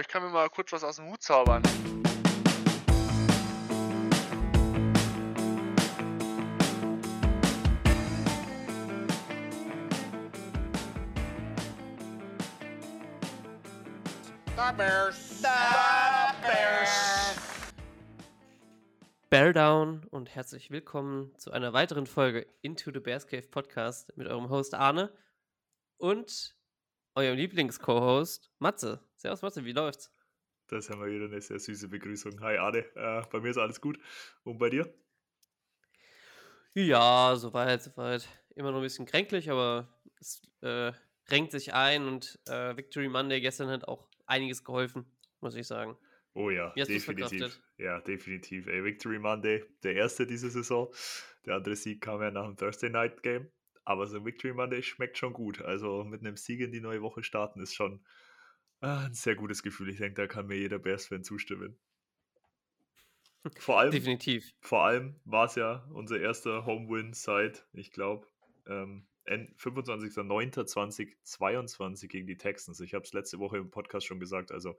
[0.00, 1.62] ich kann mir mal kurz was aus dem Hut zaubern.
[14.56, 15.42] The Bears.
[15.42, 15.48] The
[16.42, 17.36] Bears.
[19.28, 24.26] Bear Down und herzlich willkommen zu einer weiteren Folge Into the Bears Cave Podcast mit
[24.26, 25.12] eurem Host Arne
[25.98, 26.56] und
[27.14, 29.09] eurem Lieblings-Co-Host Matze.
[29.20, 30.10] Servus Matze, wie läuft's?
[30.68, 32.40] Das haben wir wieder eine sehr süße Begrüßung.
[32.40, 33.98] Hi Arne, äh, bei mir ist alles gut.
[34.44, 34.90] Und bei dir?
[36.72, 38.26] Ja, soweit, soweit.
[38.54, 40.92] Immer noch ein bisschen kränklich, aber es äh,
[41.28, 45.04] renkt sich ein und äh, Victory Monday gestern hat auch einiges geholfen,
[45.40, 45.98] muss ich sagen.
[46.32, 47.60] Oh ja, definitiv.
[47.76, 48.68] Ja, definitiv.
[48.68, 50.90] Ey, Victory Monday, der erste diese Saison.
[51.44, 53.52] Der andere Sieg kam ja nach dem Thursday Night Game.
[53.84, 55.60] Aber so ein Victory Monday schmeckt schon gut.
[55.60, 58.02] Also mit einem Sieg in die neue Woche starten ist schon
[58.80, 59.90] ah, ein sehr gutes Gefühl.
[59.90, 61.78] Ich denke, da kann mir jeder Bears-Fan zustimmen.
[63.58, 64.52] Vor allem, Definitiv.
[64.60, 68.26] vor allem war es ja unser erster Home-Win seit, ich glaube,
[68.66, 72.80] ähm, 25.09.2022 gegen die Texans.
[72.80, 74.76] Ich habe es letzte Woche im Podcast schon gesagt, also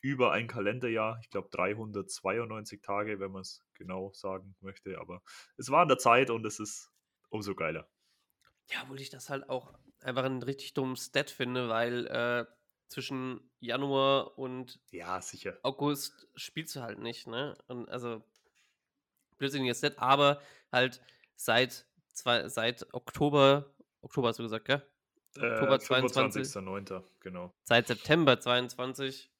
[0.00, 5.22] über ein Kalenderjahr, ich glaube 392 Tage, wenn man es genau sagen möchte, aber
[5.56, 6.90] es war an der Zeit und es ist
[7.28, 7.86] umso geiler.
[8.70, 12.46] Ja, obwohl ich das halt auch einfach einen richtig dummen Stat finde, weil äh,
[12.92, 15.58] zwischen Januar und Ja, sicher.
[15.62, 17.56] August spielst du halt nicht, ne?
[17.68, 18.22] Und also
[19.38, 20.40] blödsinniges Set, aber
[20.70, 21.00] halt
[21.36, 24.82] seit zwei, seit Oktober, Oktober hast du gesagt, gell?
[25.36, 26.42] Oktober Äh, 22.
[26.42, 27.52] 25.09., genau.
[27.64, 29.30] Seit September 22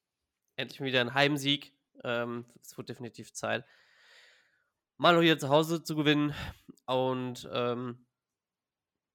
[0.55, 1.73] endlich wieder ein Heimsieg.
[2.03, 3.65] Ähm, es wird definitiv Zeit,
[4.97, 6.33] mal hier zu Hause zu gewinnen.
[6.85, 8.05] Und ähm,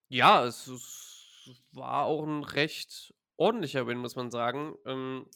[0.08, 4.76] ja, es, es war auch ein recht ordentlicher Win, muss man sagen.
[4.84, 5.26] Ähm,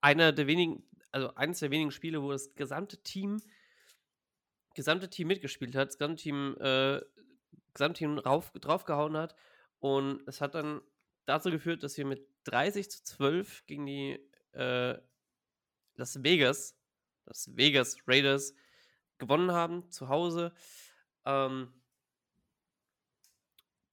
[0.00, 3.42] einer der wenigen, also eines der wenigen Spiele, wo das gesamte Team,
[4.74, 7.00] gesamte Team mitgespielt hat, das gesamte Team, äh,
[7.74, 9.34] gesamte Team rauf, draufgehauen hat.
[9.80, 10.80] Und es hat dann
[11.24, 14.18] dazu geführt, dass wir mit 30 zu 12 gegen die
[14.52, 14.98] äh,
[15.94, 16.78] Las Vegas,
[17.24, 18.54] Las Vegas Raiders
[19.18, 20.52] gewonnen haben, zu Hause.
[21.24, 21.72] Ähm,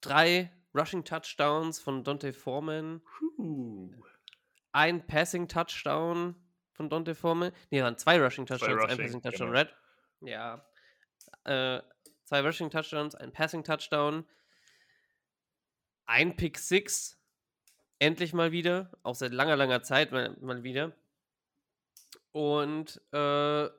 [0.02, 3.91] drei Rushing Touchdowns von Dante Foreman, Puh.
[4.72, 6.35] ein Passing Touchdown
[6.72, 7.51] von Dante Foreman.
[7.69, 9.59] Ne, waren zwei Rushing Touchdowns, ein Rushing, Passing Touchdown, genau.
[9.59, 9.75] Red.
[10.22, 10.66] Ja.
[11.44, 11.81] Äh,
[12.23, 14.25] zwei Rushing Touchdowns, ein Passing Touchdown,
[16.06, 17.19] ein Pick Six.
[18.00, 18.91] Endlich mal wieder.
[19.03, 20.91] Auch seit langer, langer Zeit mal, mal wieder.
[22.31, 23.69] Und äh,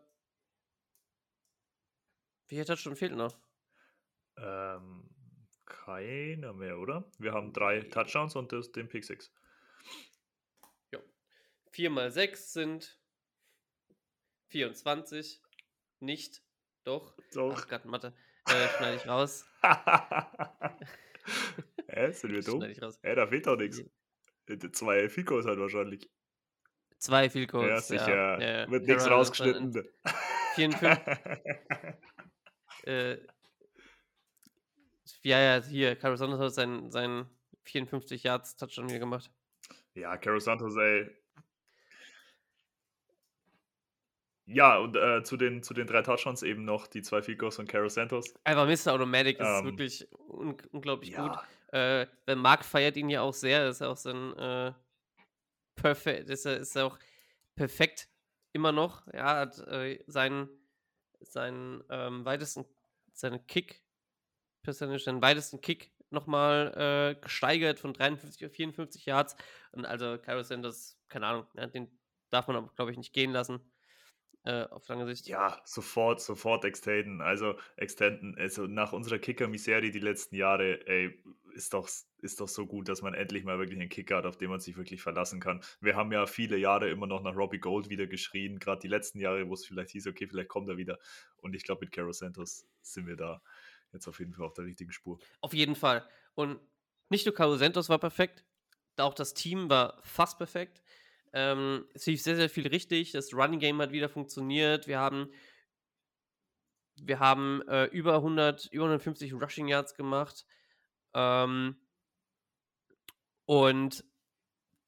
[2.49, 3.37] wie viel Touchdown fehlt noch?
[4.37, 5.14] Ähm,
[5.67, 7.05] keiner mehr, oder?
[7.19, 9.31] Wir haben drei Touchdowns und das, den Pick 6.
[11.75, 12.99] 4 mal 6 sind
[14.51, 15.43] 24.
[15.99, 16.41] Nicht.
[16.85, 17.17] Doch.
[17.33, 17.59] Doch.
[17.59, 18.15] Ach Gott, Mathe.
[18.47, 19.45] Äh, schneide ich raus.
[21.89, 22.61] Hä, sind wir dumm?
[22.61, 23.01] Schneide ich raus.
[23.03, 23.83] Hä, da fehlt doch nichts.
[24.73, 26.09] Zwei Ficos halt wahrscheinlich.
[26.99, 27.69] Zwei Goals.
[27.69, 28.39] ja, sicher.
[28.41, 28.71] Ja, ja.
[28.71, 29.89] Wird nichts rausgeschnitten.
[30.55, 31.19] 54.
[32.87, 33.17] Äh,
[35.25, 37.27] ja, ja, hier, Carlos Sanders hat seinen, seinen
[37.65, 39.31] 54 Yards Touchdown hier gemacht.
[39.95, 41.11] ja, Caro Santos, ey.
[44.47, 47.67] Ja, und äh, zu, den, zu den drei Touchdowns eben noch die zwei Ficos von
[47.67, 48.34] Caro Santos.
[48.45, 48.93] Einfach Mr.
[48.93, 51.33] Automatic ist Ähm, wirklich un unglaublich gut.
[51.33, 53.65] Ja, Äh, weil Marc feiert ihn ja auch sehr.
[53.67, 54.73] Das ist auch sein äh,
[55.77, 56.99] perfekt, ist, er- ist er auch
[57.57, 58.09] perfekt
[58.53, 59.07] immer noch.
[59.15, 60.49] Ja, hat äh, seinen,
[61.21, 62.67] seinen ähm, weitesten,
[63.15, 63.83] seinen Kick,
[64.65, 69.37] persönlich seinen weitesten Kick nochmal äh, gesteigert von 53 auf 54 Yards.
[69.73, 71.89] Und also Cairo Sanders, keine Ahnung, ja, den
[72.31, 73.61] darf man aber, glaube ich, nicht gehen lassen.
[74.47, 75.27] Äh, auf lange Sicht.
[75.27, 77.23] ja, sofort, sofort extenden.
[77.23, 78.37] Also extenden.
[78.37, 81.19] Also nach unserer Kicker-Miserie die letzten Jahre, ey,
[81.55, 81.89] ist doch,
[82.19, 84.61] ist doch so gut, dass man endlich mal wirklich einen Kicker hat, auf den man
[84.61, 85.63] sich wirklich verlassen kann.
[85.81, 89.19] Wir haben ja viele Jahre immer noch nach Robbie Gold wieder geschrien, gerade die letzten
[89.19, 90.99] Jahre, wo es vielleicht hieß, okay, vielleicht kommt er wieder.
[91.39, 93.41] Und ich glaube, mit Caro Santos sind wir da
[93.95, 95.19] jetzt auf jeden Fall auf der richtigen Spur.
[95.41, 96.07] Auf jeden Fall.
[96.35, 96.61] Und
[97.09, 98.45] nicht nur Carlos Santos war perfekt,
[98.97, 100.83] auch das Team war fast perfekt.
[101.33, 103.13] Ähm, es lief sehr, sehr viel richtig.
[103.13, 104.87] Das Running Game hat wieder funktioniert.
[104.87, 105.31] Wir haben,
[106.97, 110.47] wir haben äh, über 100, über 150 Rushing Yards gemacht.
[111.13, 111.77] Ähm,
[113.47, 114.05] und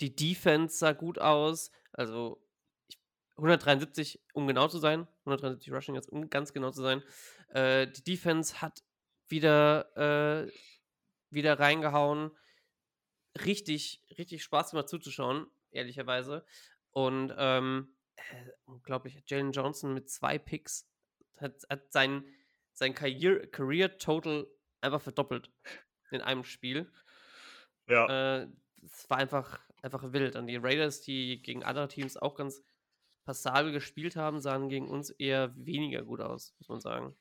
[0.01, 1.71] die Defense sah gut aus.
[1.93, 2.41] Also
[2.89, 2.99] ich-
[3.37, 5.07] 173, um genau zu sein.
[5.25, 7.03] 173 Rushing Yards, um ganz genau zu sein.
[7.49, 8.83] Äh, die Defense hat
[9.29, 10.53] wieder, äh,
[11.31, 12.31] wieder reingehauen.
[13.45, 15.47] Richtig, richtig Spaß gemacht zuzuschauen.
[15.71, 16.45] ehrlicherweise.
[16.93, 20.89] Und ähm, äh, unglaublich, Jalen Johnson mit zwei Picks
[21.39, 22.25] hat, hat sein,
[22.73, 24.47] sein Career, Career Total
[24.81, 25.51] einfach verdoppelt
[26.11, 26.91] in einem Spiel.
[27.89, 28.43] Ja.
[28.43, 28.49] Äh,
[28.83, 30.37] es war einfach, einfach wild.
[30.37, 32.63] Und die Raiders, die gegen andere Teams auch ganz
[33.25, 37.17] passabel gespielt haben, sahen gegen uns eher weniger gut aus, muss man sagen.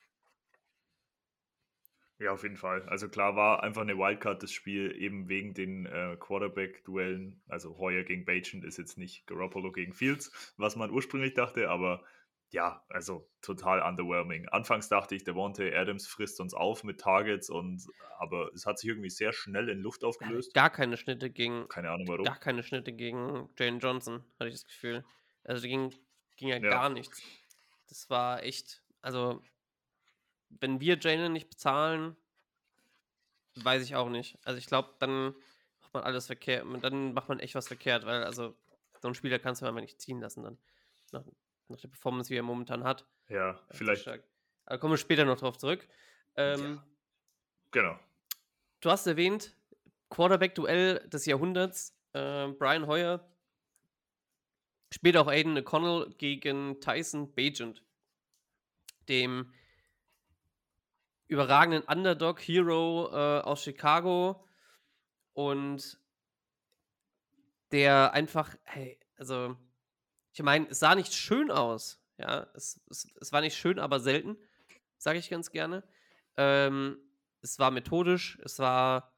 [2.18, 2.88] Ja, auf jeden Fall.
[2.88, 7.42] Also klar war einfach eine Wildcard das Spiel, eben wegen den äh, Quarterback-Duellen.
[7.48, 12.04] Also Hoyer gegen Bajan ist jetzt nicht Garoppolo gegen Fields, was man ursprünglich dachte, aber
[12.52, 14.48] ja, also total underwhelming.
[14.48, 17.86] Anfangs dachte ich, Devontae Adams frisst uns auf mit Targets und
[18.18, 20.54] aber es hat sich irgendwie sehr schnell in Luft aufgelöst.
[20.54, 21.68] Gar keine Schnitte gegen.
[21.68, 22.24] Keine Ahnung warum.
[22.24, 25.04] Gar keine Schnitte gegen Jane Johnson, hatte ich das Gefühl.
[25.44, 25.94] Also ging,
[26.38, 26.70] ging ja, Ja.
[26.70, 27.22] gar nichts.
[27.90, 29.42] Das war echt, also
[30.50, 32.16] wenn wir Jane nicht bezahlen,
[33.56, 34.38] weiß ich auch nicht.
[34.44, 35.36] Also ich glaube, dann
[35.82, 36.66] macht man alles verkehrt.
[36.82, 38.56] Dann macht man echt was verkehrt, weil also
[39.02, 40.58] so einen Spieler kannst du einfach nicht ziehen lassen dann.
[41.12, 41.24] Nach,
[41.68, 43.06] nach der Performance, wie er momentan hat.
[43.30, 44.08] Ja, Ja, zu vielleicht.
[44.66, 45.88] Aber kommen wir später noch drauf zurück.
[46.36, 46.82] Ähm,
[47.72, 48.00] genau.
[48.82, 49.56] Du hast erwähnt,
[50.10, 51.96] Quarterback-Duell des Jahrhunderts.
[52.14, 53.28] Äh, Brian Hoyer
[54.92, 57.84] spielt auch Aiden O'Connell gegen Tyson Bagent,
[59.10, 59.54] dem
[61.28, 64.46] überragenden Underdog-Hero äh, aus Chicago
[65.34, 66.00] und
[67.72, 69.56] der einfach, hey, also,
[70.34, 72.02] ich meine, es sah nicht schön aus.
[72.18, 74.38] Ja, es, es, es war nicht schön, aber selten,
[74.98, 75.84] sage ich ganz gerne.
[76.38, 76.98] Ähm,
[77.42, 79.14] es war methodisch, es war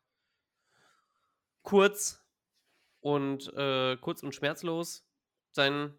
[1.62, 2.24] kurz
[3.00, 5.06] und äh, kurz und schmerzlos.
[5.51, 5.94] Sein,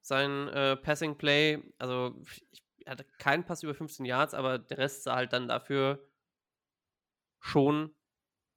[0.00, 2.20] sein äh, Passing Play, also
[2.50, 6.06] ich, hatte keinen Pass über 15 Yards, aber der Rest sah halt dann dafür
[7.40, 7.94] schon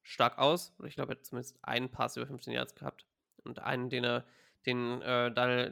[0.02, 0.74] stark aus.
[0.86, 3.06] Ich glaube, er hat zumindest einen Pass über 15 Yards gehabt.
[3.44, 4.26] Und einen, den er,
[4.66, 5.72] den äh, da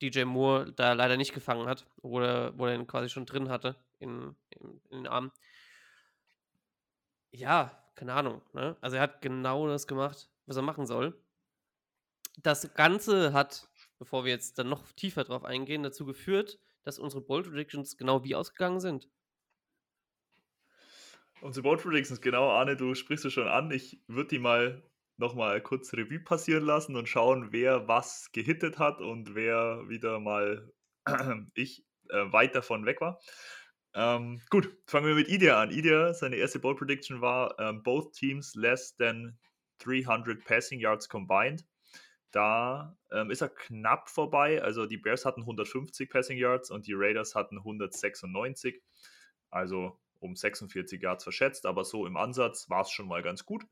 [0.00, 3.48] DJ Moore da leider nicht gefangen hat, wo er, wo er ihn quasi schon drin
[3.48, 5.32] hatte in, in, in den Arm.
[7.30, 8.42] Ja, keine Ahnung.
[8.52, 8.76] Ne?
[8.80, 11.18] Also er hat genau das gemacht, was er machen soll.
[12.42, 13.68] Das Ganze hat,
[13.98, 18.24] bevor wir jetzt dann noch tiefer drauf eingehen, dazu geführt, dass unsere Bold Predictions genau
[18.24, 19.08] wie ausgegangen sind.
[21.40, 23.70] Unsere Board Predictions, genau, Arne, du sprichst es schon an.
[23.70, 24.82] Ich würde die mal
[25.16, 30.72] nochmal kurz Revue passieren lassen und schauen, wer was gehittet hat und wer wieder mal
[31.54, 33.20] ich äh, weit davon weg war.
[33.94, 35.70] Ähm, gut, fangen wir mit Idia an.
[35.70, 39.38] Idia, seine erste Bold Prediction war, ähm, both teams less than
[39.78, 41.64] 300 Passing Yards combined.
[42.34, 44.60] Da ähm, ist er knapp vorbei.
[44.60, 48.82] Also die Bears hatten 150 Passing Yards und die Raiders hatten 196.
[49.50, 53.64] Also um 46 Yards verschätzt, aber so im Ansatz war es schon mal ganz gut,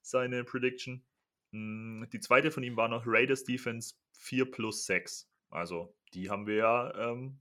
[0.00, 1.04] seine Prediction.
[1.50, 5.28] Mm, Die zweite von ihm war noch Raiders Defense 4 plus 6.
[5.50, 7.38] Also die haben wir ja, ähm,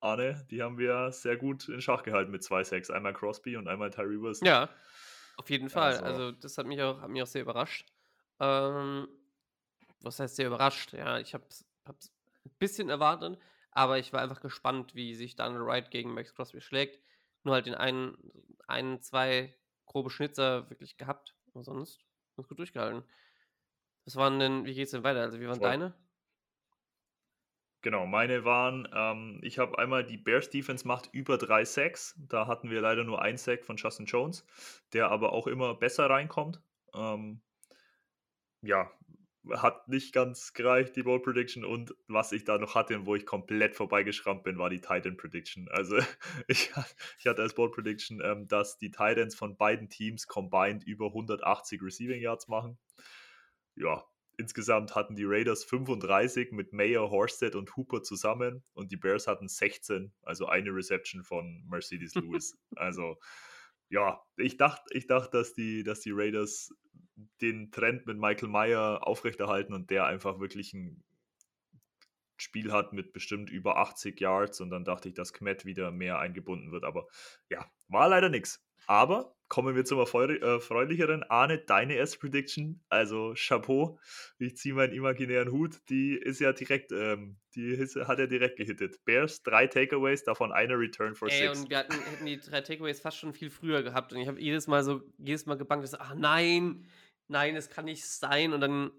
[0.00, 2.90] Arne, die haben wir ja sehr gut in Schach gehalten mit zwei 6.
[2.90, 4.46] Einmal Crosby und einmal Tyree Wilson.
[4.46, 4.68] Ja,
[5.36, 5.94] auf jeden Fall.
[5.94, 7.88] Also- Also, das hat mich auch, hat mich auch sehr überrascht.
[8.40, 9.08] Ähm,
[10.04, 10.92] was heißt sehr überrascht?
[10.92, 13.38] Ja, ich habe es ein bisschen erwartet,
[13.70, 17.00] aber ich war einfach gespannt, wie sich Daniel Wright gegen Max Crosby schlägt.
[17.44, 18.16] Nur halt den einen,
[18.66, 19.54] einen, zwei
[19.86, 21.34] grobe Schnitzer wirklich gehabt.
[21.54, 22.00] Und sonst
[22.36, 23.04] ganz gut durchgehalten.
[24.04, 25.20] Was waren denn, wie geht's denn weiter?
[25.20, 25.68] Also, wie waren Voll.
[25.68, 25.94] deine?
[27.82, 32.14] Genau, meine waren, ähm, ich habe einmal die Bears Defense macht über drei Sacks.
[32.16, 34.46] Da hatten wir leider nur ein Sack von Justin Jones,
[34.92, 36.62] der aber auch immer besser reinkommt.
[36.94, 37.42] Ähm,
[38.62, 38.90] ja,
[39.50, 41.64] hat nicht ganz gereicht, die Bold Prediction.
[41.64, 45.16] Und was ich da noch hatte und wo ich komplett vorbeigeschrammt bin, war die Titan
[45.16, 45.68] Prediction.
[45.68, 45.96] Also
[46.48, 46.72] ich,
[47.18, 51.82] ich hatte als Bold Prediction, ähm, dass die Titans von beiden Teams combined über 180
[51.82, 52.78] Receiving Yards machen.
[53.74, 54.04] Ja,
[54.36, 59.48] insgesamt hatten die Raiders 35 mit Mayer, Horsted und Hooper zusammen und die Bears hatten
[59.48, 62.56] 16, also eine Reception von Mercedes Lewis.
[62.76, 63.18] also
[63.88, 66.72] ja, ich dachte, ich dachte, dass die, dass die Raiders
[67.40, 71.02] den Trend mit Michael Meyer aufrechterhalten und der einfach wirklich ein
[72.36, 76.18] Spiel hat mit bestimmt über 80 Yards und dann dachte ich, dass Kmet wieder mehr
[76.18, 76.82] eingebunden wird.
[76.84, 77.06] Aber
[77.48, 78.60] ja, war leider nichts.
[78.88, 81.22] Aber kommen wir zum erfreu- äh, erfreulicheren.
[81.22, 84.00] Arne, deine erste Prediction, also Chapeau.
[84.38, 88.96] Ich ziehe meinen imaginären Hut, die ist ja direkt, ähm, die hat er direkt gehittet.
[89.04, 91.60] Bears, drei Takeaways, davon eine Return for Ey, six.
[91.60, 94.12] und wir hatten, hätten die drei Takeaways fast schon viel früher gehabt.
[94.12, 96.84] Und ich habe jedes Mal so, jedes Mal gebankt, dass, ach nein,
[97.32, 98.52] nein, es kann nicht sein.
[98.52, 98.92] Und dann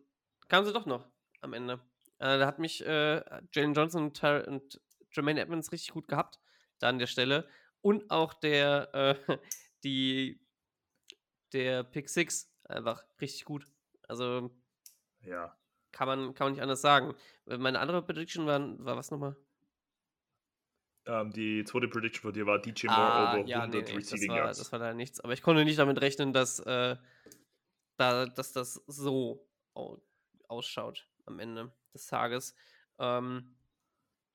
[0.50, 1.08] kamen sie doch noch
[1.42, 1.76] am Ende.
[2.20, 3.24] Äh, da hat mich äh,
[3.54, 6.40] Jalen Johnson und, und Jermaine Edmonds richtig gut gehabt,
[6.80, 7.48] da an der Stelle.
[7.82, 9.38] Und auch der, äh,
[9.84, 10.42] die,
[11.54, 13.68] der Pick Six einfach richtig gut.
[14.08, 14.52] Also,
[15.22, 15.56] Ja,
[15.92, 17.16] kann man, kann man nicht anders sagen.
[17.46, 19.36] Äh, meine andere Prediction war, war was nochmal?
[21.06, 24.00] Ähm, die zweite Prediction von dir war DJ Moore Ah, over ja, 100 nee, nee,
[24.00, 24.58] das war, Yards.
[24.60, 25.20] das war da nichts.
[25.20, 26.96] Aber ich konnte nicht damit rechnen, dass, äh,
[27.98, 30.02] da, dass das so au
[30.48, 32.56] ausschaut am Ende des Tages.
[33.00, 33.56] Ähm,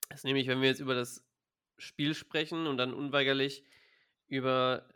[0.08, 1.24] das ist nämlich, wenn wir jetzt über das
[1.76, 3.64] Spiel sprechen und dann unweigerlich
[4.26, 4.88] über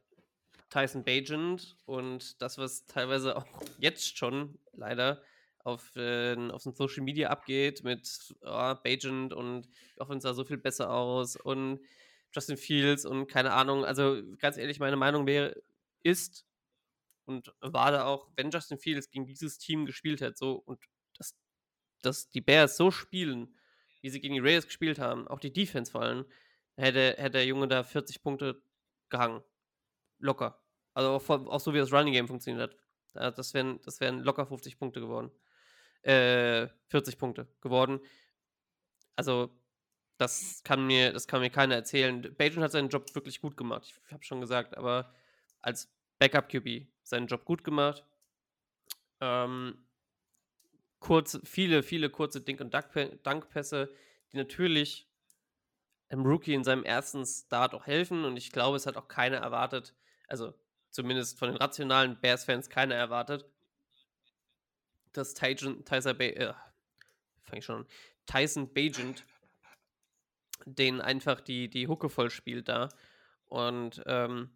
[0.71, 3.47] Tyson Bagent und das, was teilweise auch
[3.78, 5.23] jetzt schon leider
[5.64, 10.45] auf, äh, auf den Social Media abgeht mit oh, Bagent und die Offense sah so
[10.45, 11.81] viel besser aus und
[12.33, 13.85] Justin Fields und keine Ahnung.
[13.85, 15.62] Also ganz ehrlich, meine Meinung wäre,
[16.02, 16.47] ist
[17.25, 20.81] und war da auch, wenn Justin Fields gegen dieses Team gespielt hat, so und
[21.19, 21.37] dass,
[22.02, 23.57] dass die Bears so spielen,
[24.00, 26.26] wie sie gegen die Raiders gespielt haben, auch die Defense vor allem,
[26.76, 28.62] hätte, hätte der Junge da 40 Punkte
[29.09, 29.43] gehangen.
[30.19, 30.61] Locker.
[30.95, 32.71] Also auch, auch so wie das Running Game funktioniert
[33.14, 33.38] hat.
[33.38, 35.31] Das wären, das wären locker 50 Punkte geworden.
[36.02, 38.00] Äh, 40 Punkte geworden.
[39.17, 39.57] Also,
[40.19, 42.35] das kann mir, das kann mir keiner erzählen.
[42.37, 43.87] Bajan hat seinen Job wirklich gut gemacht.
[44.07, 45.12] Ich habe schon gesagt, aber
[45.61, 48.05] als Backup QB seinen Job gut gemacht.
[49.21, 49.87] Ähm,
[51.01, 53.93] kurz, viele, viele kurze Dink- und Dunkpässe,
[54.33, 55.09] die natürlich
[56.09, 58.25] einem Rookie in seinem ersten Start auch helfen.
[58.25, 59.95] Und ich glaube, es hat auch keiner erwartet,
[60.29, 60.55] also
[60.91, 63.47] zumindest von den rationalen Bears-Fans keiner erwartet,
[65.13, 66.53] dass Tyson, Tyson, äh,
[67.55, 67.87] ich schon an,
[68.27, 69.25] Tyson Bagent
[70.65, 72.89] den einfach die, die Hucke voll spielt da.
[73.47, 74.51] Und ähm,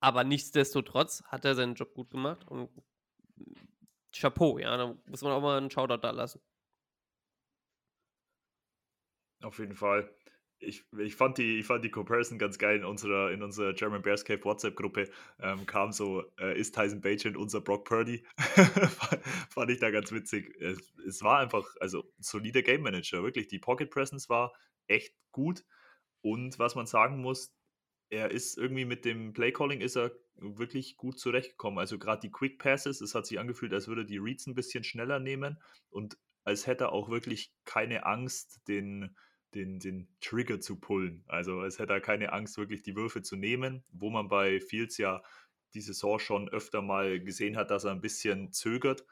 [0.00, 2.70] aber nichtsdestotrotz hat er seinen Job gut gemacht und
[4.12, 6.40] Chapeau, ja, da muss man auch mal einen Shoutout da lassen.
[9.42, 10.12] Auf jeden Fall.
[10.60, 14.02] Ich, ich, fand die, ich fand die Comparison ganz geil in unserer, in unserer German
[14.02, 15.08] Bears Cave WhatsApp-Gruppe.
[15.38, 18.24] Ähm, kam so, äh, ist Tyson Bagent unser Brock Purdy?
[19.50, 20.52] fand, ich da ganz witzig.
[20.60, 23.46] Es, es war einfach, also solider Game Manager, wirklich.
[23.46, 24.52] Die Pocket Presence war
[24.88, 25.64] echt gut.
[26.22, 27.54] Und was man sagen muss,
[28.10, 31.78] er ist irgendwie mit dem Play Calling ist er wirklich gut zurechtgekommen.
[31.78, 34.84] Also gerade die Quick Passes, es hat sich angefühlt, als würde die Reads ein bisschen
[34.84, 35.60] schneller nehmen
[35.90, 39.14] und als hätte er auch wirklich keine Angst, den,
[39.54, 41.24] den, den Trigger zu pullen.
[41.26, 44.96] Also als hätte er keine Angst, wirklich die Würfe zu nehmen, wo man bei Fields
[44.96, 45.22] ja
[45.74, 49.04] die Saison schon öfter mal gesehen hat, dass er ein bisschen zögert.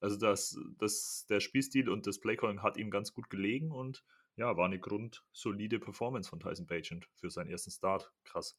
[0.00, 4.02] Also das, das, der Spielstil und das Playcalling hat ihm ganz gut gelegen und
[4.40, 8.10] ja, war eine grundsolide Performance von Tyson Bagent für seinen ersten Start.
[8.24, 8.58] Krass.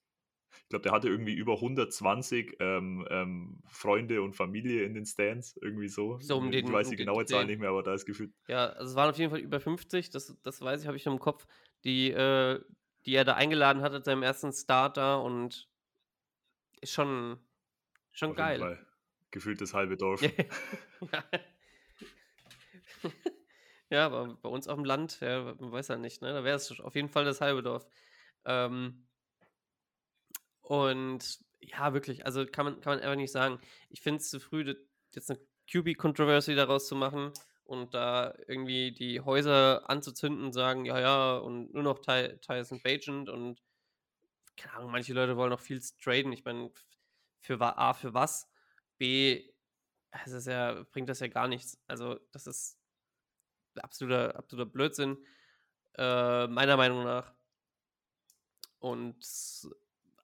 [0.64, 5.58] Ich glaube, der hatte irgendwie über 120 ähm, ähm, Freunde und Familie in den Stands,
[5.60, 6.20] irgendwie so.
[6.20, 8.32] So um ich den- weiß um die genaue Zahl nicht mehr, aber da ist gefühlt
[8.48, 11.06] Ja, also es waren auf jeden Fall über 50, das, das weiß ich, habe ich
[11.08, 11.48] im Kopf,
[11.84, 12.64] die, äh,
[13.08, 15.68] die er da eingeladen hatte, seinem ersten Start da und
[16.82, 17.40] ist schon,
[18.12, 18.86] schon auf geil.
[19.32, 20.22] Gefühlt das halbe Dorf.
[20.22, 21.24] ja.
[23.92, 26.34] ja, aber bei uns auf dem Land, ja, man weiß ja nicht, ne?
[26.34, 27.86] Da wäre es auf jeden Fall das halbe Dorf.
[28.46, 29.08] Ähm,
[30.62, 33.60] und ja, wirklich, also kann man, kann man einfach nicht sagen.
[33.90, 34.76] Ich finde es zu früh,
[35.14, 35.40] jetzt eine
[35.72, 37.34] QB-Controversy daraus zu machen
[37.66, 42.82] und da irgendwie die Häuser anzuzünden und sagen, ja, ja, und nur noch Ty Tyson
[42.82, 43.62] Bagent und
[44.58, 46.32] keine Ahnung, manche Leute wollen noch viel traden.
[46.34, 46.72] Ich meine,
[47.42, 48.50] für A, für was?
[48.98, 49.52] B,
[50.12, 51.80] es ist ja, bringt das ja gar nichts.
[51.88, 52.81] Also, das ist
[53.80, 55.18] absoluter, absoluter Blödsinn,
[55.98, 57.34] äh, meiner Meinung nach.
[58.80, 59.18] Und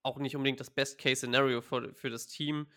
[0.03, 2.67] auch nicht unbedingt das Best-Case-Szenario für, für das Team.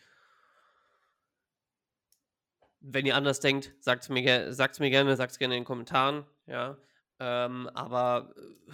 [2.80, 5.66] Wenn ihr anders denkt, sagt es mir, sagt's mir gerne, sagt es gerne in den
[5.66, 6.26] Kommentaren.
[6.46, 6.76] Ja.
[7.18, 8.72] Ähm, aber äh,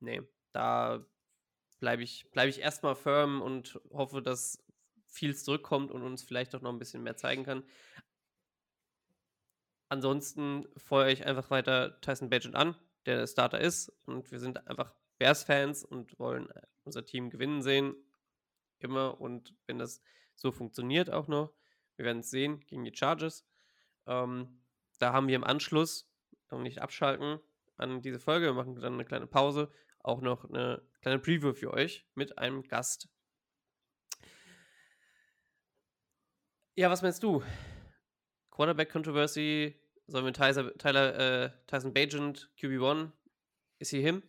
[0.00, 0.22] nee,
[0.52, 1.04] da
[1.78, 4.62] bleibe ich, bleib ich erstmal firm und hoffe, dass
[5.06, 7.64] viel zurückkommt und uns vielleicht auch noch ein bisschen mehr zeigen kann.
[9.90, 13.92] Ansonsten feuere ich einfach weiter Tyson Bagent an, der der Starter ist.
[14.06, 17.96] Und wir sind einfach Bears-Fans und wollen äh, unser Team gewinnen sehen.
[18.78, 19.20] Immer.
[19.20, 20.00] Und wenn das
[20.36, 21.52] so funktioniert auch noch,
[21.96, 23.44] wir werden es sehen gegen die Chargers.
[24.06, 24.62] Ähm,
[25.00, 26.08] da haben wir im Anschluss,
[26.50, 27.40] noch nicht abschalten
[27.76, 31.72] an diese Folge, wir machen dann eine kleine Pause, auch noch eine kleine Preview für
[31.72, 33.08] euch mit einem Gast.
[36.76, 37.42] Ja, was meinst du?
[38.60, 39.74] Quarterback Controversy,
[40.06, 43.10] sollen wir Tyler, Tyler äh, Tyson Bagent, QB1,
[43.78, 44.22] ist he him?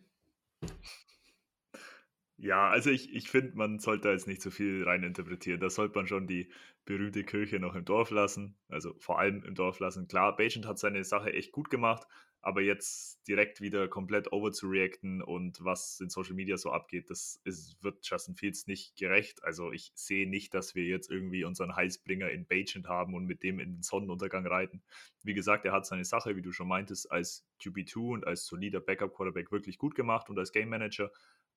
[2.38, 5.60] Ja, also ich, ich finde, man sollte jetzt nicht so viel reininterpretieren.
[5.60, 6.50] Da sollte man schon die
[6.86, 8.56] berühmte Kirche noch im Dorf lassen.
[8.70, 10.08] Also vor allem im Dorf lassen.
[10.08, 12.06] Klar, Bagent hat seine Sache echt gut gemacht,
[12.44, 17.08] aber jetzt direkt wieder komplett over zu reacten und was in Social Media so abgeht,
[17.08, 19.44] das ist, wird Justin Fields nicht gerecht.
[19.44, 23.44] Also ich sehe nicht, dass wir jetzt irgendwie unseren Heißbringer in Bagent haben und mit
[23.44, 24.82] dem in den Sonnenuntergang reiten.
[25.22, 28.80] Wie gesagt, er hat seine Sache, wie du schon meintest, als QB2 und als solider
[28.80, 31.12] Backup-Quarterback wirklich gut gemacht und als Game Manager.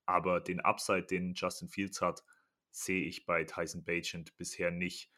[0.06, 2.22] Aber den Upside, den Justin Fields hat,
[2.70, 5.10] sehe ich bei Tyson Bagent bisher nicht.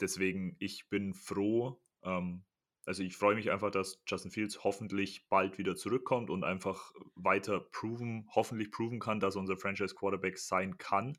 [0.00, 2.44] Deswegen, ich bin froh, ähm,
[2.86, 7.60] also ich freue mich einfach, dass Justin Fields hoffentlich bald wieder zurückkommt und einfach weiter
[7.60, 11.16] proven, hoffentlich proven kann, dass er unser Franchise Quarterback sein kann.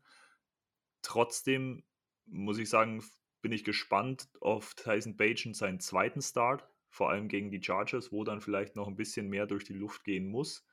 [1.01, 1.83] Trotzdem
[2.25, 3.03] muss ich sagen,
[3.41, 8.23] bin ich gespannt auf Tyson Bagent seinen zweiten Start, vor allem gegen die Chargers, wo
[8.23, 10.65] dann vielleicht noch ein bisschen mehr durch die Luft gehen muss.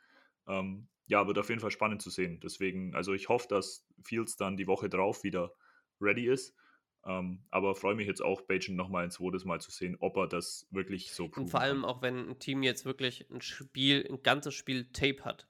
[0.47, 2.41] Ähm, ja, wird auf jeden Fall spannend zu sehen.
[2.41, 5.53] Deswegen, also ich hoffe, dass Fields dann die Woche drauf wieder
[6.01, 6.55] ready ist.
[7.05, 10.29] Ähm, aber freue mich jetzt auch, Bajan nochmal ein zweites Mal zu sehen, ob er
[10.29, 11.91] das wirklich so Und vor allem kann.
[11.91, 15.49] auch, wenn ein Team jetzt wirklich ein Spiel, ein ganzes Spiel Tape hat.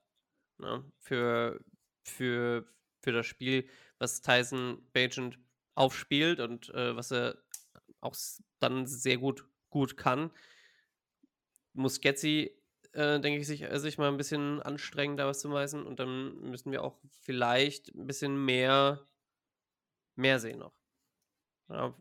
[0.58, 0.84] Ne?
[0.98, 1.62] Für,
[2.04, 2.66] für,
[3.02, 3.68] für das Spiel,
[3.98, 5.38] was Tyson Bagent
[5.74, 7.38] aufspielt und äh, was er
[8.00, 8.16] auch
[8.60, 10.30] dann sehr gut, gut kann.
[11.74, 15.48] Muss Getzi äh, denke ich, sich, äh, sich mal ein bisschen anstrengen, da was zu
[15.48, 15.86] meisen.
[15.86, 19.06] Und dann müssen wir auch vielleicht ein bisschen mehr,
[20.14, 20.74] mehr sehen noch.
[21.72, 21.94] Ja.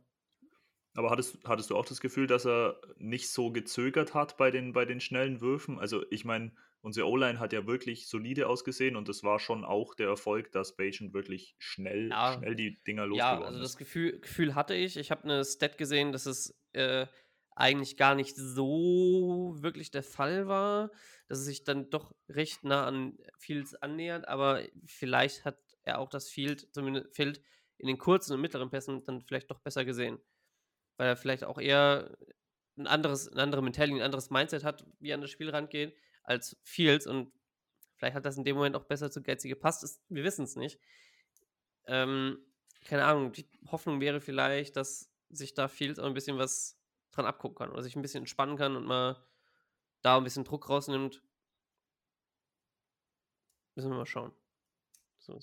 [0.96, 4.74] Aber hattest, hattest du auch das Gefühl, dass er nicht so gezögert hat bei den,
[4.74, 5.80] bei den schnellen Würfen?
[5.80, 6.52] Also ich meine,
[6.82, 10.76] unsere O-Line hat ja wirklich solide ausgesehen und das war schon auch der Erfolg, dass
[10.76, 14.98] Bajan wirklich schnell, ja, schnell die Dinger losgeworden Ja, also das Gefühl, Gefühl hatte ich.
[14.98, 17.06] Ich habe eine Stat gesehen, dass es äh,
[17.56, 20.92] eigentlich gar nicht so wirklich der Fall war,
[21.28, 26.10] dass es sich dann doch recht nah an Fields annähert, aber vielleicht hat er auch
[26.10, 27.42] das Field, zumindest Field
[27.82, 30.20] in den kurzen und mittleren Pässen dann vielleicht doch besser gesehen.
[30.98, 32.16] Weil er vielleicht auch eher
[32.78, 35.96] ein anderes, eine andere Mentality, ein anderes Mindset hat, wie er an das Spiel rangeht,
[36.24, 37.34] als Fields und
[37.96, 39.84] vielleicht hat das in dem Moment auch besser zu Getzi gepasst.
[39.84, 40.80] Ist, wir wissen es nicht.
[41.88, 42.38] Ähm,
[42.86, 46.80] keine Ahnung, die Hoffnung wäre vielleicht, dass sich da Fields auch ein bisschen was
[47.12, 49.26] dran abgucken kann oder sich ein bisschen entspannen kann und mal
[50.04, 51.24] da ein bisschen Druck rausnimmt.
[53.76, 54.34] Müssen wir mal schauen.
[55.18, 55.40] So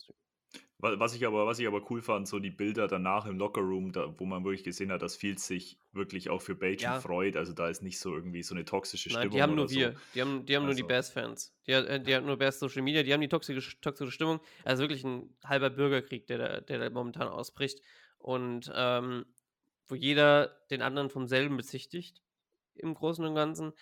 [0.81, 4.15] was ich, aber, was ich aber cool fand, so die Bilder danach im Lockerroom, da,
[4.17, 7.01] wo man wirklich gesehen hat, dass Fields sich wirklich auch für Bajan ja.
[7.01, 7.37] freut.
[7.37, 9.29] Also da ist nicht so irgendwie so eine toxische Stimmung.
[9.29, 9.93] Nein, die haben nur wir.
[9.93, 9.99] So.
[10.15, 10.67] Die haben, die haben also.
[10.67, 11.55] nur die also Bears-Fans.
[11.67, 14.41] Die, äh, die haben nur Bears Social Media, die haben die toxische, toxische Stimmung.
[14.65, 17.81] Also wirklich ein halber Bürgerkrieg, der da, der da momentan ausbricht.
[18.19, 19.27] Und ähm,
[19.89, 22.23] wo jeder den anderen vom selben bezichtigt,
[22.75, 23.73] im Großen und Ganzen.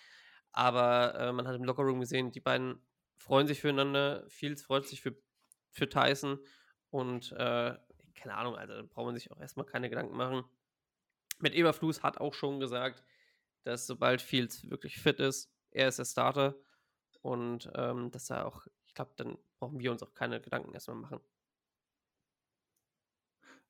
[0.51, 2.79] Aber äh, man hat im Lockerroom gesehen, die beiden
[3.17, 4.25] freuen sich füreinander.
[4.29, 5.15] Fields freut sich für,
[5.69, 6.39] für Tyson.
[6.89, 7.75] Und äh,
[8.15, 10.43] keine Ahnung, also da braucht man sich auch erstmal keine Gedanken machen.
[11.39, 13.03] Mit Eberflus hat auch schon gesagt,
[13.63, 16.55] dass sobald Fields wirklich fit ist, er ist der Starter.
[17.21, 20.97] Und ähm, dass er auch, ich glaube, dann brauchen wir uns auch keine Gedanken erstmal
[20.97, 21.19] machen.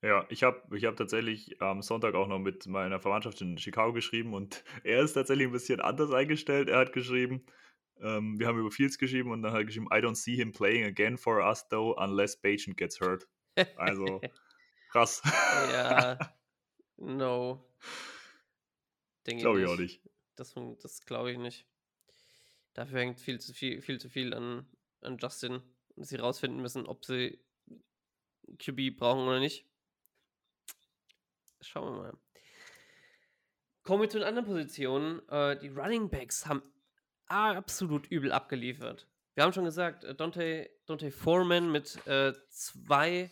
[0.00, 3.92] Ja, ich habe ich hab tatsächlich am Sonntag auch noch mit meiner Verwandtschaft in Chicago
[3.92, 6.68] geschrieben und er ist tatsächlich ein bisschen anders eingestellt.
[6.68, 7.44] Er hat geschrieben,
[8.00, 10.52] ähm, wir haben über Fields geschrieben und dann hat er geschrieben, I don't see him
[10.52, 13.28] playing again for us though, unless Bajan gets hurt.
[13.76, 14.20] Also,
[14.90, 15.20] krass.
[15.24, 16.18] ja,
[16.96, 17.64] no.
[19.24, 20.00] Glaube ich auch nicht.
[20.36, 21.66] Das, das glaube ich nicht.
[22.74, 24.66] Dafür hängt viel zu viel, viel zu viel an,
[25.00, 25.60] an Justin,
[25.96, 27.40] dass sie rausfinden müssen, ob sie
[28.58, 29.66] QB brauchen oder nicht.
[31.60, 32.18] Schauen wir mal.
[33.82, 35.28] Kommen wir zu den anderen Positionen.
[35.28, 36.62] Äh, die Running Backs haben
[37.28, 39.06] absolut übel abgeliefert.
[39.34, 43.30] Wir haben schon gesagt, äh, Dante, Dante Foreman mit äh, zwei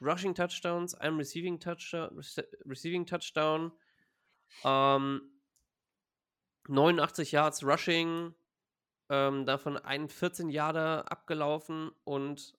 [0.00, 2.18] Rushing Touchdowns, einem Receiving Touchdown,
[2.64, 3.72] Receiving Touchdown,
[4.64, 5.30] ähm,
[6.68, 8.34] 89 Yards Rushing,
[9.08, 12.56] ähm, davon ein 14 Yarder abgelaufen und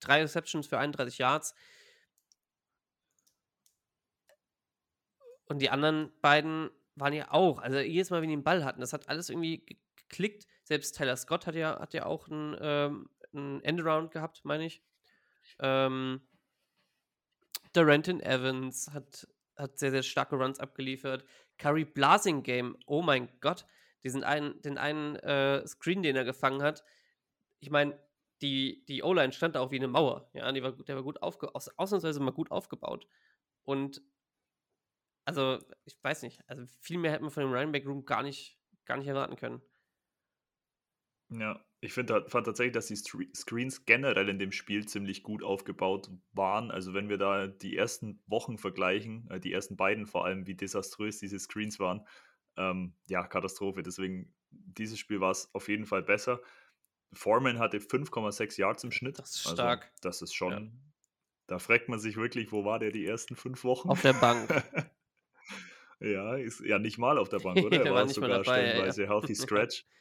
[0.00, 1.54] drei Receptions für 31 Yards.
[5.46, 8.80] Und die anderen beiden waren ja auch, also jedes Mal, wenn die den Ball hatten,
[8.80, 9.64] das hat alles irgendwie
[9.96, 10.46] geklickt.
[10.64, 14.82] Selbst Tyler Scott hat ja, hat ja auch einen, ähm, einen Endaround gehabt, meine ich.
[15.58, 16.20] Ähm,
[17.76, 21.24] Renton Evans hat, hat sehr, sehr starke Runs abgeliefert.
[21.58, 23.66] Curry Blasing Game, oh mein Gott,
[24.02, 26.82] diesen einen, den einen äh, Screen, den er gefangen hat.
[27.60, 27.98] Ich meine,
[28.42, 30.30] die, die O-Line stand da auch wie eine Mauer.
[30.32, 33.06] Ja, die war, der war gut aufge aus, ausnahmsweise mal gut aufgebaut.
[33.64, 34.02] Und
[35.30, 36.42] also, ich weiß nicht.
[36.48, 39.36] Also, viel mehr hätte man von dem Running Back Room gar nicht, gar nicht erwarten
[39.36, 39.62] können.
[41.32, 46.10] Ja, ich finde, fand tatsächlich, dass die Screens generell in dem Spiel ziemlich gut aufgebaut
[46.32, 46.70] waren.
[46.72, 50.56] Also wenn wir da die ersten Wochen vergleichen, äh, die ersten beiden vor allem, wie
[50.56, 52.06] desaströs diese Screens waren,
[52.56, 53.82] ähm, ja, Katastrophe.
[53.84, 56.40] Deswegen, dieses Spiel war es auf jeden Fall besser.
[57.12, 59.18] Foreman hatte 5,6 Yards im Schnitt.
[59.18, 59.92] Das ist Also, stark.
[60.00, 60.92] das ist schon,
[61.46, 63.88] da fragt man sich wirklich, wo war der die ersten fünf Wochen?
[63.88, 64.48] Auf der Bank.
[66.00, 67.70] ja, ist ja nicht mal auf der Bank, oder?
[67.70, 68.70] Der Er war war nicht mal sogar dabei, ja, ja.
[68.70, 69.84] stellenweise healthy scratch.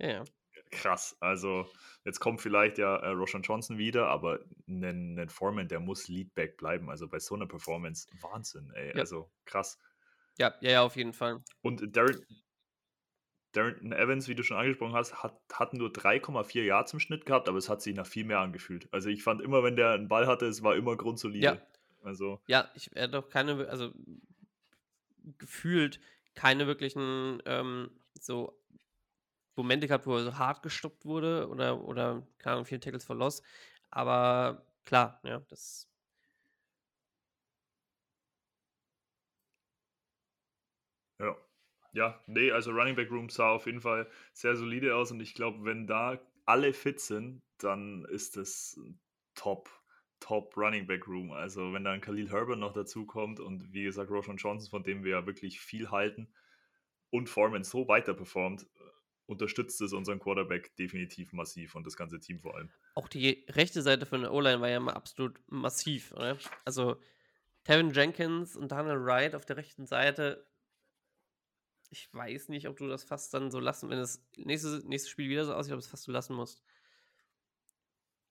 [0.00, 0.24] Ja, ja.
[0.70, 1.16] Krass.
[1.18, 1.66] Also,
[2.04, 6.88] jetzt kommt vielleicht ja äh, Roshan Johnson wieder, aber ein Foreman, der muss Leadback bleiben.
[6.88, 8.90] Also bei so einer Performance, Wahnsinn, ey.
[8.90, 9.00] Ja.
[9.00, 9.80] Also krass.
[10.38, 11.42] Ja, ja, ja, auf jeden Fall.
[11.62, 12.24] Und Darren,
[13.52, 17.48] Darrington Evans, wie du schon angesprochen hast, hat, hat nur 3,4 Yards im Schnitt gehabt,
[17.48, 18.88] aber es hat sich nach viel mehr angefühlt.
[18.92, 21.44] Also ich fand immer, wenn der einen Ball hatte, es war immer grundsolide.
[21.44, 21.58] Ja.
[22.02, 23.92] Also, Ja, ich er hat doch keine, also
[25.38, 26.00] gefühlt
[26.34, 28.58] keine wirklichen ähm, so
[29.56, 33.16] Momente gehabt, wo er so hart gestoppt wurde oder, oder keine Ahnung, viele Tackles for.
[33.90, 35.88] Aber klar, ja, das.
[41.20, 41.36] ja.
[41.92, 45.32] Ja, nee, also Running Back Room sah auf jeden Fall sehr solide aus und ich
[45.34, 48.78] glaube, wenn da alle fit sind, dann ist das
[49.34, 49.70] top,
[50.20, 51.32] top Running Back Room.
[51.32, 55.04] Also wenn dann Khalil Herbert noch dazu kommt und wie gesagt Roshan Johnson, von dem
[55.04, 56.28] wir ja wirklich viel halten
[57.10, 58.66] und Foreman so weiter performt, äh,
[59.26, 62.70] unterstützt es unseren Quarterback definitiv massiv und das ganze Team vor allem.
[62.94, 66.38] Auch die rechte Seite von der O-Line war ja mal absolut massiv, oder?
[66.64, 66.96] Also
[67.64, 70.46] Tevin Jenkins und Daniel Wright auf der rechten Seite.
[71.90, 75.28] Ich weiß nicht, ob du das fast dann so lassen, wenn das nächste, nächste Spiel
[75.28, 76.62] wieder so aussieht, ob es fast so lassen musst.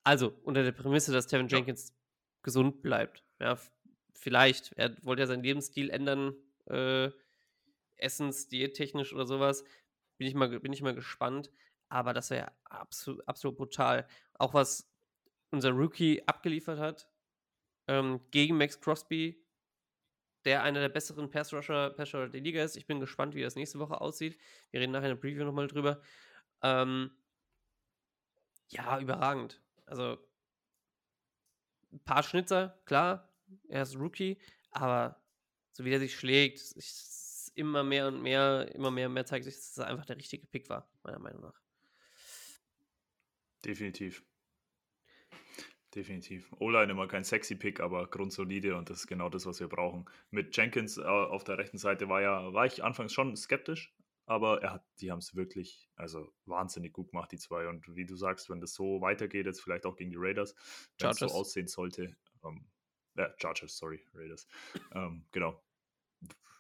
[0.08, 1.58] Also, unter der Prämisse, dass Tevin Ja.
[1.58, 1.94] Jenkins
[2.42, 3.26] gesund bleibt.
[3.42, 3.60] Ja,
[4.14, 4.72] vielleicht.
[4.78, 6.34] Er wollte ja seinen Lebensstil ändern,
[6.68, 7.12] äh,
[7.98, 9.66] Essens, diättechnisch oder sowas.
[10.18, 11.52] Bin ich mal, bin ich mal gespannt.
[11.90, 14.08] Aber das wäre absolut, absolut brutal.
[14.36, 14.90] Auch was
[15.52, 17.10] unser Rookie abgeliefert hat
[17.90, 19.46] ähm, gegen Max Crosby,
[20.46, 22.78] der einer der besseren Pass-Rusher Pass Rusher der Liga ist.
[22.78, 24.40] Ich bin gespannt, wie das nächste Woche aussieht.
[24.72, 26.02] Wir reden nachher in der Preview nochmal drüber.
[26.62, 27.12] Ähm,
[28.70, 29.62] ja, überragend.
[29.88, 30.18] Also,
[31.92, 33.34] ein paar Schnitzer, klar,
[33.70, 34.38] er ist Rookie,
[34.72, 35.22] aber
[35.72, 39.46] so wie er sich schlägt, ist immer mehr und mehr, immer mehr und mehr zeigt
[39.46, 41.60] sich, dass er einfach der richtige Pick war, meiner Meinung nach.
[43.66, 44.24] Definitiv.
[45.96, 46.52] Definitiv.
[46.60, 50.06] O-Line immer kein sexy Pick, aber grundsolide und das ist genau das, was wir brauchen.
[50.30, 53.96] Mit Jenkins äh, auf der rechten Seite war ja, war ich anfangs schon skeptisch,
[54.28, 57.68] aber er hat, die haben es wirklich, also wahnsinnig gut gemacht, die zwei.
[57.68, 60.54] Und wie du sagst, wenn das so weitergeht, jetzt vielleicht auch gegen die Raiders,
[61.00, 62.68] wenn es so aussehen sollte, ähm,
[63.16, 64.46] ja, Chargers, sorry, Raiders.
[64.94, 65.64] ähm, genau.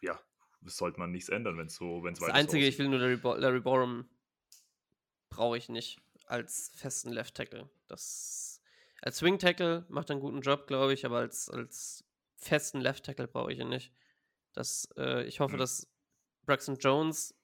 [0.01, 0.19] Ja,
[0.65, 2.79] sollte man nichts ändern, wenn es so, wenn es Das weiter so Einzige, ich aussieht.
[2.79, 4.09] will nur Larry, Bo Larry Borum
[5.29, 7.69] brauche ich nicht als festen Left Tackle.
[7.87, 8.61] Das
[9.01, 12.03] als Swing Tackle macht er einen guten Job, glaube ich, aber als, als
[12.37, 13.93] festen Left Tackle brauche ich ihn nicht.
[14.53, 15.59] Das, äh, ich hoffe, Hm.
[15.59, 15.87] dass
[16.45, 17.35] Braxton Jones,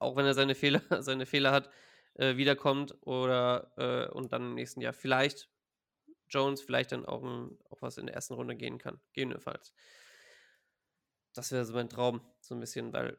[0.00, 1.70] auch wenn er seine Fehler, seine Fehler hat,
[2.14, 5.48] äh, wiederkommt oder äh, und dann im nächsten Jahr vielleicht
[6.28, 9.00] Jones vielleicht dann auch, ein, auch was in der ersten Runde gehen kann.
[9.12, 9.74] Gegebenenfalls.
[11.34, 13.18] Das wäre so mein Traum, so ein bisschen, weil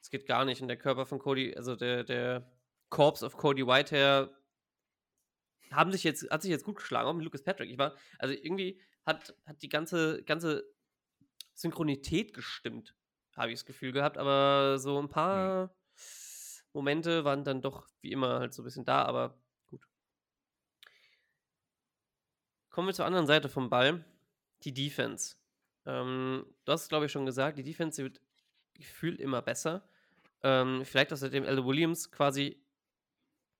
[0.00, 0.62] es geht gar nicht.
[0.62, 2.50] Und der Körper von Cody, also der, der
[2.90, 4.30] Corpse of Cody Whitehair,
[5.70, 7.70] haben sich jetzt, hat sich jetzt gut geschlagen, auch mit Lucas Patrick.
[7.70, 10.64] Ich war, also irgendwie hat, hat die ganze, ganze
[11.54, 12.94] Synchronität gestimmt,
[13.36, 15.70] habe ich das Gefühl gehabt, aber so ein paar
[16.72, 19.86] Momente waren dann doch wie immer halt so ein bisschen da, aber gut.
[22.70, 24.04] Kommen wir zur anderen Seite vom Ball,
[24.64, 25.36] die Defense.
[25.84, 28.20] Ähm, du hast es, glaube ich, schon gesagt, die Defense wird
[28.74, 29.88] gefühlt immer besser.
[30.42, 32.62] Ähm, vielleicht auch seitdem Elder Williams quasi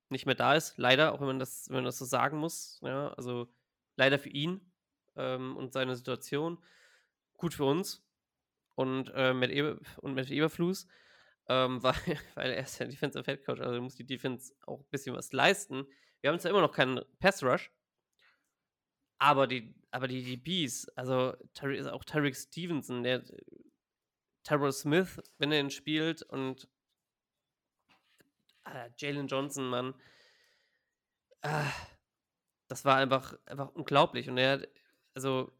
[0.08, 2.80] nicht mehr da ist, leider, auch wenn man das, wenn man das so sagen muss.
[2.82, 3.52] Ja, also
[3.96, 4.60] leider für ihn
[5.16, 6.58] ähm, und seine Situation.
[7.36, 8.05] Gut für uns
[8.76, 10.86] und äh, mit, Eber, und mit Eberflus,
[11.48, 11.94] ähm, weil,
[12.34, 15.32] weil er ist ja Defensive Head Coach, also muss die Defense auch ein bisschen was
[15.32, 15.84] leisten.
[16.20, 17.72] Wir haben zwar immer noch keinen Pass Rush,
[19.18, 21.34] aber die, aber die DBs, also
[21.90, 23.24] auch Tarek Stevenson, der
[24.46, 26.68] Terrell Smith, wenn er ihn spielt und
[28.62, 29.94] ah, Jalen Johnson, Mann,
[31.42, 31.72] ah,
[32.68, 34.28] das war einfach, einfach unglaublich.
[34.28, 34.68] Und er hat,
[35.14, 35.52] also,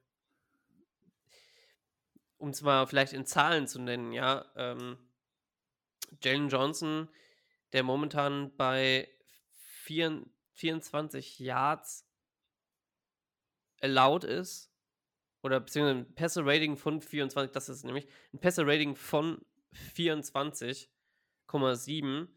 [2.38, 4.98] um es mal vielleicht in Zahlen zu nennen, ja, ähm,
[6.22, 7.08] Jalen Johnson,
[7.72, 9.08] der momentan bei
[9.54, 12.08] vier, 24 Yards
[13.80, 14.72] allowed ist,
[15.42, 19.44] oder beziehungsweise ein Passer-Rating von 24, das ist nämlich ein Passer-Rating von
[19.94, 22.28] 24,7,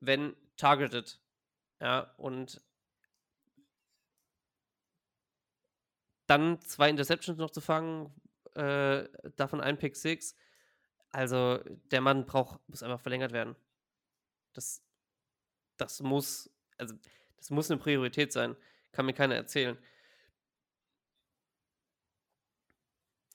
[0.00, 1.20] wenn targeted
[1.80, 2.60] Ja, und
[6.26, 8.12] dann zwei Interceptions noch zu fangen,
[8.56, 10.34] äh, davon ein Pick Six.
[11.10, 13.56] Also der Mann braucht, muss einfach verlängert werden.
[14.52, 14.82] Das,
[15.76, 16.94] das muss, also
[17.36, 18.56] das muss eine Priorität sein.
[18.92, 19.78] Kann mir keiner erzählen.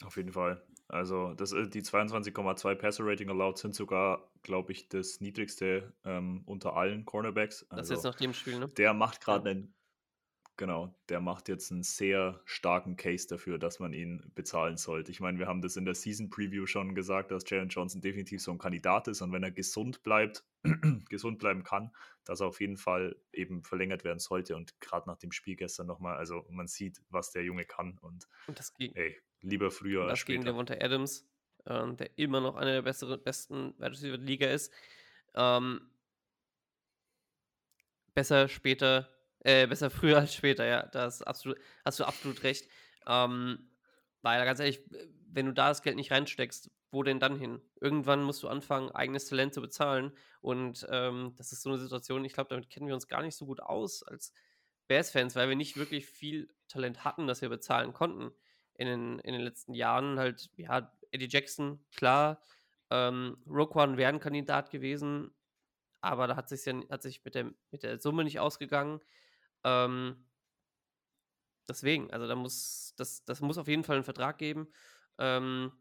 [0.03, 0.65] Auf jeden Fall.
[0.87, 6.43] Also das, äh, die 22,2 Passer Rating allowed sind sogar, glaube ich, das niedrigste ähm,
[6.45, 7.65] unter allen Cornerbacks.
[7.69, 8.67] Das Also ist jetzt nach dem Spiel, ne?
[8.67, 9.73] der macht gerade einen,
[10.61, 15.09] genau, der macht jetzt einen sehr starken Case dafür, dass man ihn bezahlen sollte.
[15.09, 18.43] Ich meine, wir haben das in der Season Preview schon gesagt, dass Jalen Johnson definitiv
[18.43, 20.43] so ein Kandidat ist und wenn er gesund bleibt,
[21.09, 21.91] gesund bleiben kann,
[22.25, 25.87] dass er auf jeden Fall eben verlängert werden sollte und gerade nach dem Spiel gestern
[25.87, 28.93] nochmal, also man sieht, was der Junge kann und Und das ging.
[28.93, 30.51] ey, lieber früher als das gegen später.
[30.51, 31.27] Devonta Adams,
[31.65, 34.71] ähm, der immer noch einer der besseren, besten Wide Liga ist.
[35.33, 35.89] Ähm,
[38.13, 39.09] besser später,
[39.41, 40.81] äh, besser früher als später, ja,
[41.25, 42.67] absolut, hast du absolut recht.
[43.07, 43.69] Ähm,
[44.21, 44.81] weil ganz ehrlich,
[45.27, 47.61] wenn du da das Geld nicht reinsteckst, wo denn dann hin?
[47.79, 50.11] Irgendwann musst du anfangen, eigenes Talent zu bezahlen.
[50.41, 53.35] Und ähm, das ist so eine Situation, ich glaube, damit kennen wir uns gar nicht
[53.35, 54.33] so gut aus als
[54.87, 58.31] Bears-Fans, weil wir nicht wirklich viel Talent hatten, das wir bezahlen konnten
[58.75, 60.19] in den, in den letzten Jahren.
[60.19, 62.41] Halt, ja, Eddie Jackson, klar.
[62.89, 65.33] Ähm, Roquan wäre ein Kandidat gewesen,
[66.01, 68.99] aber da hat, sich's ja, hat sich mit der, mit der Summe nicht ausgegangen.
[69.63, 70.25] Ähm,
[71.67, 74.71] deswegen, also da muss, das, das muss auf jeden Fall einen Vertrag geben.
[75.17, 75.71] Ähm,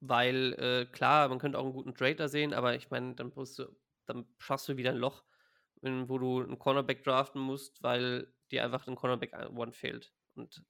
[0.00, 3.32] weil, äh, klar, man könnte auch einen guten Trader sehen, aber ich meine, dann,
[4.06, 5.24] dann schaffst du wieder ein Loch,
[5.82, 10.14] in, wo du einen Cornerback draften musst, weil dir einfach ein Cornerback One fehlt.
[10.34, 10.64] Und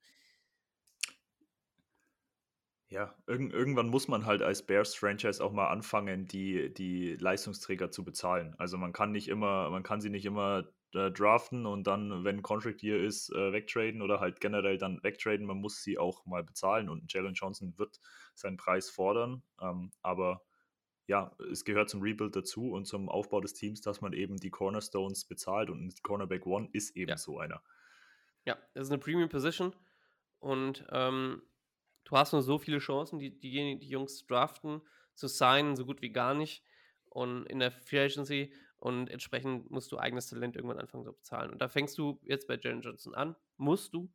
[2.89, 8.05] Ja, irgend, irgendwann muss man halt als Bears-Franchise auch mal anfangen, die, die Leistungsträger zu
[8.05, 8.57] bezahlen.
[8.59, 10.65] Also man kann nicht immer, man kann sie nicht immer
[10.95, 15.47] äh, draften und dann, wenn Contract Year ist, äh, wegtraden oder halt generell dann wegtraden.
[15.47, 18.01] Man muss sie auch mal bezahlen und Jalen Johnson wird
[18.35, 19.43] seinen Preis fordern.
[19.61, 20.43] Ähm, aber
[21.07, 24.51] ja, es gehört zum Rebuild dazu und zum Aufbau des Teams, dass man eben die
[24.51, 27.17] Cornerstones bezahlt und ein Cornerback One ist eben Ja.
[27.17, 27.63] so einer.
[28.47, 29.75] ja, das ist eine Premium Position
[30.39, 31.43] und ähm,
[32.05, 34.83] du hast nur so viele Chancen, die, die, die Jungs draften,
[35.15, 36.65] zu signen, so gut wie gar nicht.
[37.07, 41.51] Und in der Free Agency und entsprechend musst du eigenes Talent irgendwann anfangen zu bezahlen.
[41.51, 43.37] Und da fängst du jetzt bei Jalen Johnson an.
[43.59, 44.11] Musst du,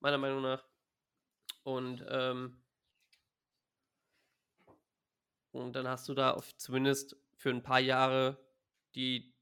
[0.00, 0.64] meiner Meinung nach.
[1.64, 2.62] Und, ähm,
[5.52, 8.42] und dann hast du da auf, zumindest für ein paar Jahre
[8.94, 9.34] die,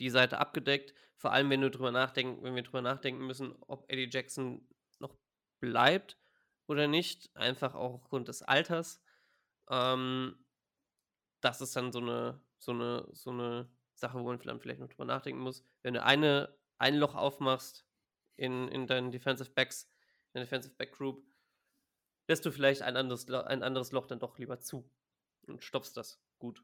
[0.00, 0.94] die Seite abgedeckt.
[1.14, 4.66] Vor allem, wenn du drüber nachdenken, wenn wir drüber nachdenken müssen, ob Eddie Jackson
[4.98, 5.16] noch
[5.60, 6.18] bleibt
[6.66, 7.30] oder nicht.
[7.36, 9.00] Einfach auch aufgrund des Alters.
[9.70, 10.44] Ähm,
[11.40, 13.68] das ist dann so eine, so eine, so eine
[14.02, 15.64] Sache, wo man vielleicht noch drüber nachdenken muss.
[15.82, 17.86] Wenn du eine, ein Loch aufmachst
[18.36, 19.84] in, in deinen Defensive Backs,
[20.34, 21.24] in der Defensive Back Group,
[22.28, 24.90] lässt du vielleicht ein anderes, ein anderes Loch dann doch lieber zu
[25.46, 26.62] und stopfst das gut.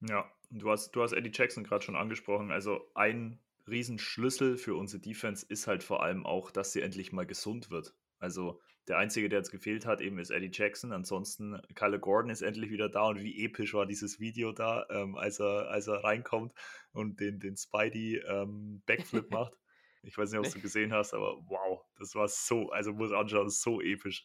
[0.00, 2.50] Ja, du hast, du hast Eddie Jackson gerade schon angesprochen.
[2.50, 7.26] Also ein Riesenschlüssel für unsere Defense ist halt vor allem auch, dass sie endlich mal
[7.26, 7.94] gesund wird.
[8.18, 10.92] Also der Einzige, der jetzt gefehlt hat, eben ist Eddie Jackson.
[10.92, 15.16] Ansonsten, Kyler Gordon ist endlich wieder da und wie episch war dieses Video da, ähm,
[15.16, 16.54] als, er, als er reinkommt
[16.92, 19.54] und den, den Spidey ähm, Backflip macht.
[20.02, 23.50] Ich weiß nicht, ob du gesehen hast, aber wow, das war so, also muss anschauen,
[23.50, 24.24] so episch.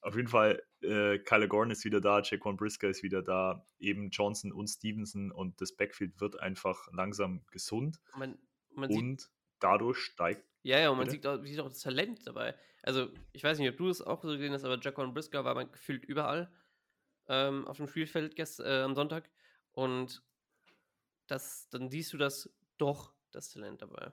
[0.00, 4.10] Auf jeden Fall, äh, Kyler Gordon ist wieder da, Jaquan Brisker ist wieder da, eben
[4.10, 8.38] Johnson und Stevenson und das Backfield wird einfach langsam gesund Man,
[8.74, 9.30] man und
[9.60, 10.44] dadurch steigt.
[10.64, 12.54] Ja, ja, und man sieht auch, sieht auch das Talent dabei.
[12.82, 15.54] Also, ich weiß nicht, ob du es auch so gesehen hast, aber Jaquan Brisker war
[15.54, 16.50] man gefühlt überall
[17.28, 19.30] ähm, auf dem Spielfeld gest, äh, am Sonntag.
[19.72, 20.22] Und
[21.26, 24.10] das, dann siehst du das doch, das Talent dabei.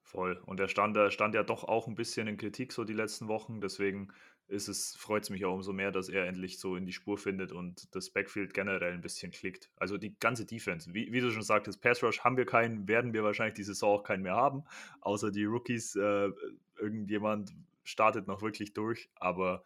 [0.00, 0.42] Voll.
[0.46, 3.28] Und er stand, er stand ja doch auch ein bisschen in Kritik so die letzten
[3.28, 3.60] Wochen.
[3.60, 4.14] Deswegen
[4.46, 7.16] ist es, freut es mich auch umso mehr, dass er endlich so in die Spur
[7.16, 9.70] findet und das Backfield generell ein bisschen klickt.
[9.76, 10.92] Also die ganze Defense.
[10.92, 13.98] Wie, wie du schon sagtest, Pass Rush haben wir keinen, werden wir wahrscheinlich die Saison
[13.98, 14.64] auch keinen mehr haben.
[15.00, 16.30] Außer die Rookies, äh,
[16.76, 17.54] irgendjemand
[17.84, 19.08] startet noch wirklich durch.
[19.14, 19.64] Aber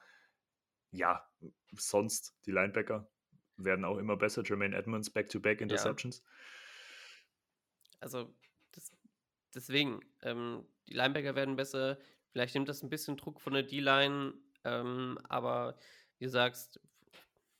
[0.92, 1.28] ja,
[1.72, 3.08] sonst die Linebacker
[3.56, 4.42] werden auch immer besser.
[4.44, 6.22] Jermaine Edmonds, Back-to-Back Interceptions.
[8.00, 8.32] Also,
[8.72, 8.92] das,
[9.54, 11.98] deswegen, ähm, die Linebacker werden besser.
[12.30, 15.78] Vielleicht nimmt das ein bisschen Druck von der D-Line, ähm, aber
[16.18, 16.80] wie du sagst,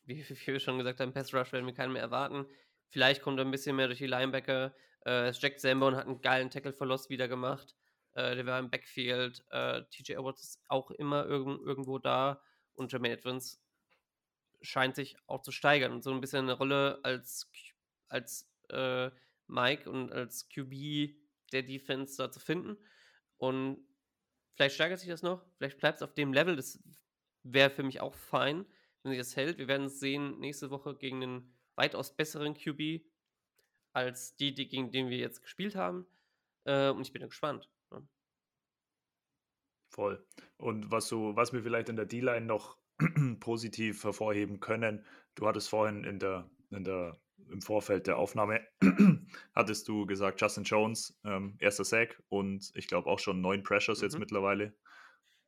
[0.05, 2.47] wie, wie wir schon gesagt haben, Pass Rush werden wir keinen mehr erwarten.
[2.89, 4.75] Vielleicht kommt er ein bisschen mehr durch die Linebacker.
[5.05, 7.77] Äh, Jack Zambon hat einen geilen Tackle-Verlust wieder gemacht.
[8.15, 9.45] Äh, der war im Backfield.
[9.51, 12.43] Äh, TJ Edwards ist auch immer irgend, irgendwo da.
[12.75, 13.61] Und Jermaine Edmonds
[14.63, 17.51] scheint sich auch zu steigern und so ein bisschen eine Rolle als,
[18.09, 19.11] als äh,
[19.47, 21.15] Mike und als QB
[21.53, 22.77] der Defense da zu finden.
[23.37, 23.87] Und
[24.59, 26.57] vielleicht steigert sich das noch, vielleicht bleibt es auf dem Level.
[26.57, 26.81] Das
[27.45, 28.67] wäre für mich auch fein,
[29.03, 29.57] wenn sich das hält.
[29.59, 33.05] Wir werden es sehen nächste Woche gegen einen weitaus besseren QB
[33.93, 36.07] als die, die gegen den wir jetzt gespielt haben.
[36.65, 37.71] Äh, und ich bin gespannt.
[37.93, 38.03] Ja.
[39.91, 40.27] Voll.
[40.57, 42.79] Und was so, was wir vielleicht in der D-Line noch
[43.39, 45.05] positiv hervorheben können,
[45.37, 48.61] du hattest vorhin in der, in der im Vorfeld der Aufnahme
[49.55, 54.01] hattest du gesagt, Justin Jones, ähm, erster Sack und ich glaube auch schon neun Pressures
[54.01, 54.05] mhm.
[54.05, 54.75] jetzt mittlerweile.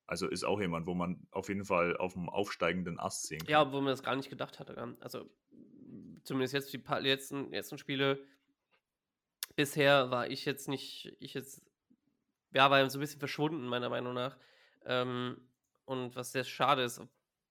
[0.07, 3.49] Also ist auch jemand, wo man auf jeden Fall auf dem aufsteigenden Ast sehen kann.
[3.49, 4.97] Ja, wo man das gar nicht gedacht hatte.
[5.01, 5.31] Also
[6.25, 8.25] zumindest jetzt die letzten, letzten Spiele
[9.55, 11.63] bisher war ich jetzt nicht, ich jetzt,
[12.53, 14.37] ja, war so ein bisschen verschwunden, meiner Meinung nach.
[14.85, 15.41] Ähm,
[15.85, 17.01] und was sehr schade ist,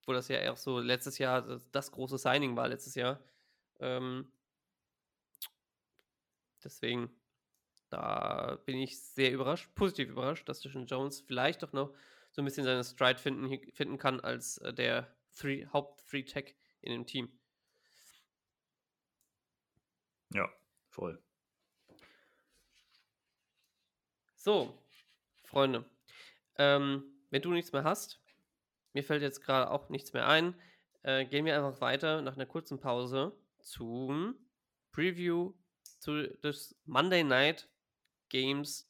[0.01, 3.19] obwohl das ja auch so letztes Jahr das, das große Signing war, letztes Jahr.
[3.79, 4.31] Ähm,
[6.63, 7.09] deswegen,
[7.89, 11.93] da bin ich sehr überrascht, positiv überrascht, dass Justin Jones vielleicht doch noch
[12.31, 17.05] so ein bisschen seine Stride finden, finden kann als äh, der Three, Haupt-Three-Tech in dem
[17.05, 17.31] Team.
[20.33, 20.47] Ja,
[20.89, 21.21] voll.
[24.35, 24.77] So,
[25.43, 25.83] Freunde,
[26.57, 28.21] ähm, wenn du nichts mehr hast,
[28.93, 30.55] mir fällt jetzt gerade auch nichts mehr ein,
[31.03, 34.35] äh, gehen wir einfach weiter nach einer kurzen Pause zum
[34.91, 35.53] Preview
[35.99, 37.69] zu des Monday Night
[38.29, 38.89] Games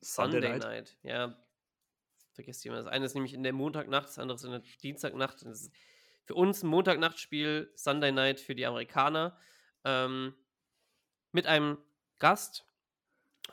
[0.00, 0.62] Sunday, Sunday Night.
[0.62, 0.96] Night.
[1.02, 1.38] Ja,
[2.34, 2.76] vergesst mal.
[2.76, 5.44] Das eine ist nämlich in der Montagnacht, das andere ist in der Dienstagnacht.
[6.24, 9.38] Für uns ein Montagnachtspiel, Sunday Night für die Amerikaner.
[9.84, 10.34] Ähm,
[11.32, 11.78] mit einem
[12.18, 12.66] Gast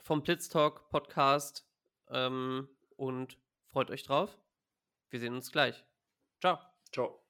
[0.03, 1.67] vom Blitz Talk Podcast.
[2.09, 3.37] Ähm, und
[3.67, 4.37] freut euch drauf.
[5.09, 5.83] Wir sehen uns gleich.
[6.39, 6.59] Ciao.
[6.91, 7.24] Ciao.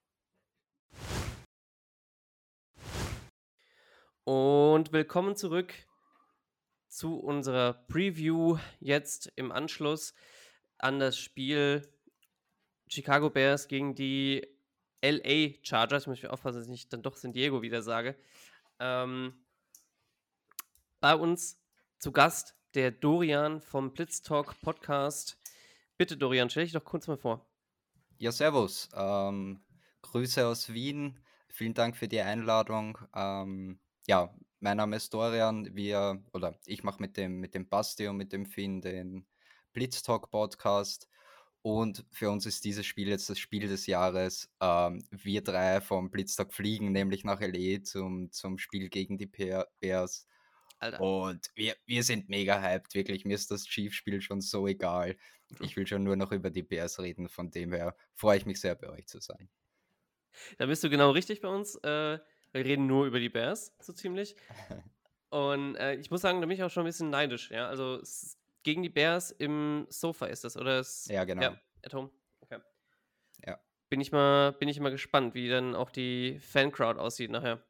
[4.25, 5.71] Und willkommen zurück
[6.87, 10.15] zu unserer Preview jetzt im Anschluss
[10.79, 11.87] an das Spiel
[12.87, 14.47] Chicago Bears gegen die
[15.03, 16.03] LA Chargers.
[16.03, 18.15] Ich muss mich aufpassen, dass ich nicht dann doch San Diego wieder sage.
[18.79, 19.45] Ähm,
[21.01, 21.61] bei uns
[21.99, 25.37] zu Gast der Dorian vom Blitztalk Podcast.
[25.97, 27.45] Bitte, Dorian, stell dich doch kurz mal vor.
[28.17, 28.89] Ja, servus.
[28.95, 29.63] Ähm,
[30.01, 31.19] Grüße aus Wien.
[31.47, 32.97] Vielen Dank für die Einladung.
[33.13, 35.75] Ähm, ja, mein Name ist Dorian.
[35.75, 39.25] Wir, oder ich mache mit dem, mit dem Basti und mit dem Finn den
[39.73, 41.07] Blitztalk Podcast.
[41.61, 44.51] Und für uns ist dieses Spiel jetzt das Spiel des Jahres.
[44.61, 50.27] Ähm, wir drei vom Blitztalk fliegen nämlich nach LE zum, zum Spiel gegen die Bears.
[50.77, 51.01] Alter.
[51.01, 53.25] Und wir, wir sind mega hyped, wirklich.
[53.25, 55.17] Mir ist das Chiefs-Spiel schon so egal.
[55.59, 58.59] Ich will schon nur noch über die Bears reden, von dem her freue ich mich
[58.59, 59.49] sehr, bei euch zu sein.
[60.57, 61.75] Da bist du genau richtig bei uns.
[61.83, 62.19] Äh,
[62.55, 64.35] wir reden nur über die Bears, so ziemlich.
[65.29, 67.51] Und äh, ich muss sagen, da bin ich auch schon ein bisschen neidisch.
[67.51, 67.67] Ja?
[67.67, 68.01] Also
[68.63, 70.79] gegen die Bears im Sofa ist das, oder?
[70.79, 71.41] Ist, ja, genau.
[71.41, 72.09] Ja, at home.
[72.39, 72.59] Okay.
[73.45, 73.59] Ja.
[73.89, 77.61] Bin ich, mal, bin ich mal gespannt, wie dann auch die Fancrowd aussieht nachher.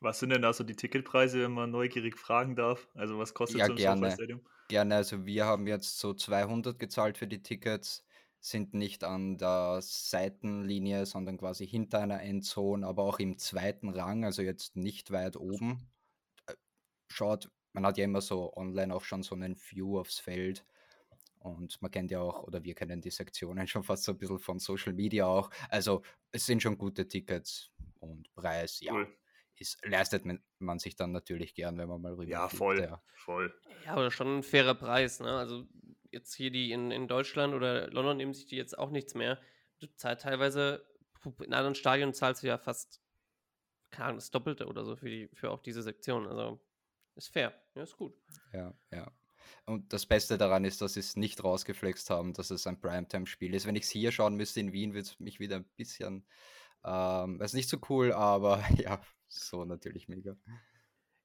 [0.00, 2.86] Was sind denn da so die Ticketpreise, wenn man neugierig fragen darf?
[2.94, 4.10] Also was kostet ja, so ein gerne.
[4.10, 4.40] Stadium?
[4.68, 8.04] Gerne, also wir haben jetzt so 200 gezahlt für die Tickets,
[8.40, 14.24] sind nicht an der Seitenlinie, sondern quasi hinter einer Endzone, aber auch im zweiten Rang,
[14.24, 15.90] also jetzt nicht weit oben.
[16.46, 16.54] Äh,
[17.08, 20.64] schaut, man hat ja immer so online auch schon so einen View aufs Feld.
[21.40, 24.38] Und man kennt ja auch, oder wir kennen die Sektionen schon fast so ein bisschen
[24.38, 25.50] von Social Media auch.
[25.68, 27.70] Also es sind schon gute Tickets
[28.00, 28.92] und Preis, ja.
[28.92, 29.08] Cool
[29.60, 30.24] ist, leistet
[30.58, 32.30] man sich dann natürlich gern, wenn man mal rüber.
[32.30, 33.02] Ja, voll, ja.
[33.14, 33.52] voll.
[33.84, 35.30] Ja, aber schon ein fairer Preis, ne?
[35.30, 35.66] Also
[36.10, 39.40] jetzt hier die in, in Deutschland oder London nehmen sich die jetzt auch nichts mehr.
[39.80, 40.86] Du zahlst teilweise,
[41.44, 43.00] in anderen Stadien zahlst du ja fast,
[43.90, 46.26] keine Ahnung, das Doppelte oder so für, die, für auch diese Sektion.
[46.26, 46.60] Also
[47.14, 48.14] ist fair, ja, ist gut.
[48.52, 49.10] Ja, ja.
[49.64, 53.54] Und das Beste daran ist, dass sie es nicht rausgeflext haben, dass es ein Primetime-Spiel
[53.54, 53.66] ist.
[53.66, 56.26] Wenn ich es hier schauen müsste in Wien, würde es mich wieder ein bisschen,
[56.84, 60.36] ähm, ist nicht so cool, aber ja, so natürlich mega.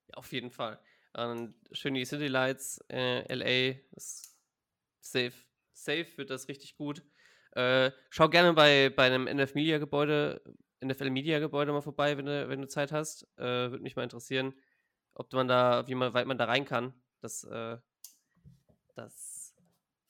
[0.08, 0.80] Ja, auf jeden Fall.
[1.14, 4.33] Und schön die City Lights, äh, LA, ist
[5.04, 5.34] safe.
[5.74, 7.04] Safe wird das richtig gut.
[7.52, 10.42] Äh, schau gerne bei, bei einem NF Media Gebäude,
[10.84, 13.24] NFL Media Gebäude mal vorbei, wenn du, wenn du Zeit hast.
[13.38, 14.54] Äh, Würde mich mal interessieren,
[15.14, 16.94] ob man da, wie man, weit man da rein kann.
[17.22, 17.78] Das, äh,
[18.96, 19.56] das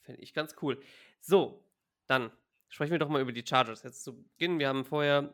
[0.01, 0.82] finde ich ganz cool.
[1.19, 1.65] So,
[2.08, 2.31] dann
[2.69, 3.83] sprechen wir doch mal über die Chargers.
[3.83, 5.33] Jetzt zu Beginn, wir haben vorher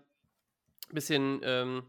[0.90, 1.84] ein bisschen ähm,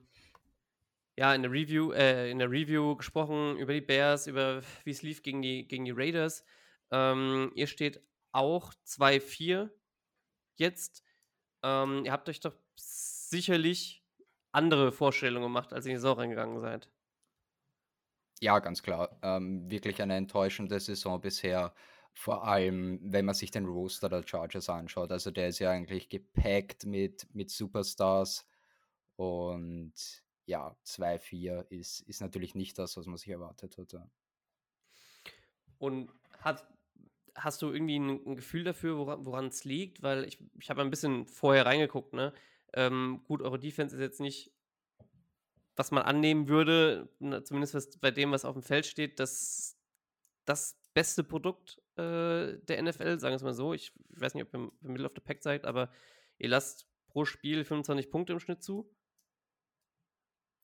[1.16, 5.02] ja, in der Review, äh, in der Review gesprochen über die Bears, über wie es
[5.02, 6.44] lief gegen die, gegen die Raiders.
[6.90, 9.70] Ähm, ihr steht auch 2-4
[10.56, 11.02] jetzt.
[11.62, 14.04] Ähm, ihr habt euch doch sicherlich
[14.52, 16.90] andere Vorstellungen gemacht, als ihr in die Saison reingegangen seid.
[18.40, 19.18] Ja, ganz klar.
[19.22, 21.74] Ähm, wirklich eine enttäuschende Saison bisher.
[22.14, 25.12] Vor allem, wenn man sich den Roster der Chargers anschaut.
[25.12, 28.46] Also der ist ja eigentlich gepackt mit, mit Superstars.
[29.16, 29.92] Und
[30.46, 34.10] ja, 2-4 ist, ist natürlich nicht das, was man sich erwartet hatte.
[35.78, 36.10] Und
[36.40, 36.66] hat,
[37.34, 40.02] hast du irgendwie ein, ein Gefühl dafür, woran es liegt?
[40.02, 42.32] Weil ich, ich habe ein bisschen vorher reingeguckt, ne?
[42.72, 44.52] Ähm, gut, eure Defense ist jetzt nicht,
[45.76, 47.08] was man annehmen würde,
[47.44, 49.76] zumindest was, bei dem, was auf dem Feld steht, das,
[50.44, 53.74] das beste Produkt äh, der NFL, sagen wir es mal so.
[53.74, 55.90] Ich, ich weiß nicht, ob ihr im Middle of the Pack seid, aber
[56.38, 58.90] ihr lasst pro Spiel 25 Punkte im Schnitt zu.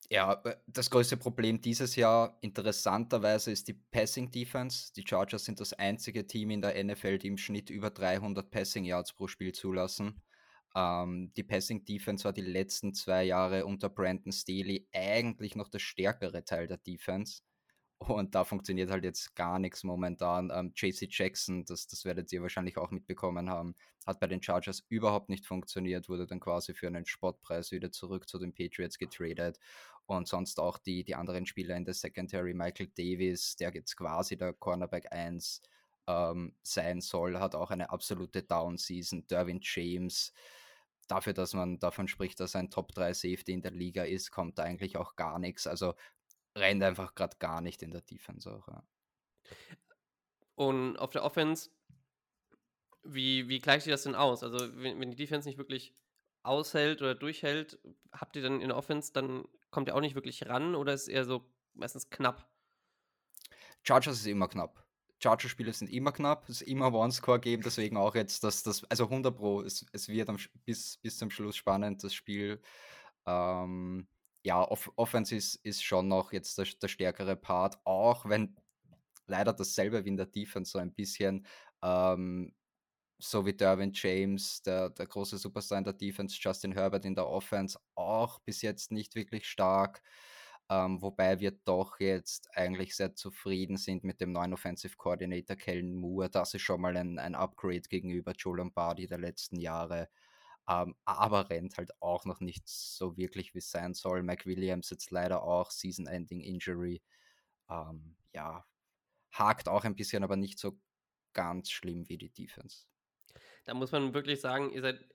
[0.09, 4.93] Ja, äh, das größte Problem dieses Jahr interessanterweise ist die Passing Defense.
[4.93, 8.85] Die Chargers sind das einzige Team in der NFL, die im Schnitt über 300 Passing
[8.85, 10.21] Yards pro Spiel zulassen.
[10.75, 15.79] Ähm, die Passing Defense war die letzten zwei Jahre unter Brandon Staley eigentlich noch der
[15.79, 17.41] stärkere Teil der Defense.
[17.99, 20.51] Und da funktioniert halt jetzt gar nichts momentan.
[20.53, 23.75] Ähm, JC Jackson, das, das werdet ihr wahrscheinlich auch mitbekommen haben,
[24.05, 28.29] hat bei den Chargers überhaupt nicht funktioniert, wurde dann quasi für einen Spottpreis wieder zurück
[28.29, 29.59] zu den Patriots getradet.
[30.05, 34.37] Und sonst auch die, die anderen Spieler in der Secondary, Michael Davis, der jetzt quasi
[34.37, 35.61] der Cornerback 1
[36.07, 39.27] ähm, sein soll, hat auch eine absolute Down-Season.
[39.27, 40.31] Derwin James,
[41.07, 44.57] dafür, dass man davon spricht, dass ein Top 3 Safety in der Liga ist, kommt
[44.59, 45.67] da eigentlich auch gar nichts.
[45.67, 45.93] Also
[46.57, 48.67] rennt einfach gerade gar nicht in der Defense auch.
[48.67, 48.83] Ja.
[50.55, 51.69] Und auf der Offense,
[53.03, 54.43] wie, wie gleicht ihr das denn aus?
[54.43, 55.95] Also, wenn, wenn die Defense nicht wirklich
[56.43, 57.79] aushält oder durchhält,
[58.11, 61.03] habt ihr dann in der Offense, dann kommt ihr auch nicht wirklich ran oder ist
[61.03, 62.49] es eher so meistens knapp?
[63.83, 64.83] Chargers ist immer knapp.
[65.19, 69.05] Chargers-Spiele sind immer knapp, es ist immer One-Score geben, deswegen auch jetzt, dass das, also
[69.05, 72.61] 100 Pro, es, es wird am, bis, bis zum Schluss spannend, das Spiel.
[73.25, 74.07] Ähm,
[74.47, 78.55] ja, Off Offense ist, ist schon noch jetzt der, der stärkere Part, auch wenn
[79.27, 81.45] leider dasselbe wie in der Defense so ein bisschen,
[81.83, 82.53] ähm,
[83.19, 87.27] so wie Derwin James, der, der große Superstar in der Defense, Justin Herbert in der
[87.27, 90.01] Offense, auch bis jetzt nicht wirklich stark.
[90.69, 95.93] Ähm, wobei wir doch jetzt eigentlich sehr zufrieden sind mit dem neuen Offensive Coordinator Kellen
[95.93, 96.29] Moore.
[96.29, 100.09] Das ist schon mal ein, ein Upgrade gegenüber Joe Lombardi der letzten Jahre
[100.67, 104.23] ähm, aber rennt halt auch noch nicht so wirklich, wie es sein soll.
[104.23, 107.01] Mike Williams jetzt leider auch Season-Ending Injury.
[107.69, 108.65] Ähm, ja,
[109.31, 110.79] hakt auch ein bisschen, aber nicht so
[111.33, 112.85] ganz schlimm wie die Defense.
[113.65, 115.05] Da muss man wirklich sagen, ihr seid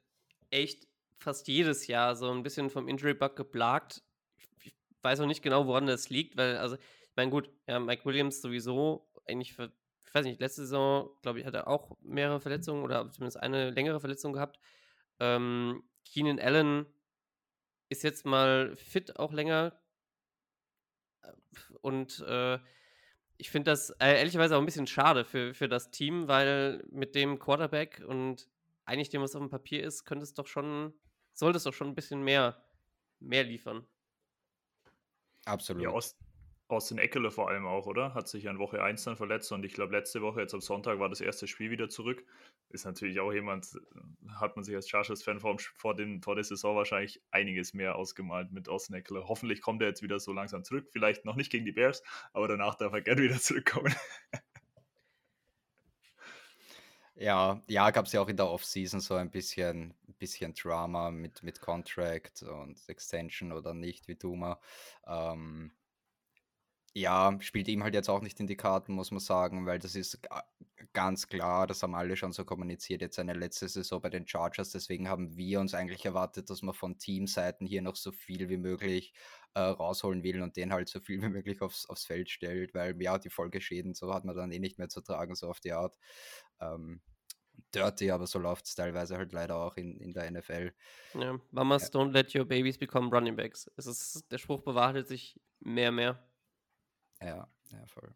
[0.51, 0.87] echt
[1.19, 4.03] fast jedes Jahr so ein bisschen vom Injury-Bug geplagt.
[4.63, 8.05] Ich weiß auch nicht genau, woran das liegt, weil, also, ich meine, gut, ja, Mike
[8.05, 9.73] Williams sowieso eigentlich für,
[10.07, 13.71] ich weiß nicht, letzte Saison, glaube ich, hat er auch mehrere Verletzungen oder zumindest eine
[13.71, 14.59] längere Verletzung gehabt.
[15.21, 16.87] Ähm, Keenan Allen
[17.89, 19.79] ist jetzt mal fit auch länger.
[21.81, 22.59] Und äh,
[23.37, 27.15] ich finde das äh, ehrlicherweise auch ein bisschen schade für, für das Team, weil mit
[27.15, 28.49] dem Quarterback und
[28.85, 30.95] eigentlich dem, was auf dem Papier ist, könnte es doch schon,
[31.33, 32.65] sollte es doch schon ein bisschen mehr,
[33.21, 33.87] mehr liefern.
[35.45, 35.83] Absolut.
[35.83, 36.17] Ja, Ost,
[36.69, 38.15] Austin Eckele vor allem auch, oder?
[38.15, 40.99] Hat sich an Woche 1 dann verletzt und ich glaube, letzte Woche, jetzt am Sonntag,
[40.99, 42.25] war das erste Spiel wieder zurück.
[42.71, 43.69] Ist natürlich auch jemand,
[44.37, 48.69] hat man sich als Chargers-Fan vor, vor, vor der Saison wahrscheinlich einiges mehr ausgemalt mit
[48.69, 49.29] Austin Eckele.
[49.29, 50.89] Hoffentlich kommt er jetzt wieder so langsam zurück.
[50.91, 52.03] Vielleicht noch nicht gegen die Bears,
[52.33, 53.95] aber danach darf er gerne wieder zurückkommen.
[57.15, 61.43] Ja, ja, gab es ja auch in der Offseason so ein bisschen, bisschen Drama mit,
[61.43, 64.59] mit Contract und Extension oder nicht, wie Duma.
[65.07, 65.73] Ähm,
[66.95, 69.95] ja, spielt ihm halt jetzt auch nicht in die Karten, muss man sagen, weil das
[69.95, 70.21] ist
[70.93, 74.71] ganz klar, das haben alle schon so kommuniziert, jetzt seine letzte Saison bei den Chargers.
[74.71, 78.59] Deswegen haben wir uns eigentlich erwartet, dass man von Teamseiten hier noch so viel wie
[78.59, 79.15] möglich
[79.55, 83.01] äh, rausholen will und den halt so viel wie möglich aufs, aufs Feld stellt, weil
[83.01, 85.73] ja, die Folgeschäden, so hat man dann eh nicht mehr zu tragen, so auf die
[85.73, 85.97] Art.
[86.61, 87.01] Ähm,
[87.75, 90.73] dirty, aber so läuft es teilweise halt leider auch in, in der NFL.
[91.15, 92.01] Ja, Mamas ja.
[92.01, 93.71] don't let your babies become running backs.
[93.77, 96.23] Es ist, der Spruch bewahrheitet sich mehr, mehr.
[97.25, 98.15] Ja, ja, voll.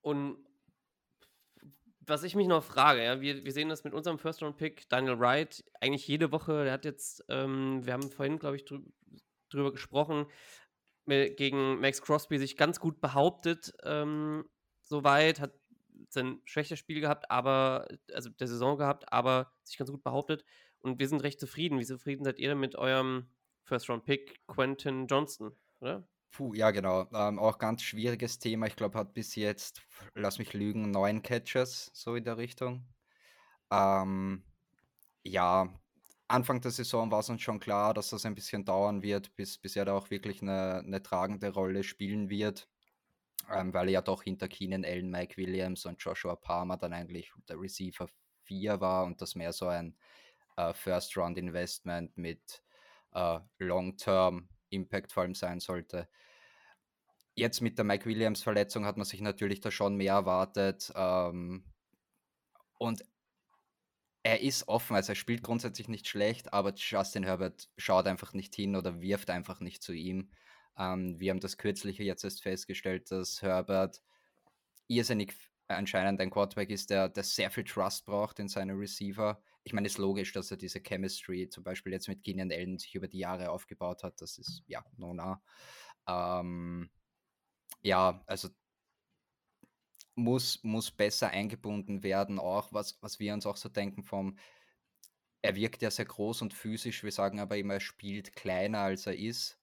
[0.00, 0.38] Und
[2.00, 5.62] was ich mich noch frage, ja, wir, wir sehen das mit unserem First-Round-Pick, Daniel Wright,
[5.80, 8.80] eigentlich jede Woche, der hat jetzt, ähm, wir haben vorhin, glaube ich, drü
[9.50, 10.26] drüber gesprochen,
[11.06, 14.44] gegen Max Crosby sich ganz gut behauptet, ähm,
[14.82, 15.52] soweit, hat
[16.10, 20.44] sein schlechtes Spiel gehabt, aber, also der Saison gehabt, aber sich ganz gut behauptet.
[20.80, 21.78] Und wir sind recht zufrieden.
[21.78, 23.28] Wie zufrieden seid ihr denn mit eurem
[23.64, 26.06] First-Round-Pick, Quentin Johnston, oder?
[26.30, 27.06] Puh, ja, genau.
[27.12, 28.66] Ähm, auch ganz schwieriges Thema.
[28.66, 29.82] Ich glaube, hat bis jetzt,
[30.14, 32.86] lass mich lügen, neun Catches, so in der Richtung.
[33.72, 34.44] Ähm,
[35.24, 35.68] ja,
[36.28, 39.58] Anfang der Saison war es uns schon klar, dass das ein bisschen dauern wird, bis,
[39.58, 42.68] bis er da auch wirklich eine, eine tragende Rolle spielen wird.
[43.50, 47.32] Ähm, weil er ja doch hinter Keenan Allen, Mike Williams und Joshua Palmer dann eigentlich
[47.48, 48.08] der Receiver
[48.44, 49.96] 4 war und das mehr so ein
[50.56, 52.62] äh, First-Round-Investment mit
[53.14, 56.08] äh, Long-Term Impact vor allem sein sollte.
[57.34, 60.92] Jetzt mit der Mike Williams Verletzung hat man sich natürlich da schon mehr erwartet.
[60.94, 61.64] Ähm,
[62.78, 63.04] und
[64.22, 68.54] er ist offen, also er spielt grundsätzlich nicht schlecht, aber Justin Herbert schaut einfach nicht
[68.54, 70.30] hin oder wirft einfach nicht zu ihm.
[70.76, 74.02] Ähm, wir haben das kürzliche jetzt erst festgestellt, dass Herbert
[74.86, 75.34] irrsinnig
[75.68, 79.42] anscheinend ein Quarterback ist, der, der sehr viel Trust braucht in seine Receiver.
[79.64, 82.78] Ich meine, es ist logisch, dass er diese Chemistry zum Beispiel jetzt mit Keenan Allen
[82.78, 84.20] sich über die Jahre aufgebaut hat.
[84.20, 85.42] Das ist, ja, no, na.
[86.08, 86.90] Ähm,
[87.82, 88.48] ja, also
[90.14, 94.36] muss, muss besser eingebunden werden, auch was, was wir uns auch so denken vom,
[95.42, 99.06] er wirkt ja sehr groß und physisch, wir sagen aber immer, er spielt kleiner als
[99.06, 99.58] er ist.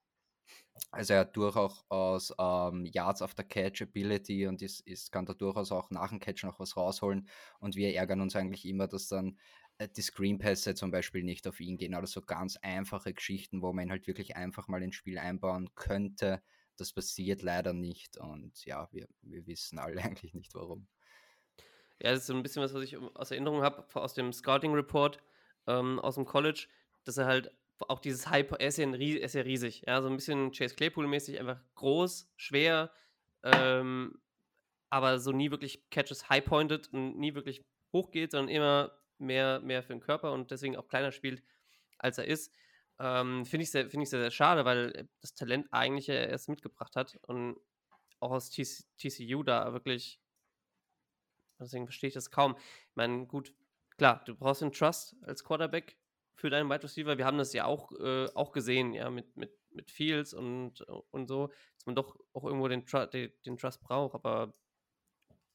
[0.91, 5.71] Also er hat durchaus ähm, Yards after Catch Ability und ist, ist, kann da durchaus
[5.71, 7.29] auch nach dem Catch noch was rausholen.
[7.59, 9.37] Und wir ärgern uns eigentlich immer, dass dann
[9.79, 11.93] die Screenpässe zum Beispiel nicht auf ihn gehen.
[11.93, 16.41] Also so ganz einfache Geschichten, wo man halt wirklich einfach mal ins Spiel einbauen könnte.
[16.77, 20.87] Das passiert leider nicht und ja, wir, wir wissen alle eigentlich nicht warum.
[22.01, 24.73] Ja, das ist so ein bisschen was, was ich aus Erinnerung habe, aus dem Scouting
[24.73, 25.21] Report
[25.67, 26.67] ähm, aus dem College,
[27.03, 30.01] dass er halt auch dieses Hype, er ist ja, ein, er ist ja riesig, ja,
[30.01, 32.91] so ein bisschen Chase Claypool-mäßig, einfach groß, schwer,
[33.43, 34.19] ähm,
[34.89, 39.93] aber so nie wirklich Catches high-pointed und nie wirklich hochgeht, sondern immer mehr, mehr für
[39.93, 41.43] den Körper und deswegen auch kleiner spielt,
[41.97, 42.53] als er ist.
[42.99, 46.49] Ähm, Finde ich, sehr, find ich sehr, sehr schade, weil das Talent eigentlich er erst
[46.49, 47.57] mitgebracht hat und
[48.19, 50.21] auch aus TC, TCU da wirklich,
[51.59, 52.55] deswegen verstehe ich das kaum.
[52.57, 53.53] Ich meine, gut,
[53.97, 55.97] klar, du brauchst den Trust als Quarterback
[56.35, 57.17] für deinen Wide Receiver.
[57.17, 61.27] Wir haben das ja auch, äh, auch gesehen, ja, mit, mit, mit Fields und, und
[61.27, 64.53] so, dass man doch auch irgendwo den, Tru den, den Trust braucht, aber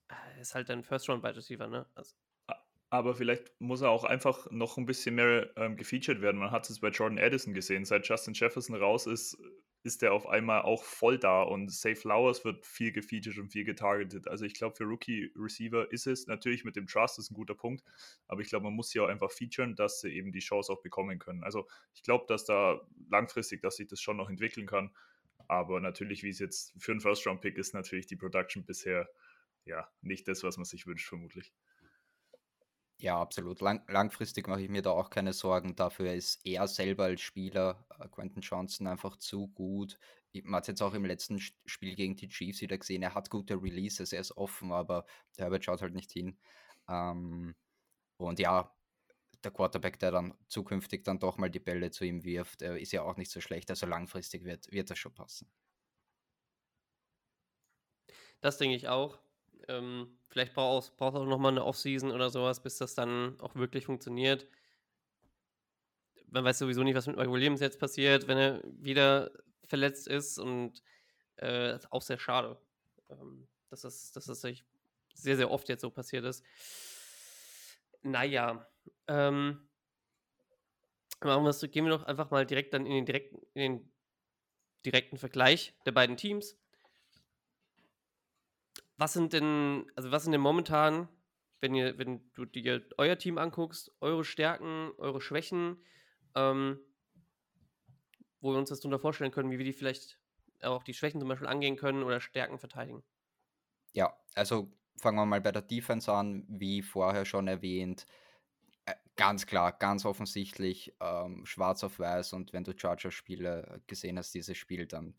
[0.09, 1.87] er äh, ist halt ein First-Round-Wide Receiver, ne?
[1.95, 2.15] Also,
[2.91, 6.39] aber vielleicht muss er auch einfach noch ein bisschen mehr ähm, gefeatured werden.
[6.41, 7.85] Man hat es bei Jordan Addison gesehen.
[7.85, 9.39] Seit Justin Jefferson raus ist,
[9.85, 13.65] ist er auf einmal auch voll da und Safe Flowers wird viel gefeatured und viel
[13.65, 14.27] getargetet.
[14.27, 17.55] Also ich glaube, für Rookie Receiver ist es natürlich mit dem Trust ist ein guter
[17.55, 17.85] Punkt,
[18.27, 20.83] aber ich glaube, man muss sie auch einfach featuren, dass sie eben die Chance auch
[20.83, 21.45] bekommen können.
[21.45, 24.91] Also ich glaube, dass da langfristig, dass sich das schon noch entwickeln kann.
[25.49, 29.09] Aber natürlich, wie es jetzt für einen First-Round-Pick ist, natürlich die Production bisher
[29.65, 31.53] ja nicht das, was man sich wünscht, vermutlich.
[33.03, 33.61] Ja, absolut.
[33.63, 35.75] Lang langfristig mache ich mir da auch keine Sorgen.
[35.75, 39.99] Dafür ist er selber als Spieler, äh, Quentin Johnson, einfach zu gut.
[40.35, 43.03] Man hat es jetzt auch im letzten Spiel gegen die Chiefs wieder gesehen.
[43.03, 46.39] Er hat gute Releases, er ist offen, aber der Herbert schaut halt nicht hin.
[46.89, 47.55] Ähm,
[48.19, 48.75] und ja,
[49.45, 52.93] der Quarterback, der dann zukünftig dann doch mal die Bälle zu ihm wirft, äh, ist
[52.93, 53.71] ja auch nicht so schlecht.
[53.71, 55.51] Also langfristig wird, wird das schon passen.
[58.43, 59.19] Das denke ich auch.
[59.69, 63.87] Ähm, vielleicht braucht es auch nochmal eine Offseason oder sowas, bis das dann auch wirklich
[63.87, 64.47] funktioniert.
[66.27, 69.31] Man weiß sowieso nicht, was mit Mike Williams jetzt passiert, wenn er wieder
[69.65, 70.83] verletzt ist und
[71.37, 72.61] äh, auch sehr schade,
[73.09, 76.45] ähm, dass, das, dass das sehr, sehr oft jetzt so passiert ist.
[78.03, 78.67] Naja,
[79.09, 79.69] ähm,
[81.21, 83.93] machen wir gehen wir doch einfach mal direkt dann in den direkten, in den
[84.85, 86.60] direkten Vergleich der beiden Teams
[89.01, 91.09] was sind denn, also was sind denn momentan,
[91.61, 95.83] wenn ihr, wenn du dir euer Team anguckst, eure Stärken, eure Schwächen,
[96.35, 96.79] ähm,
[98.43, 100.19] wo wir uns das darunter vorstellen können, wie wir die vielleicht
[100.63, 103.03] auch die Schwächen zum Beispiel angehen können oder Stärken verteidigen?
[103.95, 108.05] Ja, also fangen wir mal bei der Defense an, wie vorher schon erwähnt.
[108.85, 114.35] Äh, ganz klar, ganz offensichtlich ähm, schwarz auf weiß und wenn du Charger-Spiele gesehen hast,
[114.35, 115.15] dieses Spiel, dann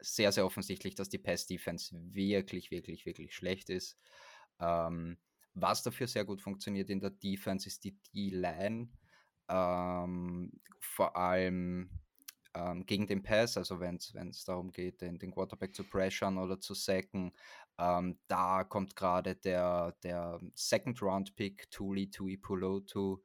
[0.00, 3.98] sehr, sehr offensichtlich, dass die Pass-Defense wirklich, wirklich, wirklich schlecht ist.
[4.60, 5.18] Ähm,
[5.54, 8.90] was dafür sehr gut funktioniert in der Defense ist die D-Line.
[9.48, 11.90] Ähm, vor allem
[12.54, 16.58] ähm, gegen den Pass, also wenn es darum geht, den, den Quarterback zu pressern oder
[16.60, 17.32] zu sacken.
[17.78, 23.20] Ähm, da kommt gerade der, der Second-Round-Pick Tuli Tui Pulotu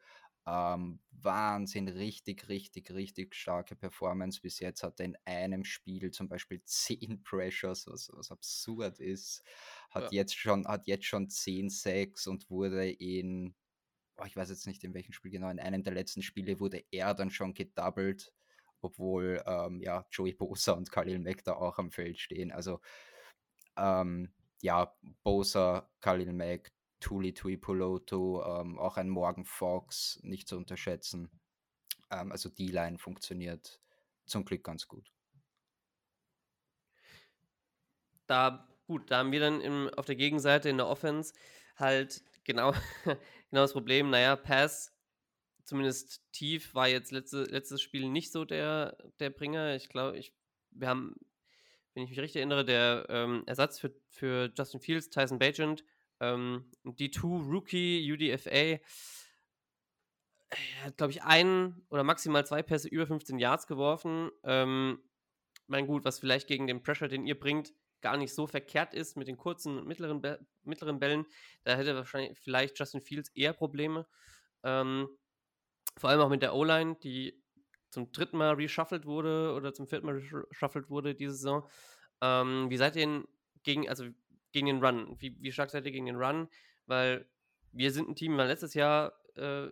[0.47, 4.81] ähm, Wahnsinn, richtig, richtig, richtig starke Performance bis jetzt.
[4.83, 9.43] Hat er in einem Spiel zum Beispiel 10 Pressures, was, was absurd ist.
[9.91, 10.21] Hat, ja.
[10.21, 13.53] jetzt schon, hat jetzt schon 10 Sacks und wurde in,
[14.17, 16.83] oh, ich weiß jetzt nicht in welchem Spiel genau, in einem der letzten Spiele wurde
[16.91, 18.33] er dann schon gedoubled,
[18.81, 22.51] obwohl ähm, ja, Joey Bosa und Khalil Mack da auch am Feld stehen.
[22.51, 22.81] Also
[23.77, 26.71] ähm, ja, Bosa, Khalil Mack,
[27.01, 31.29] Tuli Tui Poloto, ähm, auch ein Morgan Fox nicht zu unterschätzen.
[32.11, 33.81] ähm, also die Line funktioniert
[34.25, 35.11] zum Glück ganz gut.
[38.27, 41.33] Da, gut, da haben wir dann im, auf der Gegenseite in der Offense
[41.75, 42.71] halt genau,
[43.03, 44.93] genau das Problem, naja, Pass,
[45.65, 49.75] zumindest tief, war jetzt letzte, letztes Spiel nicht so der, der Bringer.
[49.75, 50.33] Ich glaube, ich,
[50.71, 51.15] wir haben,
[51.93, 55.83] wenn ich mich richtig erinnere, der ähm, Ersatz für, für Justin Fields, Tyson Bagent,
[56.21, 58.79] ähm, D2 Rookie, UDFA,
[60.83, 64.29] hat, glaube ich, einen oder maximal zwei Pässe über 15 Yards geworfen.
[64.43, 64.99] Ähm,
[65.67, 69.15] mein gut, was vielleicht gegen den Pressure, den ihr bringt, gar nicht so verkehrt ist
[69.15, 71.25] mit den kurzen und mittleren, Be mittleren Bällen.
[71.63, 74.07] Da hätte wahrscheinlich vielleicht Justin Fields eher Probleme.
[74.63, 75.07] Ähm,
[75.97, 77.41] vor allem auch mit der O-Line, die
[77.89, 81.67] zum dritten Mal reshuffled wurde oder zum vierten Mal reshuffled wurde diese Saison.
[82.21, 83.27] Ähm, wie seid ihr denn
[83.63, 84.05] gegen, also
[84.51, 85.15] gegen den Run?
[85.19, 86.47] Wie, wie stark seid ihr gegen den Run?
[86.85, 87.27] Weil
[87.71, 89.67] wir sind ein Team, weil letztes Jahr äh,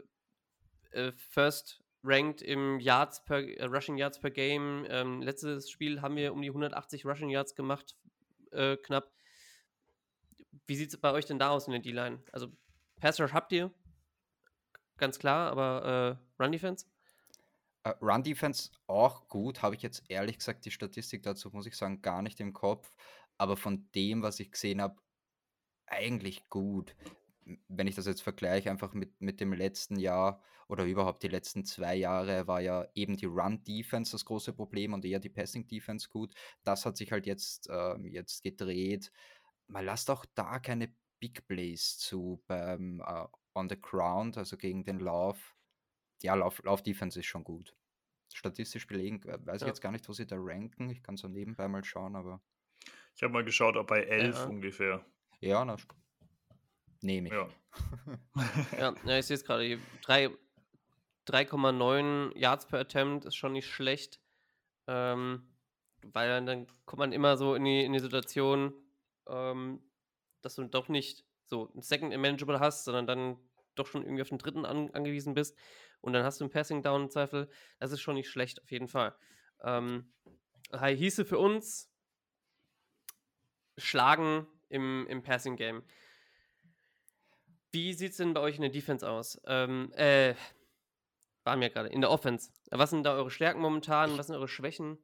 [0.91, 4.85] äh, First ranked im Yards per äh, Rushing Yards per Game.
[4.89, 7.95] Ähm, letztes Spiel haben wir um die 180 Rushing Yards gemacht,
[8.51, 9.11] äh, knapp.
[10.65, 12.23] Wie sieht es bei euch denn da aus in der D-Line?
[12.31, 12.51] Also
[12.99, 13.71] Pass Rush habt ihr,
[14.97, 16.85] ganz klar, aber äh, Run Defense?
[17.87, 21.77] Uh, Run Defense auch gut, habe ich jetzt ehrlich gesagt die Statistik dazu, muss ich
[21.77, 22.91] sagen, gar nicht im Kopf.
[23.39, 25.01] Aber von dem, was ich gesehen habe,
[25.87, 26.95] eigentlich gut
[27.67, 31.65] wenn ich das jetzt vergleiche, einfach mit, mit dem letzten Jahr oder überhaupt die letzten
[31.65, 36.33] zwei Jahre, war ja eben die Run-Defense das große Problem und eher die Passing-Defense gut.
[36.63, 39.11] Das hat sich halt jetzt, ähm, jetzt gedreht.
[39.67, 43.25] Man lasst auch da keine Big Plays zu beim äh,
[43.55, 45.55] On the Ground, also gegen den Lauf.
[46.21, 47.75] Ja, Lauf, Lauf-Defense ist schon gut.
[48.31, 49.67] Statistisch belegen, äh, weiß ja.
[49.67, 50.89] ich jetzt gar nicht, wo sie da ranken.
[50.89, 52.41] Ich kann so nebenbei mal schauen, aber.
[53.19, 54.45] Ich habe mal geschaut, ob bei 11 ja.
[54.45, 55.05] ungefähr.
[55.41, 55.75] Ja, na,
[57.01, 57.33] Nehme ich.
[57.33, 57.49] Ja.
[58.79, 59.77] ja, ja, ich sehe es gerade.
[60.07, 64.21] 3,9 Yards per Attempt ist schon nicht schlecht.
[64.87, 65.51] Ähm,
[66.01, 68.73] weil dann kommt man immer so in die, in die Situation,
[69.27, 69.83] ähm,
[70.41, 73.37] dass du doch nicht so ein Second Manageable hast, sondern dann
[73.75, 75.57] doch schon irgendwie auf den dritten an, angewiesen bist.
[75.99, 77.49] Und dann hast du einen Passing Down im Zweifel.
[77.79, 79.13] Das ist schon nicht schlecht, auf jeden Fall.
[79.61, 80.13] Ähm,
[80.71, 81.88] hieße für uns
[83.79, 85.83] schlagen im, im Passing Game.
[87.71, 89.39] Wie sieht es denn bei euch in der Defense aus?
[89.45, 90.33] Ähm, äh,
[91.43, 92.51] waren wir gerade, in der Offense.
[92.71, 94.17] Was sind da eure Stärken momentan?
[94.17, 94.97] Was sind eure Schwächen?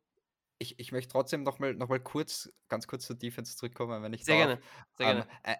[0.58, 4.24] Ich, ich möchte trotzdem nochmal noch mal kurz, ganz kurz zur Defense zurückkommen, wenn ich
[4.24, 4.60] Sehr darf.
[4.60, 4.62] gerne.
[4.98, 5.56] Sehr ähm, äh,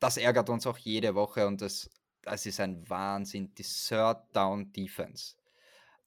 [0.00, 1.90] das ärgert uns auch jede Woche und das,
[2.22, 3.54] das ist ein Wahnsinn.
[3.54, 5.34] Die Third Down Defense.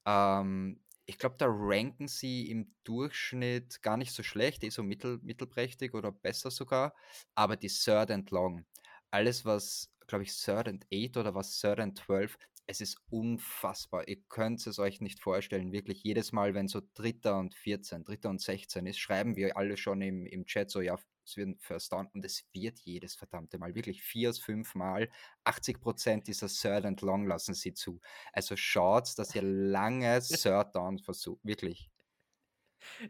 [0.06, 5.20] Ähm, ich glaube, da ranken sie im Durchschnitt gar nicht so schlecht, eh so mittel,
[5.22, 6.94] mittelprächtig oder besser sogar,
[7.36, 8.66] aber die Third and Long
[9.12, 14.08] alles, was, glaube ich, Third and Eight oder was Third and 12, es ist unfassbar.
[14.08, 15.74] Ihr könnt es euch nicht vorstellen.
[15.74, 19.76] Wirklich jedes Mal, wenn so Dritter und 14, Dritter und 16 ist, schreiben wir alle
[19.76, 23.16] schon im, im Chat so, ja, es wird ein First Down und es wird jedes
[23.16, 25.10] verdammte Mal, wirklich vier bis fünf Mal,
[25.44, 28.00] 80 Prozent dieser Third and Long lassen sie zu.
[28.34, 31.90] Also schaut, dass ihr lange Third Down versucht, wirklich.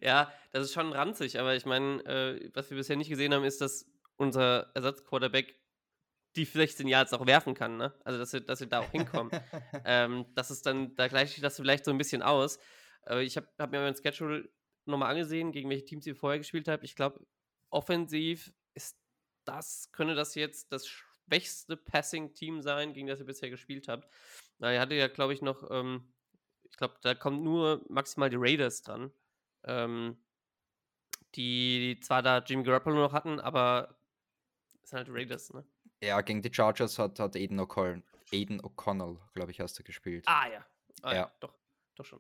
[0.02, 3.46] Ja, das ist schon ranzig, aber ich meine, äh, was wir bisher nicht gesehen haben,
[3.46, 3.86] ist, dass
[4.18, 5.62] unser Ersatzquarterback
[6.36, 7.94] die 16 Yards auch werfen kann, ne?
[8.06, 9.32] Also, dass sie, dass sie da auch hinkommen.
[9.86, 12.60] ähm, das ist dann, da gleicht sich das vielleicht so ein bisschen aus.
[13.04, 14.50] Aber ich habe hab mir mein Schedule
[14.86, 16.84] nochmal angesehen, gegen welche Teams ihr vorher gespielt habt.
[16.84, 17.26] Ich glaube,
[17.72, 18.98] offensiv ist
[19.46, 24.08] das, könnte das jetzt das schwächste Passing-Team sein, gegen das ihr bisher gespielt habt.
[24.60, 26.14] Na, ihr hattet ja, glaube ich, noch, ähm,
[26.70, 29.12] ich glaube, da kommt nur maximal die Raiders dran.
[29.64, 30.18] Ähm,
[31.36, 33.96] die zwar da Jimmy Garoppolo noch hatten, aber
[34.84, 35.66] es sind halt Raiders, ne?
[36.04, 38.04] Ja, gegen die Chargers hat, hat Aiden O'Connell,
[38.34, 40.26] Aiden O'Connell, glaube ich, hast du gespielt.
[40.28, 40.66] Ah ja.
[41.04, 41.22] Ah, ja.
[41.22, 41.32] Ja.
[41.40, 41.54] Doch,
[41.96, 42.20] doch schon.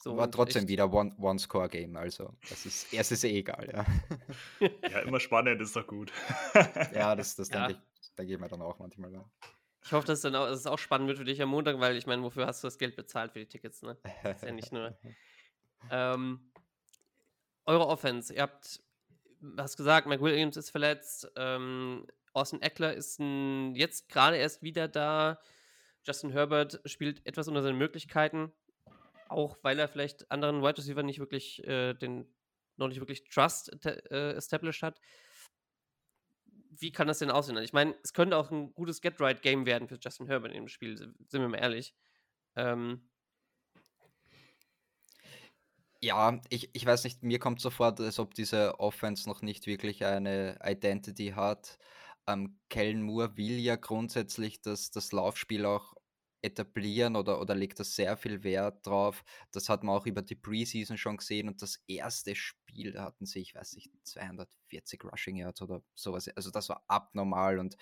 [0.00, 3.86] So, War trotzdem echt, wieder One- One-Score-Game, also das ist, es ist eh egal, ja.
[4.90, 6.12] Ja, immer spannend, ist doch gut.
[6.94, 7.66] ja, das, das Ja.
[7.66, 9.12] denke ich, da gehen wir dann auch manchmal.
[9.12, 9.28] Ja.
[9.84, 11.96] Ich hoffe, dass, dann auch, dass es auch spannend wird für dich am Montag, weil
[11.96, 13.96] ich meine, wofür hast du das Geld bezahlt für die Tickets, ne?
[14.24, 14.96] ist ja nicht nur.
[15.92, 16.50] Ähm,
[17.64, 18.82] eure Offense, ihr habt,
[19.56, 24.88] hast gesagt, Mike Williams ist verletzt, ähm, Austin Eckler ist ein, jetzt gerade erst wieder
[24.88, 25.38] da.
[26.04, 28.52] Justin Herbert spielt etwas unter seinen Möglichkeiten,
[29.28, 32.34] auch weil er vielleicht anderen Wide Receiver nicht wirklich äh, den
[32.76, 35.00] noch nicht wirklich Trust äh, established hat.
[36.70, 37.56] Wie kann das denn aussehen?
[37.58, 41.16] Ich meine, es könnte auch ein gutes Get-Right-Game werden für Justin Herbert im Spiel, sind
[41.32, 41.94] wir mal ehrlich.
[42.54, 43.08] Ähm,
[46.00, 49.66] Ja, ich, ich weiß nicht, mir kommt so vor, als ob diese Offense noch nicht
[49.66, 51.76] wirklich eine Identity hat.
[52.28, 55.94] Ähm, Kellen Moore will ja grundsätzlich das, das Laufspiel auch
[56.42, 59.24] etablieren oder, oder legt er sehr viel Wert drauf.
[59.52, 63.26] Das hat man auch über die Preseason schon gesehen und das erste Spiel, da hatten
[63.26, 66.28] sie, ich weiß nicht, 240 Rushing Yards oder sowas.
[66.28, 67.76] Also das war abnormal und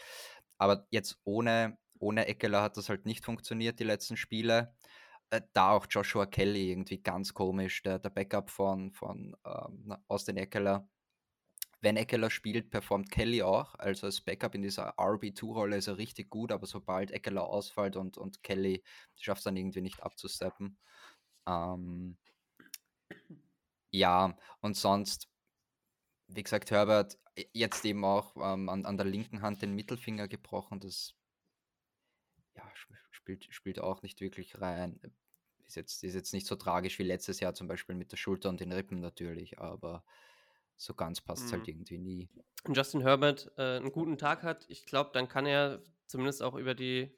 [0.59, 4.75] aber jetzt ohne, ohne Eckler hat das halt nicht funktioniert, die letzten Spiele.
[5.31, 10.37] Äh, da auch Joshua Kelly irgendwie ganz komisch, der, der Backup von, von ähm, Austin
[10.37, 10.89] Eckler
[11.81, 13.75] wenn Eckler spielt, performt Kelly auch.
[13.77, 18.17] Also als Backup in dieser RB2-Rolle ist er richtig gut, aber sobald Eckler ausfällt und,
[18.19, 18.83] und Kelly
[19.17, 20.79] schafft es dann irgendwie nicht abzusteppen.
[21.47, 22.17] Ähm,
[23.91, 25.29] ja, und sonst,
[26.29, 27.19] wie gesagt, Herbert
[27.53, 30.81] jetzt eben auch ähm, an, an der linken Hand den Mittelfinger gebrochen.
[30.81, 31.15] Das
[32.55, 32.71] ja,
[33.11, 35.01] spielt, spielt auch nicht wirklich rein.
[35.67, 38.49] Ist jetzt, ist jetzt nicht so tragisch wie letztes Jahr zum Beispiel mit der Schulter
[38.49, 40.05] und den Rippen natürlich, aber
[40.77, 41.67] so ganz passt es halt mhm.
[41.67, 42.29] halt irgendwie nie.
[42.65, 46.55] Wenn Justin Herbert äh, einen guten Tag hat, ich glaube, dann kann er zumindest auch
[46.55, 47.17] über die,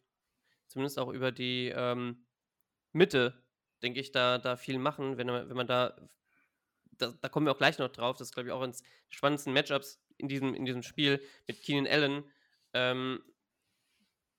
[0.66, 2.24] zumindest auch über die ähm,
[2.92, 3.42] Mitte,
[3.82, 5.96] denke ich, da, da viel machen, wenn, wenn man da,
[6.92, 9.16] da, da kommen wir auch gleich noch drauf, das ist, glaube ich, auch eines der
[9.16, 12.24] spannendsten Matchups in diesem, in diesem Spiel mit Keenan Allen,
[12.72, 13.22] ähm,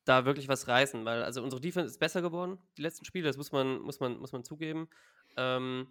[0.06, 3.38] da wirklich was reißen, weil also unsere Defense ist besser geworden, die letzten Spiele, das
[3.38, 4.90] muss man, muss man, muss man zugeben.
[5.38, 5.88] Ähm,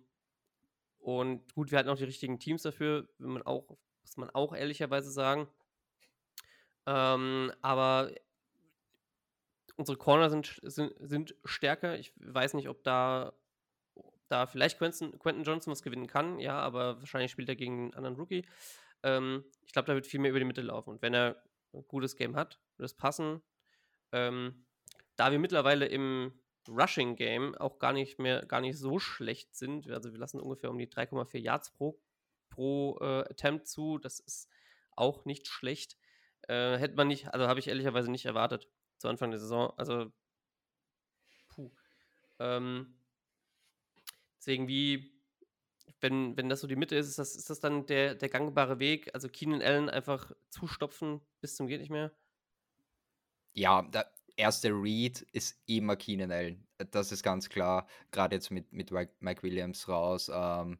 [0.98, 3.68] und gut, wir hatten auch die richtigen Teams dafür, wenn man auch,
[4.02, 5.48] muss man auch ehrlicherweise sagen.
[6.86, 8.10] Ähm, aber
[9.76, 11.98] unsere Corner sind, sind, sind stärker.
[11.98, 13.32] Ich weiß nicht, ob da,
[14.28, 17.94] da vielleicht Quentin, Quentin Johnson was gewinnen kann, ja, aber wahrscheinlich spielt er gegen einen
[17.94, 18.44] anderen Rookie.
[19.02, 20.90] Ähm, ich glaube, da wird viel mehr über die Mitte laufen.
[20.90, 21.42] Und wenn er
[21.72, 23.42] ein gutes Game hat, wird es passen.
[24.12, 24.66] Ähm,
[25.16, 26.32] da wir mittlerweile im
[26.68, 29.88] Rushing Game auch gar nicht mehr, gar nicht so schlecht sind.
[29.90, 32.00] Also wir lassen ungefähr um die 3,4 Yards pro,
[32.50, 33.98] pro äh, Attempt zu.
[33.98, 34.48] Das ist
[34.92, 35.96] auch nicht schlecht.
[36.48, 39.72] Äh, hätte man nicht, also habe ich ehrlicherweise nicht erwartet zu Anfang der Saison.
[39.76, 40.12] Also,
[41.48, 41.70] puh.
[42.38, 42.98] Ähm,
[44.38, 45.18] deswegen, wie,
[46.00, 48.78] wenn, wenn das so die Mitte ist, ist das, ist das dann der, der gangbare
[48.78, 49.10] Weg?
[49.14, 52.12] Also Keenan Allen einfach zustopfen bis zum geht nicht mehr?
[53.54, 54.04] Ja, da,
[54.38, 56.66] erste Read ist immer Keenan Allen.
[56.90, 57.86] Das ist ganz klar.
[58.10, 60.30] Gerade jetzt mit, mit Mike Williams raus.
[60.32, 60.78] Ähm,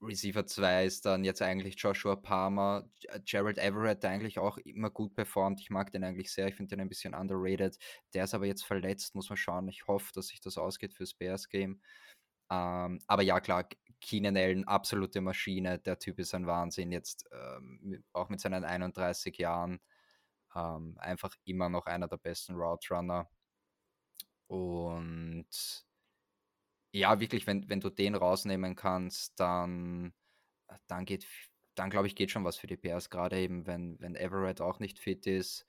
[0.00, 2.88] Receiver 2 ist dann jetzt eigentlich Joshua Palmer.
[3.24, 5.60] Gerald Everett, der eigentlich auch immer gut performt.
[5.60, 6.48] Ich mag den eigentlich sehr.
[6.48, 7.78] Ich finde den ein bisschen underrated.
[8.12, 9.68] Der ist aber jetzt verletzt, muss man schauen.
[9.68, 11.80] Ich hoffe, dass sich das ausgeht fürs Bears-Game.
[12.50, 13.68] Ähm, aber ja, klar,
[14.00, 15.78] Keenan Allen, absolute Maschine.
[15.78, 16.92] Der Typ ist ein Wahnsinn.
[16.92, 19.80] Jetzt ähm, auch mit seinen 31 Jahren.
[20.54, 23.28] Ähm, einfach immer noch einer der besten Route Runner.
[24.46, 25.84] Und
[26.92, 30.14] ja, wirklich, wenn, wenn du den rausnehmen kannst, dann,
[30.86, 31.26] dann geht,
[31.74, 34.78] dann glaube ich, geht schon was für die Bears, gerade eben, wenn, wenn Everett auch
[34.78, 35.66] nicht fit ist,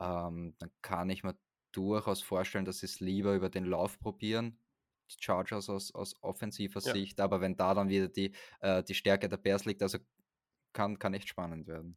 [0.00, 1.38] ähm, dann kann ich mir
[1.72, 4.58] durchaus vorstellen, dass sie es lieber über den Lauf probieren,
[5.10, 6.92] die Chargers aus, aus offensiver ja.
[6.92, 9.98] Sicht, aber wenn da dann wieder die, äh, die Stärke der Bears liegt, also
[10.72, 11.96] kann, kann echt spannend werden.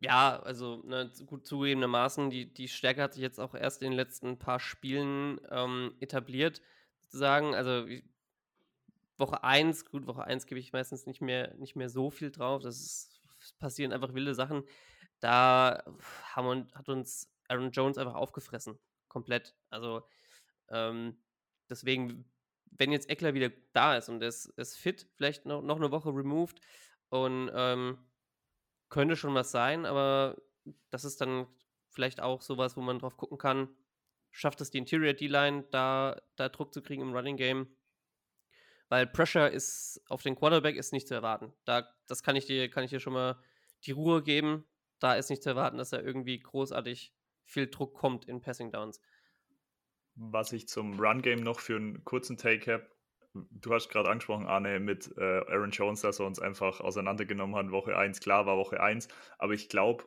[0.00, 3.96] Ja, also ne, gut zugegebenermaßen, die, die Stärke hat sich jetzt auch erst in den
[3.96, 6.62] letzten paar Spielen ähm, etabliert,
[7.02, 7.54] sozusagen.
[7.54, 7.86] Also
[9.16, 12.62] Woche 1, gut, Woche 1 gebe ich meistens nicht mehr, nicht mehr so viel drauf.
[12.62, 13.20] Das ist,
[13.58, 14.62] passieren einfach wilde Sachen.
[15.20, 15.82] Da
[16.34, 18.78] haben, hat uns Aaron Jones einfach aufgefressen.
[19.08, 19.56] Komplett.
[19.68, 20.02] Also
[20.68, 21.16] ähm,
[21.68, 22.24] deswegen,
[22.70, 26.10] wenn jetzt Eckler wieder da ist und es ist fit, vielleicht noch, noch eine Woche
[26.10, 26.60] removed
[27.08, 27.98] und ähm,
[28.88, 30.36] könnte schon was sein, aber
[30.90, 31.46] das ist dann
[31.90, 33.68] vielleicht auch sowas, wo man drauf gucken kann,
[34.30, 37.68] schafft es die Interior D-Line, da, da Druck zu kriegen im Running Game.
[38.88, 41.52] Weil Pressure ist auf den Quarterback ist nicht zu erwarten.
[41.64, 43.38] Da, das kann ich dir, kann ich dir schon mal
[43.84, 44.64] die Ruhe geben.
[44.98, 47.12] Da ist nicht zu erwarten, dass er irgendwie großartig
[47.44, 49.00] viel Druck kommt in Passing Downs.
[50.14, 52.90] Was ich zum Run Game noch für einen kurzen Take habe,
[53.34, 57.70] du hast gerade angesprochen, Arne, mit äh, Aaron Jones, dass er uns einfach auseinandergenommen hat,
[57.70, 58.20] Woche 1.
[58.20, 59.08] Klar war Woche 1,
[59.38, 60.04] aber ich glaube,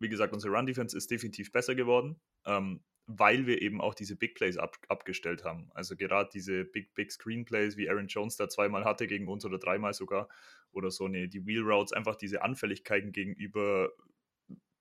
[0.00, 4.34] wie gesagt, unsere Run-Defense ist definitiv besser geworden, ähm, weil wir eben auch diese Big
[4.34, 5.70] Plays ab, abgestellt haben.
[5.74, 9.44] Also gerade diese Big, Big Screen Plays, wie Aaron Jones da zweimal hatte gegen uns
[9.44, 10.28] oder dreimal sogar,
[10.72, 13.90] oder so eine, die Wheel Routes, einfach diese Anfälligkeiten gegenüber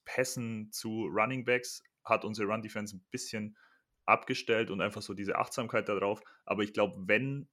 [0.06, 3.58] Pässen zu Running Backs hat unsere Run-Defense ein bisschen
[4.06, 6.22] abgestellt und einfach so diese Achtsamkeit darauf.
[6.46, 7.48] Aber ich glaube, wenn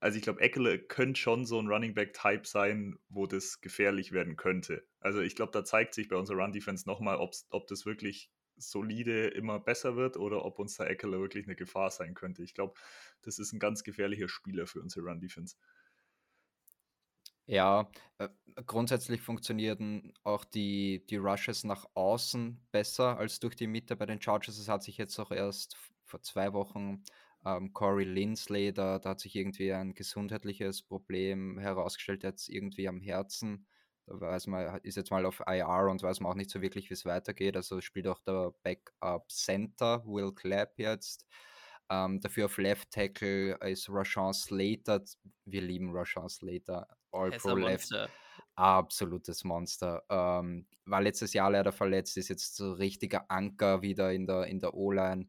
[0.00, 4.36] also ich glaube, Eckele könnte schon so ein Running Back-Type sein, wo das gefährlich werden
[4.36, 4.86] könnte.
[5.00, 9.60] Also ich glaube, da zeigt sich bei unserer Run-Defense nochmal, ob das wirklich solide immer
[9.60, 12.42] besser wird oder ob uns der Eckele wirklich eine Gefahr sein könnte.
[12.42, 12.74] Ich glaube,
[13.22, 15.56] das ist ein ganz gefährlicher Spieler für unsere Run-Defense.
[17.46, 18.28] Ja, äh,
[18.66, 24.20] grundsätzlich funktionierten auch die, die Rushes nach außen besser als durch die Mitte bei den
[24.20, 24.58] Chargers.
[24.58, 27.02] Es hat sich jetzt auch erst vor zwei Wochen.
[27.44, 33.00] Ähm, Corey Lindsley, da, da hat sich irgendwie ein gesundheitliches Problem herausgestellt, jetzt irgendwie am
[33.00, 33.66] Herzen.
[34.06, 36.88] Da weiß man, ist jetzt mal auf IR und weiß man auch nicht so wirklich,
[36.90, 37.56] wie es weitergeht.
[37.56, 41.26] Also spielt auch der Backup Center, Will Clapp jetzt.
[41.90, 45.02] Ähm, dafür auf Left Tackle ist Rashawn Slater.
[45.44, 46.86] Wir lieben Rashawn Slater.
[47.12, 47.94] All Pro Left.
[48.54, 50.02] Absolutes Monster.
[50.10, 54.60] Ähm, war letztes Jahr leider verletzt, ist jetzt so richtiger Anker wieder in der, in
[54.60, 55.28] der O-Line.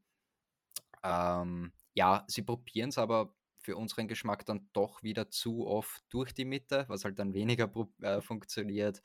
[1.03, 6.33] Ähm, ja, sie probieren es aber für unseren Geschmack dann doch wieder zu oft durch
[6.33, 7.69] die Mitte, was halt dann weniger
[8.01, 9.01] äh, funktioniert.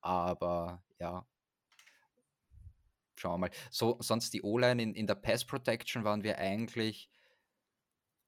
[0.00, 1.26] Aber ja,
[3.16, 3.50] schauen wir mal.
[3.70, 7.10] So, sonst die O-Line in, in der Pass Protection waren wir eigentlich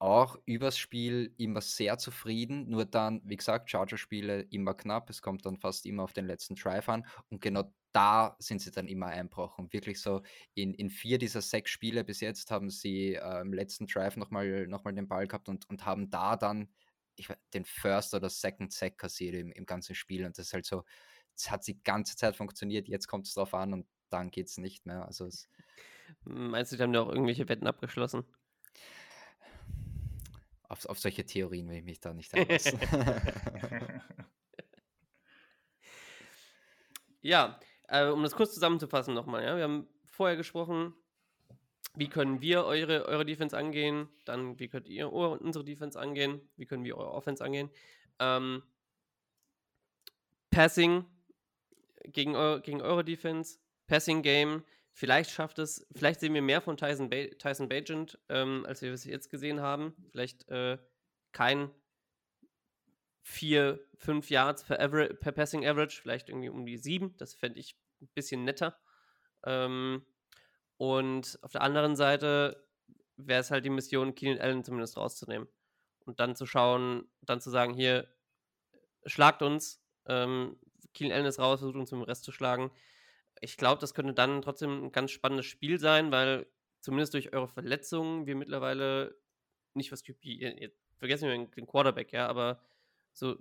[0.01, 2.69] auch übers Spiel immer sehr zufrieden.
[2.69, 5.11] Nur dann, wie gesagt, Charger-Spiele immer knapp.
[5.11, 7.07] Es kommt dann fast immer auf den letzten Drive an.
[7.31, 9.72] Und genau da sind sie dann immer einbrochen.
[9.72, 10.22] Wirklich so
[10.55, 14.66] in, in vier dieser sechs Spiele bis jetzt haben sie äh, im letzten Drive nochmal
[14.66, 16.68] noch mal den Ball gehabt und, und haben da dann
[17.16, 20.24] ich, den First oder Second Sack kassiert im, im ganzen Spiel.
[20.24, 20.84] Und das ist halt so,
[21.34, 24.59] es hat die ganze Zeit funktioniert, jetzt kommt es drauf an und dann geht es
[24.59, 25.05] nicht mehr.
[25.05, 25.49] Also es,
[26.24, 28.24] Meinst du, die haben da auch irgendwelche Wetten abgeschlossen?
[30.68, 32.78] Auf, auf solche Theorien will ich mich da nicht einlassen.
[37.22, 37.59] ja,
[37.89, 40.95] äh, um das kurz zusammenzufassen nochmal, ja, wir haben vorher gesprochen,
[41.95, 46.66] wie können wir eure, eure Defense angehen, dann wie könnt ihr unsere Defense angehen, wie
[46.66, 47.70] können wir eure Offense angehen.
[48.20, 48.62] Ähm,
[50.51, 51.05] Passing
[52.05, 56.76] gegen, eu gegen eure Defense, Passing Game, vielleicht schafft es, vielleicht sehen wir mehr von
[56.76, 59.95] Tyson, ba Tyson Bagent, ähm, als wir es jetzt gesehen haben.
[60.11, 60.78] Vielleicht äh,
[61.32, 61.70] kein
[63.29, 67.16] 4, 5 Yards per, per, Passing Average, vielleicht irgendwie um die 7.
[67.16, 68.79] Das fände ich ein bisschen netter.
[69.45, 70.05] Ähm,
[70.76, 72.64] und auf der anderen Seite
[73.16, 75.49] wäre es halt die Mission, Keenan Allen zumindest rauszunehmen.
[76.05, 78.09] Und dann zu schauen, dann zu sagen, hier,
[79.05, 80.59] schlagt uns, ähm,
[80.95, 82.70] Keenan Allen ist raus, versucht uns mit dem Rest zu schlagen
[83.41, 86.47] ich glaube, das könnte dann trotzdem ein ganz spannendes Spiel sein, weil
[86.81, 89.16] zumindest durch eure Verletzungen wir mittlerweile
[89.74, 92.62] nicht was QP, vergessen wir den Quarterback, ja, aber
[93.19, 93.37] so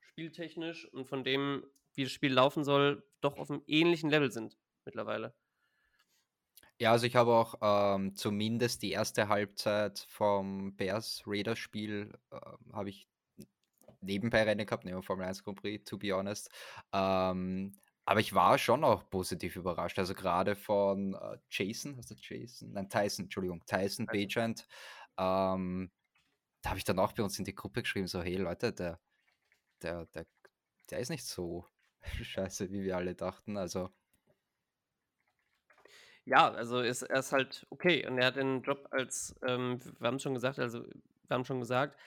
[0.00, 1.64] spieltechnisch und von dem,
[1.94, 5.34] wie das Spiel laufen soll, doch auf einem ähnlichen Level sind mittlerweile.
[6.78, 12.40] Ja, also ich habe auch ähm, zumindest die erste Halbzeit vom Bears Raiders Spiel äh,
[12.72, 13.08] habe ich
[14.00, 16.50] nebenbei Rennen gehabt, neben Formel 1 Grand Prix, to be honest.
[16.92, 17.72] Ähm,
[18.04, 19.98] aber ich war schon auch positiv überrascht.
[19.98, 22.72] Also gerade von äh, Jason, hast du Jason?
[22.72, 24.66] Nein, Tyson, Entschuldigung, Tyson Bajent.
[25.18, 25.90] Ähm,
[26.62, 28.98] da habe ich dann auch bei uns in die Gruppe geschrieben, so, hey Leute, der,
[29.82, 30.26] der, der,
[30.90, 31.66] der ist nicht so
[32.22, 33.56] scheiße, wie wir alle dachten.
[33.56, 33.90] Also.
[36.24, 38.06] Ja, also ist er ist halt okay.
[38.06, 41.60] Und er hat den Job als, ähm, wir haben schon gesagt, also wir haben schon
[41.60, 41.98] gesagt,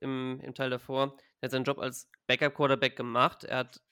[0.00, 3.44] im, im Teil davor, er hat seinen Job als Backup-Quarterback gemacht.
[3.44, 3.82] Er hat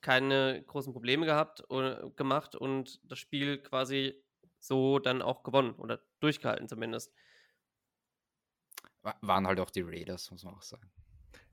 [0.00, 4.22] keine großen Probleme gehabt oder gemacht und das Spiel quasi
[4.58, 7.12] so dann auch gewonnen oder durchgehalten zumindest.
[9.02, 10.90] Waren halt auch die Raiders, muss man auch sagen.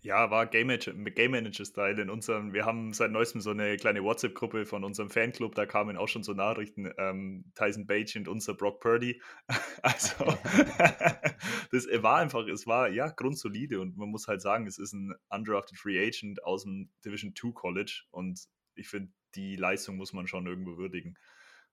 [0.04, 4.84] Ja, war Game Manager-Style in unserem, wir haben seit neuestem so eine kleine WhatsApp-Gruppe von
[4.84, 9.22] unserem Fanclub, da kamen auch schon so Nachrichten, ähm, Tyson Bage und unser Brock Purdy.
[9.82, 10.26] also,
[11.72, 15.16] das war einfach, es war ja grundsolide und man muss halt sagen, es ist ein
[15.30, 18.42] undrafted Free Agent aus dem Division 2 College und
[18.76, 21.18] ich finde, die Leistung muss man schon irgendwo würdigen.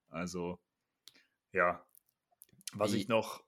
[0.07, 0.57] Also,
[1.51, 1.85] ja.
[2.71, 3.43] Was Wie, ich noch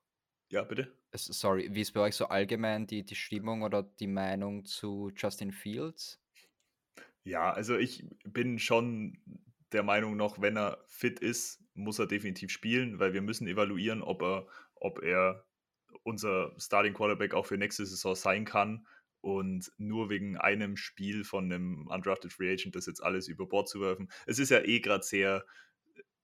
[0.54, 0.96] ja, bitte.
[1.16, 5.52] Sorry, wie ist bei euch so allgemein die, die Stimmung oder die Meinung zu Justin
[5.52, 6.22] Fields?
[7.24, 9.18] Ja, also ich bin schon
[9.72, 14.04] der Meinung noch, wenn er fit ist, muss er definitiv spielen, weil wir müssen evaluieren,
[14.04, 15.44] ob er, ob er
[16.04, 18.86] unser Starting Quarterback auch für nächste Saison sein kann.
[19.22, 23.70] Und nur wegen einem Spiel von einem Undrafted Free Agent das jetzt alles über Bord
[23.70, 24.12] zu werfen.
[24.28, 25.46] Es ist ja eh gerade sehr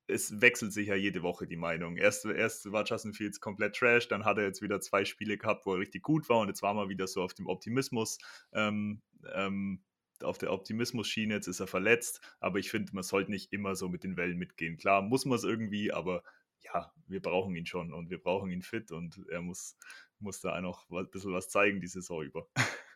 [0.10, 1.98] es wechselt sich ja jede Woche die Meinung.
[1.98, 5.66] Erst, erst war Justin Fields komplett trash, dann hat er jetzt wieder zwei Spiele gehabt,
[5.66, 8.18] wo er richtig gut war und jetzt war man wieder so auf dem Optimismus,
[8.54, 9.02] ähm,
[9.34, 9.84] ähm,
[10.22, 13.88] auf der Optimismus-Schiene, jetzt ist er verletzt, aber ich finde, man sollte nicht immer so
[13.88, 14.78] mit den Wellen mitgehen.
[14.78, 16.24] Klar, muss man es irgendwie, aber
[16.62, 19.78] ja, wir brauchen ihn schon und wir brauchen ihn fit und er muss,
[20.20, 22.48] muss da noch ein bisschen was zeigen die Saison über.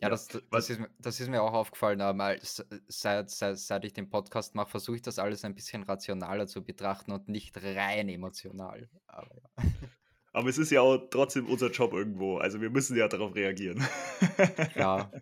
[0.00, 2.00] Ja, das, das, ist, das ist mir auch aufgefallen.
[2.00, 2.36] Aber
[2.86, 6.64] seit, seit, seit ich den Podcast mache, versuche ich das alles ein bisschen rationaler zu
[6.64, 8.88] betrachten und nicht rein emotional.
[9.08, 9.64] Aber, ja.
[10.32, 12.38] aber es ist ja auch trotzdem unser Job irgendwo.
[12.38, 13.84] Also wir müssen ja darauf reagieren.
[14.76, 15.10] Ja.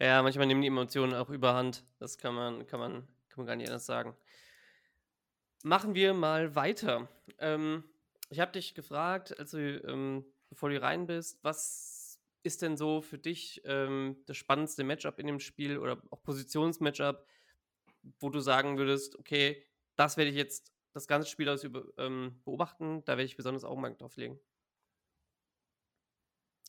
[0.00, 1.84] Ja, manchmal nehmen die Emotionen auch überhand.
[1.98, 2.92] Das kann man, kann man,
[3.28, 4.16] kann man gar nicht anders sagen.
[5.62, 7.08] machen wir mal weiter.
[7.38, 7.84] Ähm,
[8.28, 13.18] ich habe dich gefragt, also ähm, bevor du rein bist, was ist denn so für
[13.18, 17.26] dich ähm, das spannendste Matchup in dem Spiel oder auch Positionsmatchup,
[18.20, 19.64] wo du sagen würdest, okay,
[19.96, 23.64] das werde ich jetzt das ganze Spiel aus über, ähm, beobachten, da werde ich besonders
[23.64, 24.38] Augenmerk drauf legen.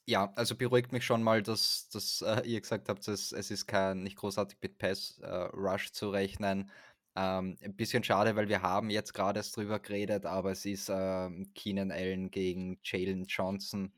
[0.08, 3.68] Ja, also beruhigt mich schon mal, dass, dass äh, ihr gesagt habt, dass es ist
[3.68, 6.72] kein nicht großartig mit Pass äh, Rush zu rechnen.
[7.16, 10.89] Ähm, ein bisschen schade, weil wir haben jetzt gerade erst drüber geredet, aber es ist
[10.93, 13.93] ähm, Keenan Allen gegen Jalen Johnson.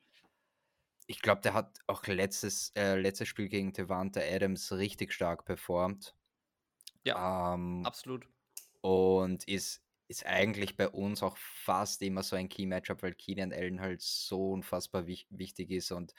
[1.08, 6.16] Ich glaube, der hat auch letztes, äh, letztes Spiel gegen Devante Adams richtig stark performt.
[7.04, 8.28] Ja, Ähm, absolut.
[8.82, 13.82] und ist, ist eigentlich bei uns auch fast immer so ein Key-Matchup, weil Keenan Allen
[13.82, 16.14] halt so unfassbar wich wichtig ist und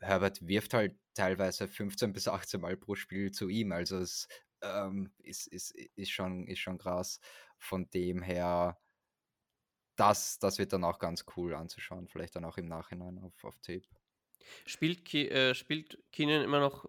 [0.00, 3.72] Herbert wirft halt teilweise 15 bis 18 Mal pro Spiel zu ihm.
[3.72, 4.28] Also es
[4.64, 7.20] ähm, ist, ist, ist, schon, ist schon krass.
[7.58, 8.78] Von dem her,
[9.96, 13.58] das, das wird dann auch ganz cool anzuschauen, vielleicht dann auch im Nachhinein auf, auf
[13.58, 13.86] Tape.
[14.66, 16.86] Spielt, Ke äh, spielt Keenan immer noch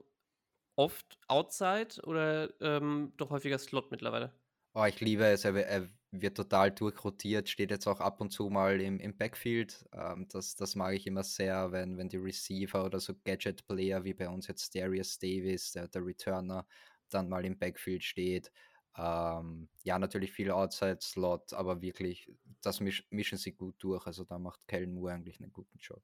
[0.76, 4.34] oft Outside oder ähm, doch häufiger Slot mittlerweile?
[4.74, 8.50] Oh, ich liebe es, er, er wird total durchrotiert, steht jetzt auch ab und zu
[8.50, 9.86] mal im, im Backfield.
[9.94, 14.14] Ähm, das, das mag ich immer sehr, wenn, wenn die Receiver oder so Gadget-Player wie
[14.14, 16.68] bei uns jetzt Darius Davis, der, der Returner,
[17.10, 18.51] dann mal im Backfield steht.
[18.97, 22.32] Ähm, ja, natürlich viel Outside-Slot, aber wirklich,
[22.62, 24.06] das misch, mischen sie gut durch.
[24.06, 26.01] Also da macht Kellen Moore eigentlich einen guten Job.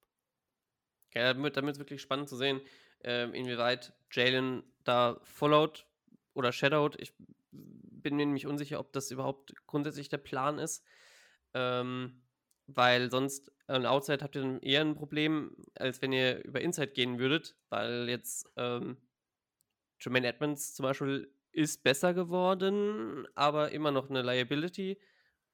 [1.14, 2.62] Ja, damit, damit ist wirklich spannend zu sehen,
[3.04, 5.86] ähm, inwieweit Jalen da followed
[6.34, 6.99] oder shadowed.
[6.99, 7.14] Ich
[7.52, 10.84] bin mir nämlich unsicher, ob das überhaupt grundsätzlich der Plan ist.
[11.54, 12.22] Ähm,
[12.68, 16.91] weil sonst an Outside habt ihr dann eher ein Problem, als wenn ihr über Inside
[16.91, 18.97] gehen würdet, weil jetzt ähm,
[20.02, 24.97] Jermaine Edmonds zum Beispiel ist besser geworden, aber immer noch eine Liability.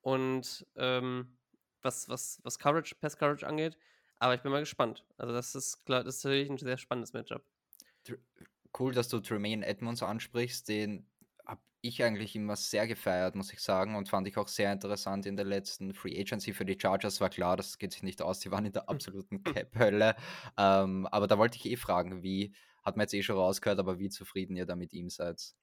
[0.02, 1.38] Und ähm,
[1.82, 3.78] was, was, was Coverage, Pass Coverage angeht.
[4.20, 5.06] Aber ich bin mal gespannt.
[5.18, 7.44] Also, das ist klar, das ist natürlich ein sehr spannendes Matchup.
[8.78, 10.68] Cool, dass du Tremaine Edmonds ansprichst.
[10.70, 11.06] Den
[11.48, 15.26] habe ich eigentlich immer sehr gefeiert, muss ich sagen, und fand ich auch sehr interessant
[15.26, 17.22] in der letzten Free Agency für die Chargers.
[17.22, 20.16] War klar, das geht sich nicht aus, die waren in der absoluten Cap-Hölle.
[20.58, 24.00] Ähm, aber da wollte ich eh fragen, wie, hat man jetzt eh schon rausgehört, aber
[24.00, 25.56] wie zufrieden ihr da mit ihm seid?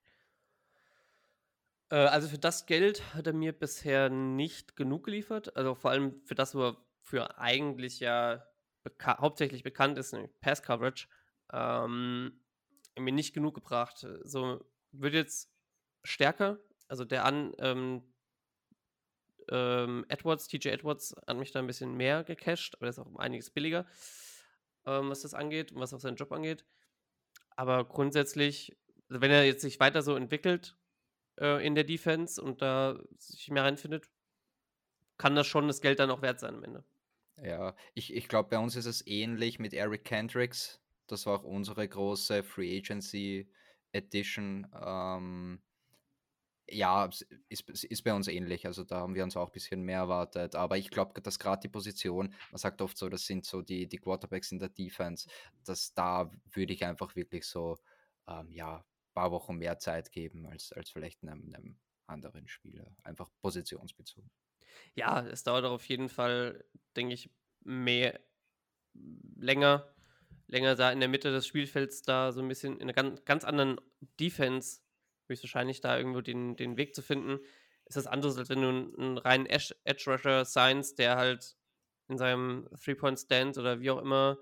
[1.91, 5.57] Äh, also für das Geld hat er mir bisher nicht genug geliefert.
[5.57, 8.45] Also vor allem für das, wo er für eigentlich ja
[8.83, 11.09] beka hauptsächlich bekannt ist, nämlich Pass Coverage,
[11.53, 12.41] ähm,
[12.99, 14.07] mir nicht genug gebracht.
[14.23, 15.54] So wird jetzt
[16.05, 16.59] stärker.
[16.89, 18.03] Also der an ähm,
[19.51, 23.17] ähm, Edwards, TJ Edwards, hat mich da ein bisschen mehr gecached, aber der ist auch
[23.17, 23.87] einiges billiger,
[24.87, 26.65] ähm, was das angeht und was auch seinen Job angeht.
[27.57, 28.77] Aber grundsätzlich,
[29.09, 30.77] also wenn er jetzt sich weiter so entwickelt
[31.41, 34.11] äh, in der Defense und da sich mehr reinfindet,
[35.17, 36.85] kann das schon das Geld dann auch wert sein am Ende.
[37.43, 40.81] Ja, ich, ich glaube, bei uns ist es ähnlich mit Eric Kendricks.
[41.07, 43.51] Das war auch unsere große Free Agency
[43.93, 44.67] Edition.
[44.75, 45.61] Ähm,
[46.69, 47.09] ja,
[47.49, 48.67] ist, ist bei uns ähnlich.
[48.67, 50.55] Also da haben wir uns auch ein bisschen mehr erwartet.
[50.55, 53.87] Aber ich glaube, dass gerade die Position, man sagt oft so, das sind so die,
[53.87, 55.29] die Quarterbacks in der Defense,
[55.65, 57.77] dass da würde ich einfach wirklich so,
[58.27, 62.97] ähm, ja, ein paar Wochen mehr Zeit geben als, als vielleicht einem, einem anderen Spieler.
[63.03, 64.31] Einfach positionsbezogen.
[64.95, 66.65] Ja, es dauert auf jeden Fall,
[66.97, 67.31] denke ich,
[67.63, 68.19] mehr,
[69.37, 69.95] länger,
[70.47, 73.45] länger da in der Mitte des Spielfelds da so ein bisschen in einer ganz, ganz
[73.45, 73.81] anderen
[74.19, 74.84] Defense
[75.29, 77.41] höchstwahrscheinlich da irgendwo den, den Weg zu finden.
[77.87, 81.57] Ist das anders, als wenn du einen, einen reinen Edge-Rusher signst, der halt
[82.09, 84.39] in seinem Three-Point-Stand oder wie auch immer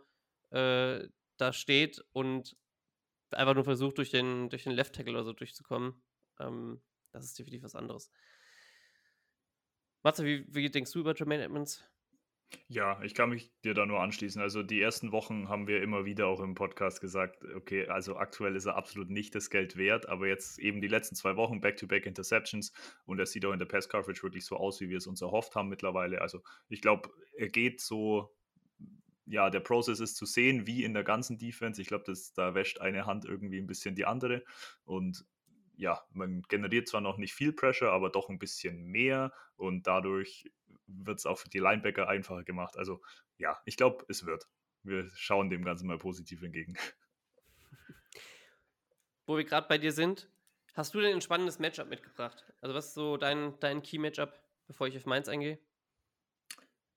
[0.51, 2.57] äh, da steht und
[3.31, 6.03] einfach nur versucht, durch den, durch den Left-Tackle oder so durchzukommen.
[6.39, 8.11] Ähm, das ist definitiv was anderes.
[10.03, 11.85] Matze, wie, wie denkst du über Jermaine Edmonds?
[12.69, 14.41] Ja, ich kann mich dir da nur anschließen.
[14.41, 18.57] Also die ersten Wochen haben wir immer wieder auch im Podcast gesagt, okay, also aktuell
[18.57, 22.07] ist er absolut nicht das Geld wert, aber jetzt eben die letzten zwei Wochen Back-to-Back
[22.07, 22.73] Interceptions
[23.05, 25.55] und er sieht auch in der Pass-Coverage wirklich so aus, wie wir es uns erhofft
[25.55, 26.21] haben mittlerweile.
[26.21, 28.35] Also ich glaube, er geht so,
[29.27, 31.81] ja, der Prozess ist zu sehen, wie in der ganzen Defense.
[31.81, 34.45] Ich glaube, da wäscht eine Hand irgendwie ein bisschen die andere
[34.85, 35.27] und
[35.83, 40.49] ja, man generiert zwar noch nicht viel Pressure, aber doch ein bisschen mehr und dadurch
[40.87, 42.77] wird es auch für die Linebacker einfacher gemacht.
[42.79, 43.03] Also
[43.37, 44.49] ja, ich glaube, es wird.
[44.85, 46.79] Wir schauen dem Ganzen mal positiv entgegen.
[49.27, 50.31] Wo wir gerade bei dir sind,
[50.75, 52.45] hast du denn ein spannendes Matchup mitgebracht?
[52.61, 54.33] Also was ist so dein, dein Key-Matchup,
[54.69, 55.59] bevor ich auf meins eingehe?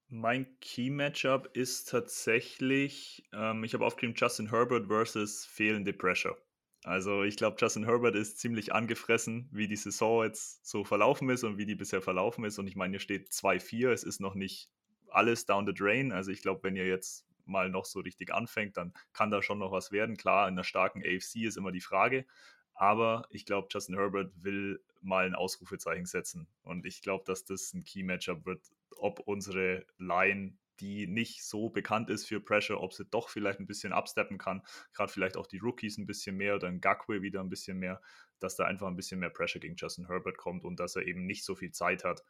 [0.09, 6.37] Mein Key-Matchup ist tatsächlich, ähm, ich habe aufgeschrieben Justin Herbert versus fehlende Pressure.
[6.85, 11.43] Also ich glaube, Justin Herbert ist ziemlich angefressen, wie die Saison jetzt so verlaufen ist
[11.43, 12.59] und wie die bisher verlaufen ist.
[12.59, 14.69] Und ich meine, hier steht 2-4, es ist noch nicht
[15.09, 16.11] alles down the drain.
[16.11, 19.57] Also ich glaube, wenn ihr jetzt mal noch so richtig anfängt, dann kann da schon
[19.57, 20.15] noch was werden.
[20.15, 22.27] Klar, in einer starken AFC ist immer die Frage.
[22.75, 26.47] Aber ich glaube, Justin Herbert will mal ein Ausrufezeichen setzen.
[26.61, 28.61] Und ich glaube, dass das ein Key-Matchup wird,
[28.97, 33.67] ob unsere Line, die nicht so bekannt ist für Pressure, ob sie doch vielleicht ein
[33.67, 34.61] bisschen absteppen kann.
[34.93, 38.01] Gerade vielleicht auch die Rookies ein bisschen mehr oder ein Gakwe wieder ein bisschen mehr,
[38.39, 41.25] dass da einfach ein bisschen mehr Pressure gegen Justin Herbert kommt und dass er eben
[41.25, 42.23] nicht so viel Zeit hat,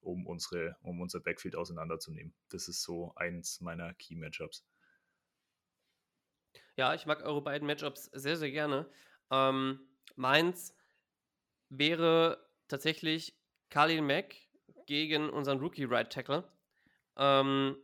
[0.00, 2.34] um, unsere, um unser Backfield auseinanderzunehmen.
[2.50, 4.66] Das ist so eins meiner Key-Matchups.
[6.76, 8.90] Ja, ich mag eure beiden Matchups sehr, sehr gerne.
[9.30, 9.80] Ähm,
[10.16, 10.76] meins
[11.68, 13.38] wäre tatsächlich
[13.70, 14.34] Khalil Mack
[14.86, 16.44] gegen unseren Rookie Right Tackle.
[17.16, 17.76] Ähm,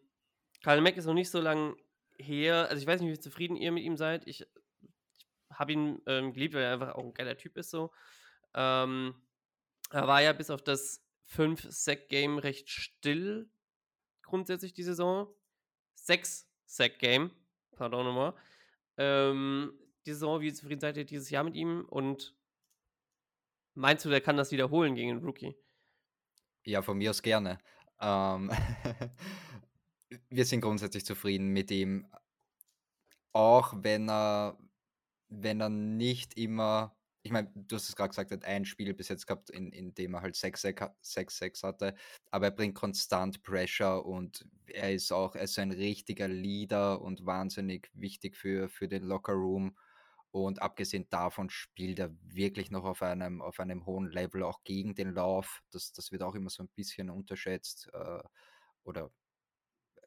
[0.63, 1.77] Khalil Mack ist noch nicht so lange
[2.19, 2.69] her.
[2.69, 4.27] Also ich weiß nicht, wie zufrieden ihr mit ihm seid.
[4.27, 4.49] Ich, ich
[5.53, 7.93] habe ihn ähm, geliebt, weil er einfach auch ein geiler Typ ist so.
[8.55, 9.15] Ähm,
[9.91, 11.05] er war ja bis auf das
[11.35, 13.51] 5-Sack-Game recht still
[14.23, 15.29] grundsätzlich die Saison.
[15.99, 17.31] 6-Sack-Game,
[17.77, 18.35] pardon nochmal.
[18.97, 19.73] Ähm,
[20.07, 21.85] die Saison, wie zufrieden seid ihr dieses Jahr mit ihm?
[21.89, 22.37] Und
[23.75, 25.55] meinst du, der kann das wiederholen gegen einen Rookie?
[26.65, 27.59] Ja, von mir aus gerne.
[28.01, 28.51] Ähm,
[30.29, 32.07] wir sind grundsätzlich zufrieden mit ihm,
[33.33, 34.59] auch wenn er,
[35.29, 38.95] wenn er nicht immer, ich meine, du hast es gerade gesagt, er hat ein Spiel
[38.95, 41.95] bis jetzt gehabt, in, in dem er halt 6-6 hatte,
[42.31, 47.27] aber er bringt konstant Pressure und er ist auch er ist ein richtiger Leader und
[47.27, 49.77] wahnsinnig wichtig für, für den Locker Room.
[50.33, 54.95] Und abgesehen davon spielt er wirklich noch auf einem, auf einem hohen Level auch gegen
[54.95, 55.61] den Lauf.
[55.73, 58.23] Das, das wird auch immer so ein bisschen unterschätzt äh,
[58.85, 59.11] oder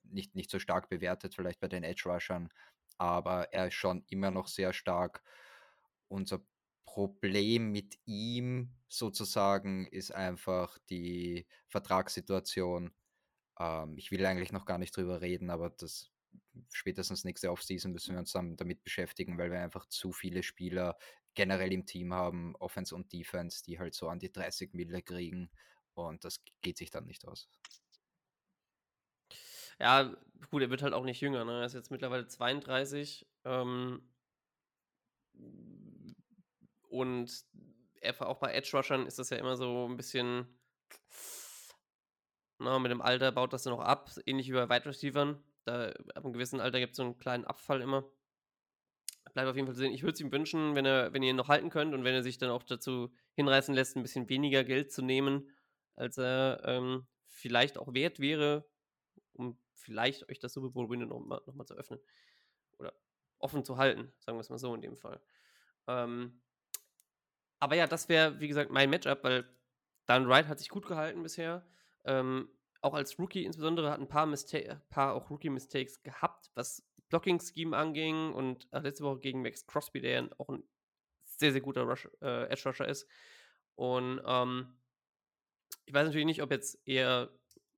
[0.03, 2.49] nicht, nicht so stark bewertet, vielleicht bei den Edge-Rushern.
[2.97, 5.23] Aber er ist schon immer noch sehr stark.
[6.07, 6.41] Unser
[6.85, 12.93] Problem mit ihm sozusagen ist einfach die Vertragssituation.
[13.59, 16.11] Ähm, ich will eigentlich noch gar nicht drüber reden, aber das
[16.71, 20.97] spätestens nächste Offseason müssen wir uns dann damit beschäftigen, weil wir einfach zu viele Spieler
[21.33, 25.49] generell im Team haben, Offense und Defense, die halt so an die 30 Mille kriegen
[25.95, 27.49] und das geht sich dann nicht aus.
[29.79, 30.15] Ja,
[30.49, 31.59] gut, er wird halt auch nicht jünger, ne?
[31.59, 34.01] Er ist jetzt mittlerweile 32 ähm,
[36.89, 37.45] und
[38.19, 40.47] auch bei Edge Rushern ist das ja immer so ein bisschen
[42.63, 45.43] na, mit dem Alter baut das dann noch ab, ähnlich wie bei Wide Receivern.
[45.65, 48.09] Da ab einem gewissen Alter gibt es so einen kleinen Abfall immer.
[49.33, 49.91] Bleibt auf jeden Fall sehen.
[49.93, 52.13] Ich würde es ihm wünschen, wenn, er, wenn ihr ihn noch halten könnt und wenn
[52.13, 55.49] er sich dann auch dazu hinreißen lässt, ein bisschen weniger Geld zu nehmen,
[55.95, 58.65] als er ähm, vielleicht auch wert wäre,
[59.33, 61.99] um vielleicht euch das Super Bowl Window nochmal noch mal zu öffnen.
[62.77, 62.93] Oder
[63.39, 65.21] offen zu halten, sagen wir es mal so in dem Fall.
[65.87, 66.41] Ähm,
[67.59, 69.45] aber ja, das wäre, wie gesagt, mein Matchup, weil
[70.05, 71.65] Dan Wright hat sich gut gehalten bisher.
[72.05, 72.49] Ähm,
[72.81, 74.57] auch als Rookie insbesondere hat ein paar, Mista
[74.89, 80.11] paar auch Rookie-Mistakes gehabt, was Blocking-Scheme anging und äh, letzte Woche gegen Max Crosby, der
[80.11, 80.63] ja auch ein
[81.23, 83.07] sehr, sehr guter Rush, äh, Edge-Rusher ist.
[83.75, 84.75] Und ähm,
[85.85, 87.29] ich weiß natürlich nicht, ob jetzt eher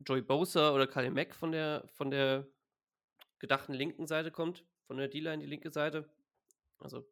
[0.06, 2.48] Joey Bosa oder Kali Mack von der, von der
[3.40, 6.10] gedachten linken Seite kommt, von der D-Line die linke Seite.
[6.80, 7.06] Also,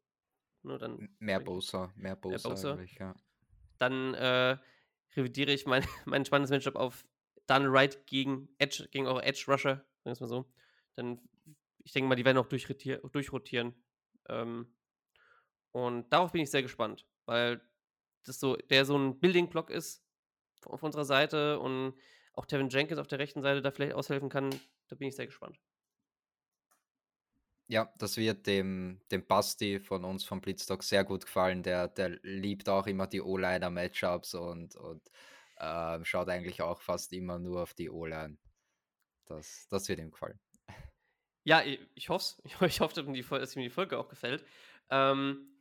[0.62, 1.10] nur dann.
[1.20, 2.80] Mehr Bosa, mehr Bosa, mehr Bosa.
[3.00, 3.16] ja.
[3.80, 4.58] Dann äh,
[5.16, 7.06] revidiere ich mein, mein spannendes Matchup auf
[7.48, 10.52] Daniel Wright gegen Edge, gegen eure Edge Rusher, sagen wir es mal so.
[10.96, 11.20] Dann,
[11.84, 13.76] ich denke mal, die werden auch durchrotieren.
[14.30, 14.74] Ähm,
[15.72, 17.62] und darauf bin ich sehr gespannt, weil
[18.26, 20.06] das so, der so ein Building-Block ist
[20.66, 21.96] auf unserer Seite und
[22.34, 24.50] auch Tevin Jenkins auf der rechten Seite da vielleicht aushelfen kann.
[24.88, 25.60] Da bin ich sehr gespannt.
[27.68, 31.64] Ja, das wird dem, dem Basti von uns vom Blitzstock sehr gut gefallen.
[31.64, 35.10] Der, der liebt auch immer die O-Liner-Matchups und, und
[35.58, 38.38] äh, schaut eigentlich auch fast immer nur auf die O-Line.
[39.26, 40.40] Das, das wird ihm gefallen.
[41.44, 44.46] Ja, ich, ich hoffe Ich, ich hoffe, dass ihm die Folge auch gefällt.
[44.90, 45.56] Ähm,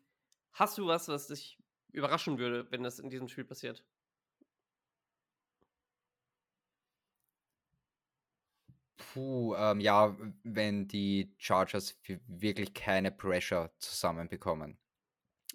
[0.52, 1.59] hast du was, was dich
[1.92, 3.84] überraschen würde, wenn das in diesem Spiel passiert?
[9.12, 14.78] Puh, ähm, ja, wenn die Chargers wirklich keine Pressure zusammenbekommen.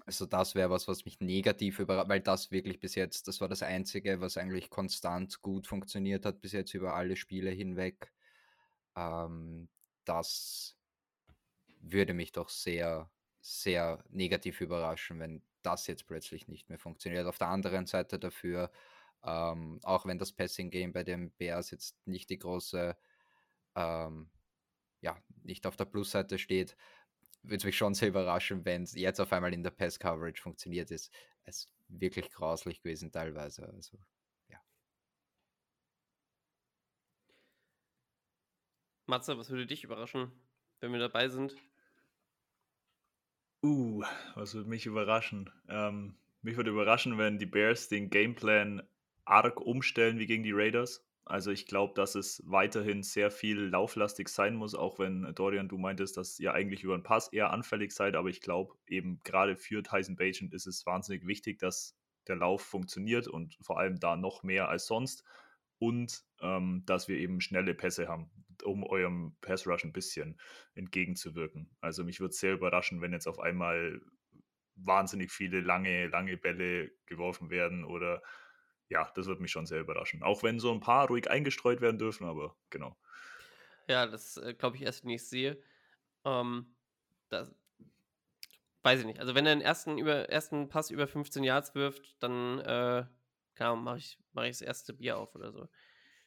[0.05, 3.49] Also das wäre was, was mich negativ überrascht, weil das wirklich bis jetzt, das war
[3.49, 8.13] das Einzige, was eigentlich konstant gut funktioniert hat, bis jetzt über alle Spiele hinweg.
[8.95, 9.69] Ähm,
[10.05, 10.77] das
[11.81, 13.09] würde mich doch sehr,
[13.41, 17.25] sehr negativ überraschen, wenn das jetzt plötzlich nicht mehr funktioniert.
[17.27, 18.71] Auf der anderen Seite dafür,
[19.23, 22.95] ähm, auch wenn das Passing Game bei den Bears jetzt nicht die große,
[23.77, 24.29] ähm,
[25.01, 26.75] ja, nicht auf der Plusseite steht,
[27.43, 31.13] würde mich schon sehr überraschen, wenn es jetzt auf einmal in der Pass-Coverage funktioniert ist.
[31.43, 33.69] Es ist wirklich grauslich gewesen teilweise.
[33.69, 33.97] Also,
[34.49, 34.59] ja.
[39.05, 40.31] Matze, was würde dich überraschen,
[40.81, 41.55] wenn wir dabei sind?
[43.63, 44.03] Uh,
[44.35, 45.49] was würde mich überraschen?
[45.69, 48.87] Ähm, mich würde überraschen, wenn die Bears den Gameplan
[49.25, 51.06] arg umstellen wie gegen die Raiders.
[51.29, 55.77] Also ich glaube, dass es weiterhin sehr viel lauflastig sein muss, auch wenn Dorian, du
[55.77, 59.57] meintest, dass ihr eigentlich über den Pass eher anfällig seid, aber ich glaube eben gerade
[59.57, 61.97] für Tyson Bagent ist es wahnsinnig wichtig, dass
[62.27, 65.23] der Lauf funktioniert und vor allem da noch mehr als sonst
[65.79, 68.29] und ähm, dass wir eben schnelle Pässe haben,
[68.63, 70.39] um eurem Pass Rush ein bisschen
[70.75, 71.69] entgegenzuwirken.
[71.81, 74.01] Also mich würde sehr überraschen, wenn jetzt auf einmal
[74.75, 78.21] wahnsinnig viele lange, lange Bälle geworfen werden oder
[78.89, 80.23] ja, das würde mich schon sehr überraschen.
[80.23, 82.97] Auch wenn so ein paar ruhig eingestreut werden dürfen, aber genau.
[83.87, 85.61] Ja, das äh, glaube ich erst, wenn ich es sehe.
[86.25, 86.75] Ähm,
[87.29, 87.53] das
[88.83, 89.19] weiß ich nicht.
[89.19, 93.05] Also wenn er den ersten, über, ersten Pass über 15 Yards wirft, dann äh,
[93.59, 95.67] mache ich, mach ich das erste Bier auf oder so.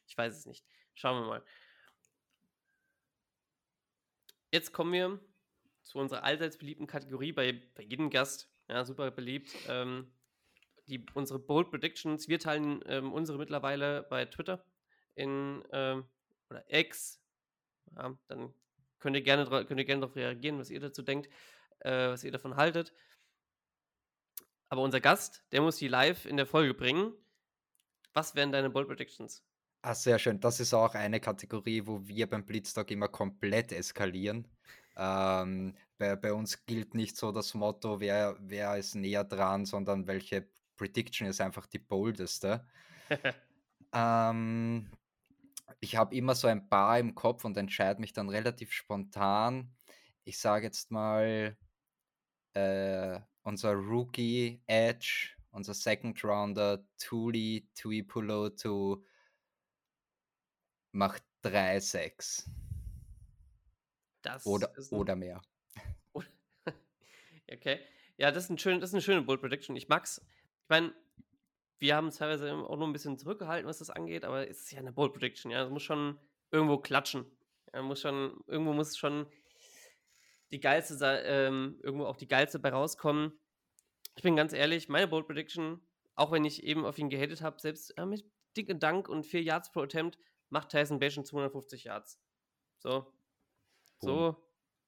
[0.06, 0.64] Ich weiß es nicht.
[0.94, 1.44] Schauen wir mal.
[4.52, 5.20] Jetzt kommen wir
[5.82, 8.52] zu unserer allseits beliebten Kategorie bei, bei jedem Gast.
[8.68, 9.54] Ja, super beliebt.
[9.68, 10.12] Ähm,
[10.90, 12.28] die, unsere Bold Predictions.
[12.28, 14.64] Wir teilen ähm, unsere mittlerweile bei Twitter
[15.14, 16.04] in ähm,
[16.50, 17.20] oder X.
[17.96, 18.52] Ja, dann
[18.98, 21.28] könnt ihr gerne könnt ihr gerne darauf reagieren, was ihr dazu denkt,
[21.80, 22.92] äh, was ihr davon haltet.
[24.68, 27.12] Aber unser Gast, der muss die live in der Folge bringen.
[28.12, 29.44] Was wären deine Bold Predictions?
[29.82, 30.40] Ah, sehr schön.
[30.40, 34.46] Das ist auch eine Kategorie, wo wir beim Blitztag immer komplett eskalieren.
[34.96, 40.06] Ähm, bei, bei, uns gilt nicht so das Motto, wer, wer ist näher dran, sondern
[40.06, 40.48] welche
[40.80, 42.66] Prediction ist einfach die boldeste.
[43.92, 44.90] ähm,
[45.78, 49.74] ich habe immer so ein paar im Kopf und entscheide mich dann relativ spontan.
[50.24, 51.54] Ich sage jetzt mal,
[52.54, 59.04] äh, unser Rookie Edge, unser Second Rounder Tuli Tuipulotu
[60.92, 62.48] macht 3-6.
[64.22, 65.42] Das oder, oder mehr.
[67.52, 67.80] okay.
[68.16, 69.76] Ja, das ist, ein schön, das ist eine schöne Bold Prediction.
[69.76, 70.22] Ich mag's.
[70.70, 70.94] Ich meine,
[71.80, 74.78] wir haben teilweise auch nur ein bisschen zurückgehalten, was das angeht, aber es ist ja
[74.78, 75.64] eine Bold Prediction, ja.
[75.64, 76.16] Es muss schon
[76.52, 77.26] irgendwo klatschen.
[77.74, 79.26] Ja, muss schon, irgendwo muss schon
[80.52, 80.94] die geilste,
[81.24, 83.32] ähm, irgendwo auch die geilste bei rauskommen.
[84.14, 85.80] Ich bin ganz ehrlich, meine Bold Prediction,
[86.14, 88.24] auch wenn ich eben auf ihn gehatet habe, selbst ja, mit
[88.56, 90.20] dicke Dank und 4 Yards pro Attempt,
[90.50, 92.22] macht Tyson Bagent 250 Yards.
[92.78, 93.12] So.
[93.98, 94.36] So.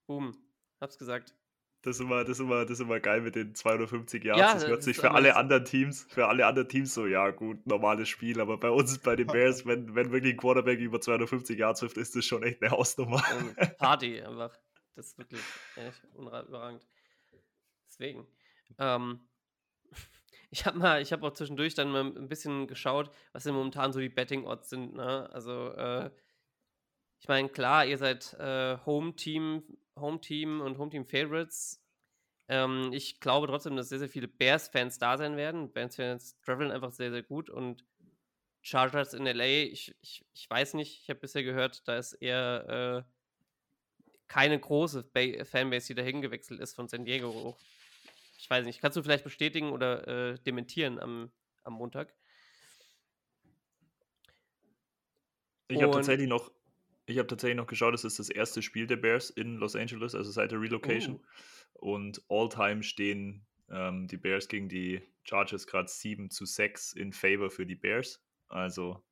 [0.06, 0.38] Boom.
[0.80, 1.34] Hab's gesagt.
[1.82, 4.40] Das ist, immer, das, ist immer, das ist immer geil mit den 250 Yards.
[4.40, 7.66] Ja, das hört sich für alle anderen Teams, für alle anderen Teams so, ja gut,
[7.66, 11.58] normales Spiel, aber bei uns, bei den Bears, wenn, wenn wirklich ein Quarterback über 250
[11.58, 13.20] Yards wirft, ist das schon echt eine Hausnummer.
[13.78, 14.56] Party einfach.
[14.94, 15.40] Das ist wirklich
[15.74, 16.86] echt überragend.
[17.88, 18.28] Deswegen.
[18.78, 19.20] Ähm,
[20.50, 23.92] ich habe mal, ich habe auch zwischendurch dann mal ein bisschen geschaut, was denn momentan
[23.92, 24.94] so die Betting-Odds sind.
[24.94, 25.28] Ne?
[25.32, 26.10] Also, äh,
[27.18, 29.64] ich meine, klar, ihr seid äh, Home-Team,
[29.98, 31.82] Home-Team und Home-Team-Favorites.
[32.48, 35.72] Ähm, ich glaube trotzdem, dass sehr, sehr viele Bears-Fans da sein werden.
[35.72, 37.84] Bears-Fans traveln einfach sehr, sehr gut und
[38.62, 43.04] Chargers in LA, ich, ich, ich weiß nicht, ich habe bisher gehört, da ist eher
[43.04, 43.12] äh,
[44.28, 47.58] keine große ba Fanbase, die dahin gewechselt ist von San Diego hoch.
[48.38, 51.32] Ich weiß nicht, kannst du vielleicht bestätigen oder äh, dementieren am,
[51.64, 52.14] am Montag?
[55.68, 56.50] Ich habe tatsächlich noch,
[57.06, 60.14] ich habe tatsächlich noch geschaut, es ist das erste Spiel der Bears in Los Angeles,
[60.14, 61.16] also seit der Relocation.
[61.16, 61.20] Uh.
[61.74, 67.50] Und all-time stehen ähm, die Bears gegen die Chargers gerade 7 zu 6 in Favor
[67.50, 68.24] für die Bears.
[68.48, 69.02] Also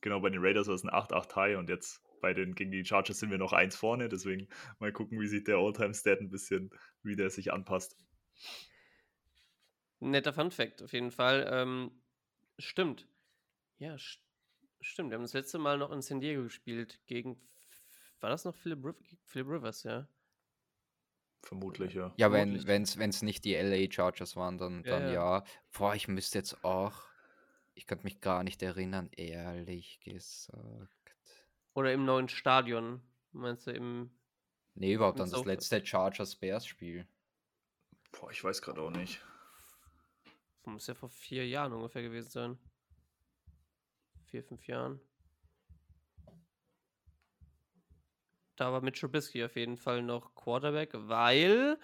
[0.00, 2.84] genau bei den Raiders war es ein 8-8 High und jetzt bei den gegen die
[2.84, 4.48] Chargers sind wir noch eins vorne, deswegen
[4.78, 6.70] mal gucken, wie sich der All-Time-Stat ein bisschen,
[7.02, 7.96] wie der sich anpasst.
[10.00, 11.48] Netter Fun-Fact auf jeden Fall.
[11.50, 11.90] Ähm,
[12.58, 13.06] stimmt.
[13.78, 14.22] Ja, st
[14.80, 15.10] stimmt.
[15.10, 17.40] Wir haben das letzte Mal noch in San Diego gespielt gegen.
[18.20, 20.08] War das noch Philip, Riv Philip Rivers, ja?
[21.42, 22.12] Vermutlich, ja.
[22.16, 25.44] Ja, wenn es nicht die LA Chargers waren, dann, dann ja, ja.
[25.72, 27.08] Boah, ich müsste jetzt auch.
[27.74, 31.16] Ich könnte mich gar nicht erinnern, ehrlich gesagt.
[31.72, 33.00] Oder im neuen Stadion.
[33.32, 34.10] Meinst du im.
[34.74, 37.06] Nee, überhaupt dann das letzte Chargers Bears Spiel.
[38.12, 39.20] Boah, ich weiß gerade auch nicht.
[40.64, 42.58] Muss ja vor vier Jahren ungefähr gewesen sein.
[44.30, 45.00] Vier, fünf Jahren.
[48.54, 51.78] Da war mit Trubisky auf jeden Fall noch Quarterback, weil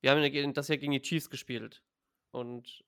[0.00, 1.82] wir haben das ja gegen die Chiefs gespielt.
[2.30, 2.84] Und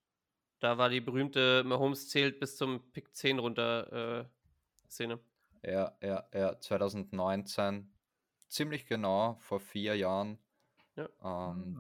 [0.61, 4.25] da war die berühmte Mahomes zählt bis zum Pick 10 runter äh,
[4.89, 5.21] Szene.
[5.63, 7.93] Ja, ja, ja, 2019.
[8.49, 10.39] Ziemlich genau, vor vier Jahren.
[10.97, 11.09] Ja.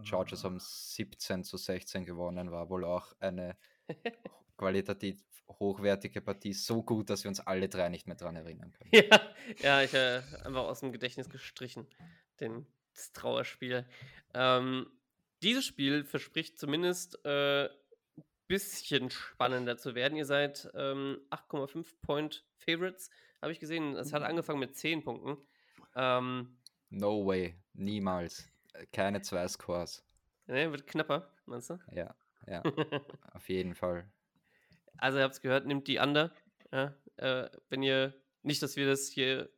[0.02, 0.48] Chargers Ah.
[0.48, 3.56] haben 17 zu 16 gewonnen, war wohl auch eine
[4.62, 6.52] qualitativ hochwertige Partie.
[6.52, 8.90] So gut, dass wir uns alle drei nicht mehr dran erinnern können.
[8.93, 9.20] Ja,
[9.59, 11.86] ja ich äh, einfach aus dem Gedächtnis gestrichen.
[12.39, 13.84] Den, das Trauerspiel.
[14.34, 14.86] Ähm,
[15.43, 20.16] dieses Spiel verspricht zumindest äh, ein bisschen spannender zu werden.
[20.16, 23.10] Ihr seid ähm, 8,5 Point Favorites,
[23.40, 23.97] habe ich gesehen.
[23.97, 25.36] Es hat angefangen mit 10 Punkten.
[25.97, 26.56] Ähm,
[26.90, 28.48] No way, niemals.
[28.74, 30.05] Äh, Keine zwei Scores.
[30.47, 31.78] ne, wird knapper, meinst du?
[31.90, 32.14] Ja,
[32.47, 32.62] ja,
[33.32, 34.09] auf jeden Fall.
[34.98, 36.32] Also ihr habt es gehört, nimmt die Under.
[36.70, 39.51] Ja, äh, wenn ihr nicht, dass wir das hier,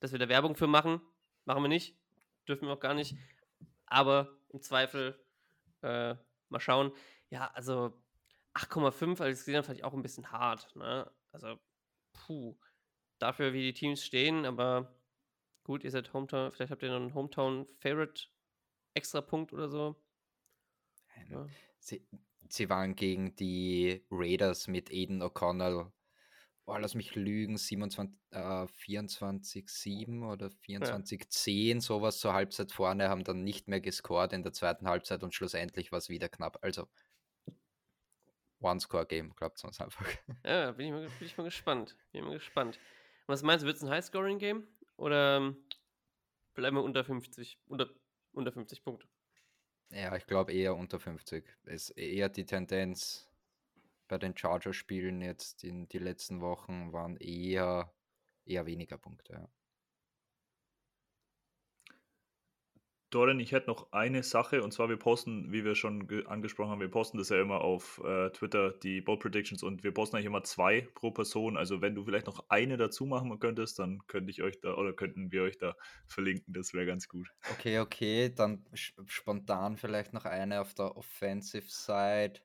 [0.00, 1.00] dass wir da Werbung für machen,
[1.44, 1.96] machen wir nicht,
[2.46, 3.16] dürfen wir auch gar nicht.
[3.86, 5.18] Aber im Zweifel
[5.82, 6.14] äh,
[6.48, 6.92] mal schauen.
[7.30, 8.00] Ja, also
[8.54, 10.74] 8,5, als ich es gesehen habe, fand ich auch ein bisschen hart.
[10.76, 11.10] Ne?
[11.32, 11.58] Also,
[12.12, 12.58] puh,
[13.18, 14.94] dafür wie die Teams stehen, aber
[15.64, 18.26] gut, ihr seid Hometown, vielleicht habt ihr noch einen Hometown-Favorite
[18.94, 19.96] extra Punkt oder so.
[21.28, 21.46] Ja.
[21.78, 22.06] Sie,
[22.52, 25.92] sie waren gegen die Raiders mit Aiden O'Connell.
[26.66, 33.42] Oh, lass mich lügen, 27, äh, 24-7 oder 24-10, sowas zur Halbzeit vorne, haben dann
[33.42, 36.58] nicht mehr gescored in der zweiten Halbzeit und schlussendlich war es wieder knapp.
[36.60, 36.86] Also
[38.60, 40.06] One-Score-Game, glaubt uns einfach.
[40.44, 41.96] Ja, bin ich mal, bin ich mal gespannt.
[42.12, 42.78] Bin ich mal gespannt.
[43.26, 44.66] Was meinst du, wird es ein High-Scoring-Game?
[44.96, 45.56] Oder ähm,
[46.54, 47.88] bleiben wir unter 50, unter,
[48.32, 49.08] unter 50 Punkte?
[49.90, 51.44] Ja, ich glaube eher unter 50.
[51.64, 53.28] Ist eher die Tendenz
[54.08, 57.92] bei den Chargers-Spielen jetzt in die letzten Wochen waren eher,
[58.44, 59.34] eher weniger Punkte.
[59.34, 59.48] Ja.
[63.10, 66.70] Dorian, ich hätte noch eine Sache und zwar wir posten, wie wir schon ge- angesprochen
[66.70, 70.16] haben, wir posten das ja immer auf äh, Twitter, die Bold Predictions und wir posten
[70.16, 71.56] eigentlich immer zwei pro Person.
[71.56, 74.92] Also wenn du vielleicht noch eine dazu machen könntest, dann könnte ich euch da oder
[74.92, 75.74] könnten wir euch da
[76.06, 77.28] verlinken, das wäre ganz gut.
[77.50, 82.40] Okay, okay, dann spontan vielleicht noch eine auf der Offensive Side.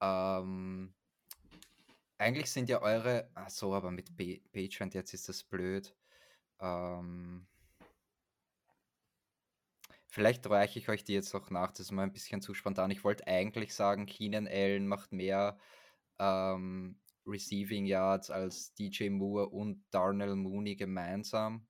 [0.00, 0.94] Ähm,
[2.18, 5.96] eigentlich sind ja eure, ach so, aber mit Pa- Patreon jetzt ist das blöd.
[6.60, 7.47] Ähm,
[10.08, 12.90] vielleicht reiche ich euch die jetzt noch nach, das ist mal ein bisschen zu spontan.
[12.90, 15.58] Ich wollte eigentlich sagen, Keenan Allen macht mehr
[16.18, 21.66] ähm, Receiving Yards als DJ Moore und Darnell Mooney gemeinsam.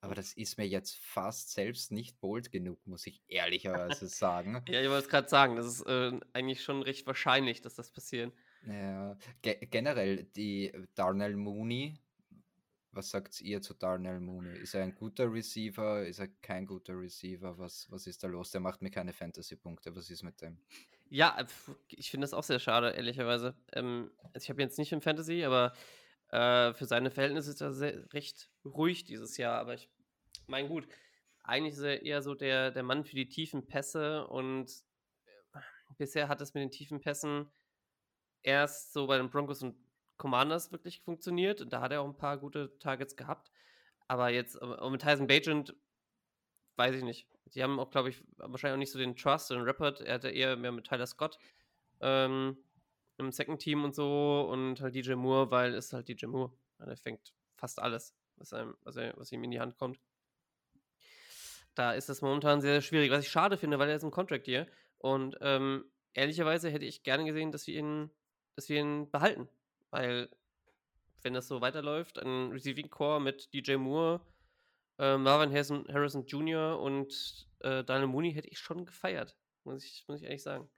[0.00, 4.62] Aber das ist mir jetzt fast selbst nicht bold genug, muss ich ehrlicherweise sagen.
[4.68, 7.90] Ja, ich wollte es gerade sagen, das ist äh, eigentlich schon recht wahrscheinlich, dass das
[7.90, 8.32] passiert.
[8.66, 11.98] Ja, ge generell die Darnell Mooney.
[12.96, 14.58] Was sagt ihr zu Darnell Mooney?
[14.58, 16.06] Ist er ein guter Receiver?
[16.06, 17.58] Ist er kein guter Receiver?
[17.58, 18.50] Was, was ist da los?
[18.52, 19.94] Der macht mir keine Fantasy-Punkte.
[19.94, 20.58] Was ist mit dem?
[21.10, 21.46] Ja, äh,
[21.88, 23.54] ich finde das auch sehr schade, ehrlicherweise.
[23.74, 25.74] Ähm, also ich habe jetzt nicht im Fantasy, aber
[26.30, 29.58] äh, für seine Verhältnisse ist er sehr, recht ruhig dieses Jahr.
[29.58, 29.90] Aber ich
[30.46, 30.88] meine, gut,
[31.44, 34.70] eigentlich ist er eher so der, der Mann für die tiefen Pässe und
[35.52, 35.60] äh,
[35.98, 37.50] bisher hat es mit den tiefen Pässen
[38.42, 39.76] erst so bei den Broncos und
[40.16, 41.60] Commanders wirklich funktioniert.
[41.60, 43.50] Und da hat er auch ein paar gute Targets gehabt.
[44.08, 45.74] Aber jetzt auch mit Tyson Bagent
[46.76, 47.26] weiß ich nicht.
[47.54, 50.00] Die haben auch, glaube ich, wahrscheinlich auch nicht so den Trust und Rappert.
[50.00, 51.38] Er hatte eher mehr mit Tyler Scott
[52.00, 52.56] ähm,
[53.18, 56.52] im Second Team und so und halt DJ Moore, weil es halt DJ Moore.
[56.78, 59.98] Ja, Der fängt fast alles, was, einem, was, er, was ihm in die Hand kommt.
[61.74, 64.10] Da ist es momentan sehr, sehr schwierig, was ich schade finde, weil er ist im
[64.10, 64.66] Contract hier.
[64.98, 65.84] Und ähm,
[66.14, 68.10] ehrlicherweise hätte ich gerne gesehen, dass wir ihn,
[68.54, 69.48] dass wir ihn behalten.
[69.96, 70.28] Weil,
[71.22, 74.20] wenn das so weiterläuft, ein Receiving Core mit DJ Moore,
[74.98, 76.78] äh, Marvin Harrison, Harrison Jr.
[76.78, 79.38] und äh, Daniel Mooney hätte ich schon gefeiert.
[79.64, 80.68] Muss ich, muss ich ehrlich sagen.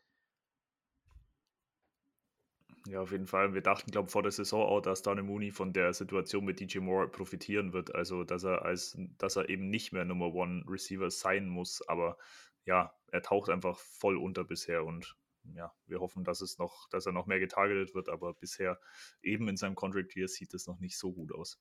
[2.86, 3.54] Ja, auf jeden Fall.
[3.54, 6.60] Wir dachten, glaube ich, vor der Saison auch, dass Daniel Mooney von der Situation mit
[6.60, 7.92] DJ Moore profitieren wird.
[7.96, 11.82] Also, dass er als, dass er eben nicht mehr Nummer One Receiver sein muss.
[11.88, 12.18] Aber
[12.66, 15.16] ja, er taucht einfach voll unter bisher und
[15.54, 18.80] ja, wir hoffen, dass es noch, dass er noch mehr getargetet wird, aber bisher
[19.22, 21.60] eben in seinem Contract hier sieht es noch nicht so gut aus.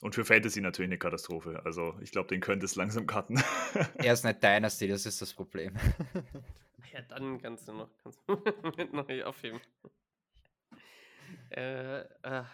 [0.00, 1.62] Und für Fantasy natürlich eine Katastrophe.
[1.64, 3.42] Also ich glaube, den könnte es langsam cutten.
[3.94, 5.74] Er ist nicht Dynasty, das ist das Problem.
[6.92, 8.36] Ja, dann kannst du noch, kannst du
[8.76, 9.60] mit neu aufheben.
[11.50, 12.44] Äh, äh,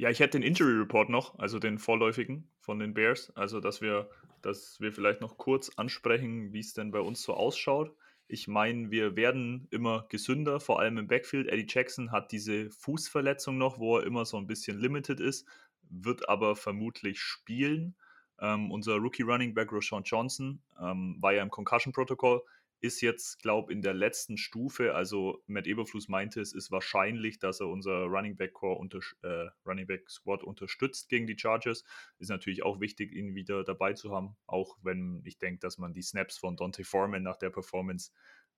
[0.00, 3.32] Ja, ich hätte den Injury Report noch, also den vorläufigen von den Bears.
[3.36, 4.08] Also, dass wir,
[4.42, 7.94] dass wir vielleicht noch kurz ansprechen, wie es denn bei uns so ausschaut.
[8.26, 11.48] Ich meine, wir werden immer gesünder, vor allem im Backfield.
[11.48, 15.46] Eddie Jackson hat diese Fußverletzung noch, wo er immer so ein bisschen limited ist,
[15.88, 17.96] wird aber vermutlich spielen.
[18.40, 22.42] Ähm, unser Rookie Running Back Rashawn Johnson ähm, war ja im Concussion-Protokoll.
[22.80, 24.94] Ist jetzt, glaube ich, in der letzten Stufe.
[24.94, 29.48] Also Matt Eberfluss meinte, es ist wahrscheinlich, dass er unser Running Back Core unter, äh,
[29.66, 31.84] Running Back Squad unterstützt gegen die Chargers.
[32.18, 35.92] Ist natürlich auch wichtig, ihn wieder dabei zu haben, auch wenn ich denke, dass man
[35.92, 38.12] die Snaps von Dante Foreman nach der Performance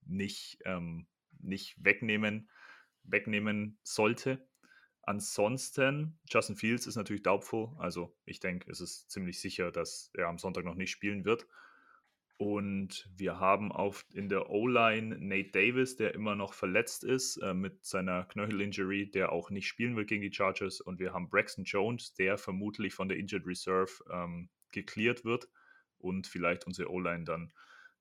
[0.05, 1.07] nicht, ähm,
[1.39, 2.51] nicht wegnehmen,
[3.05, 4.47] wegnehmen sollte.
[5.03, 7.75] Ansonsten, Justin Fields ist natürlich doubtful.
[7.79, 11.47] Also ich denke, es ist ziemlich sicher, dass er am Sonntag noch nicht spielen wird.
[12.41, 17.53] Und wir haben auf, in der O-Line Nate Davis, der immer noch verletzt ist äh,
[17.53, 20.81] mit seiner Knöchelinjury, der auch nicht spielen wird gegen die Chargers.
[20.81, 25.51] Und wir haben Braxton Jones, der vermutlich von der Injured Reserve ähm, geklärt wird
[25.99, 27.53] und vielleicht unsere O-Line dann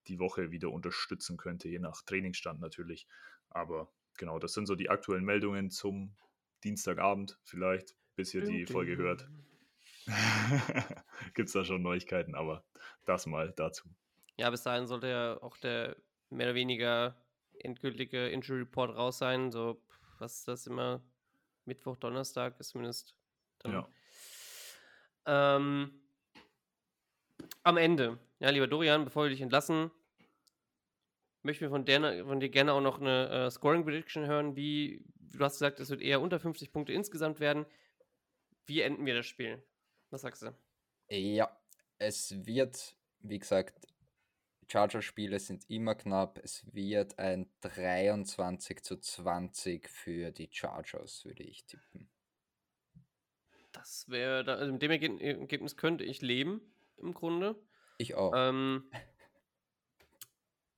[0.07, 3.09] die Woche wieder unterstützen könnte, je nach Trainingsstand natürlich.
[3.49, 6.15] Aber genau, das sind so die aktuellen Meldungen zum
[6.63, 9.29] Dienstagabend vielleicht, bis ihr die Folge hört.
[11.33, 12.63] Gibt es da schon Neuigkeiten, aber
[13.03, 13.89] das mal dazu.
[14.39, 15.97] Ja, bis dahin sollte ja auch der
[16.29, 17.13] mehr oder weniger
[17.59, 19.51] endgültige Injury Report raus sein.
[19.51, 19.81] So,
[20.17, 21.03] was ist das immer?
[21.65, 23.17] Mittwoch, Donnerstag ist zumindest.
[23.59, 23.73] Dann.
[23.73, 23.89] Ja.
[25.57, 25.91] Ähm,
[27.63, 29.91] am Ende, ja, lieber Dorian, bevor wir dich entlassen,
[31.41, 34.55] möchten wir von, der, von dir gerne auch noch eine äh, Scoring Prediction hören.
[34.55, 37.65] Wie, du hast gesagt, es wird eher unter 50 Punkte insgesamt werden.
[38.65, 39.61] Wie enden wir das Spiel?
[40.11, 40.55] Was sagst du?
[41.09, 41.53] Ja,
[41.97, 43.88] es wird, wie gesagt,
[44.69, 46.39] Charger-Spiele sind immer knapp.
[46.43, 52.09] Es wird ein 23 zu 20 für die Chargers, würde ich tippen.
[53.71, 56.61] Das wäre, also mit dem Ergebnis könnte ich leben,
[56.97, 57.55] im Grunde.
[57.97, 58.33] Ich auch.
[58.35, 58.89] Ähm,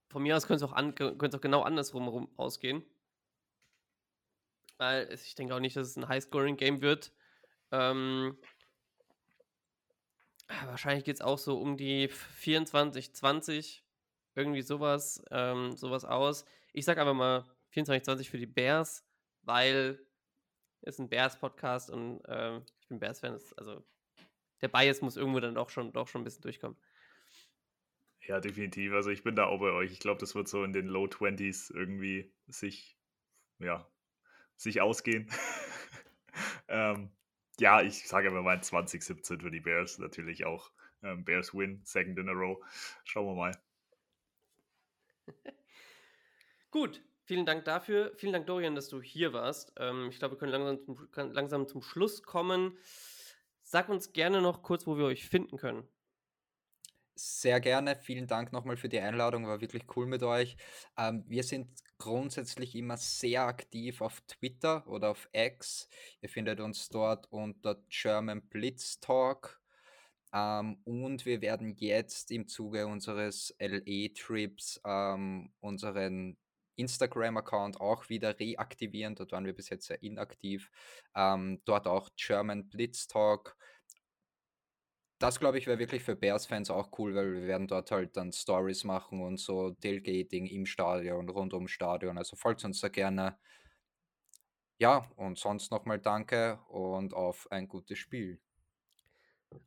[0.09, 2.83] von mir aus könnte es auch, an, auch genau andersrum ausgehen.
[4.77, 7.13] Weil ich denke auch nicht, dass es ein High-Scoring-Game wird.
[7.71, 8.37] Ähm,
[10.65, 13.83] wahrscheinlich geht es auch so um die 24, 20,
[14.35, 16.45] irgendwie sowas, ähm, sowas aus.
[16.73, 19.05] Ich sage einfach mal 24, 20 für die Bears,
[19.43, 19.99] weil
[20.81, 23.39] es ein Bears-Podcast und ähm, ich bin Bears-Fan.
[23.57, 23.83] Also
[24.61, 26.77] der Bias muss irgendwo dann doch schon, doch schon ein bisschen durchkommen.
[28.27, 28.93] Ja, definitiv.
[28.93, 29.91] Also ich bin da auch bei euch.
[29.91, 32.97] Ich glaube, das wird so in den Low 20s irgendwie sich,
[33.59, 33.87] ja,
[34.55, 35.29] sich ausgehen.
[36.67, 37.11] ähm,
[37.61, 40.71] ja, ich sage aber mal 2017 für die Bears natürlich auch.
[41.03, 42.57] Ähm, Bears win, second in a row.
[43.03, 43.51] Schauen wir mal.
[46.71, 48.13] Gut, vielen Dank dafür.
[48.17, 49.73] Vielen Dank, Dorian, dass du hier warst.
[49.77, 52.79] Ähm, ich glaube, wir können langsam zum, langsam zum Schluss kommen.
[53.61, 55.87] Sag uns gerne noch kurz, wo wir euch finden können.
[57.15, 57.95] Sehr gerne.
[57.97, 59.45] Vielen Dank nochmal für die Einladung.
[59.45, 60.55] War wirklich cool mit euch.
[60.97, 61.67] Ähm, wir sind
[61.97, 65.87] grundsätzlich immer sehr aktiv auf Twitter oder auf X.
[66.21, 69.61] Ihr findet uns dort unter German Blitz Talk.
[70.33, 76.37] Ähm, und wir werden jetzt im Zuge unseres LE-Trips ähm, unseren
[76.77, 79.15] Instagram-Account auch wieder reaktivieren.
[79.15, 80.71] Dort waren wir bis jetzt sehr inaktiv.
[81.15, 83.57] Ähm, dort auch German Blitz Talk
[85.21, 88.31] das glaube ich wäre wirklich für Bears-Fans auch cool, weil wir werden dort halt dann
[88.31, 92.17] Stories machen und so Tailgating im Stadion, rund ums Stadion.
[92.17, 93.37] Also folgt uns da gerne.
[94.79, 98.41] Ja, und sonst nochmal danke und auf ein gutes Spiel.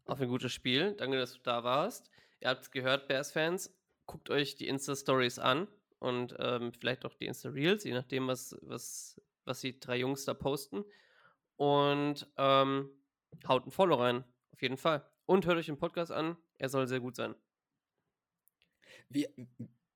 [0.06, 0.94] Auf ein gutes Spiel.
[0.94, 2.10] Danke, dass du da warst.
[2.40, 3.72] Ihr habt es gehört, Bears-Fans.
[4.06, 5.68] Guckt euch die Insta-Stories an
[6.01, 10.35] und ähm, vielleicht auch die Insta-Reels, je nachdem, was, was, was die drei Jungs da
[10.35, 10.85] posten.
[11.56, 12.90] Und ähm,
[13.47, 14.24] haut ein Follow rein.
[14.52, 15.09] Auf jeden Fall.
[15.26, 16.36] Und hört euch den Podcast an.
[16.59, 17.34] Er soll sehr gut sein.
[19.09, 19.28] Wir,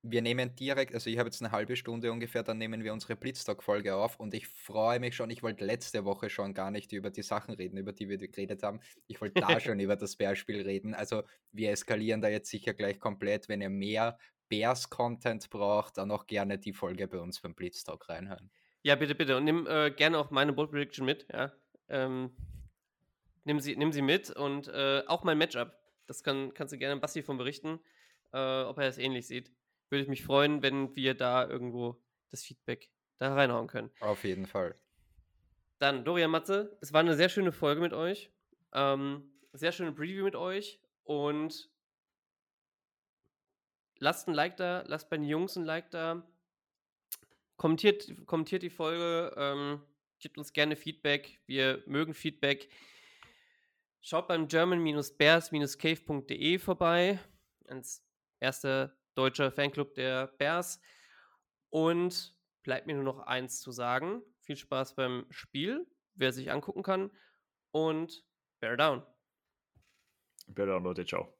[0.02, 3.16] wir nehmen direkt, also ich habe jetzt eine halbe Stunde ungefähr, dann nehmen wir unsere
[3.16, 7.10] Blitztalk-Folge auf und ich freue mich schon, ich wollte letzte Woche schon gar nicht über
[7.10, 8.80] die Sachen reden, über die wir geredet haben.
[9.06, 10.94] Ich wollte da schon über das Bears-Spiel reden.
[10.94, 11.22] Also
[11.52, 13.48] wir eskalieren da jetzt sicher gleich komplett.
[13.48, 14.18] Wenn ihr mehr
[14.48, 18.50] Bears-Content braucht, dann auch gerne die Folge bei uns beim Blitztalk reinhören.
[18.82, 19.36] Ja, bitte, bitte.
[19.36, 21.52] Und nimm äh, gerne auch meine Bold Prediction mit, ja.
[21.88, 22.30] Ähm,
[23.48, 25.72] nimm sie, nimm sie mit und äh, auch mein Matchup.
[26.06, 27.80] Das kann, kannst du gerne Basti von berichten,
[28.32, 29.50] äh, ob er das ähnlich sieht.
[29.88, 32.00] Würde ich mich freuen, wenn wir da irgendwo
[32.30, 33.90] das Feedback da reinhauen können.
[34.00, 34.74] Auf jeden Fall.
[35.78, 38.30] Dann, Dorian Matze, es war eine sehr schöne Folge mit euch.
[38.74, 41.70] Ähm, sehr schöne Preview mit euch und
[43.98, 46.22] lasst ein Like da, lasst bei den Jungs ein Like da.
[47.56, 49.80] Kommentiert, kommentiert die Folge, ähm,
[50.20, 51.40] gebt uns gerne Feedback.
[51.46, 52.68] Wir mögen Feedback.
[54.00, 57.18] Schaut beim german-bears-cave.de vorbei.
[57.66, 58.02] Als
[58.40, 60.80] erster deutscher Fanclub der Bears.
[61.70, 64.22] Und bleibt mir nur noch eins zu sagen.
[64.40, 67.10] Viel Spaß beim Spiel, wer sich angucken kann.
[67.70, 68.24] Und
[68.60, 69.02] Bear Down.
[70.46, 71.04] Bear Down, Leute.
[71.04, 71.37] Ciao.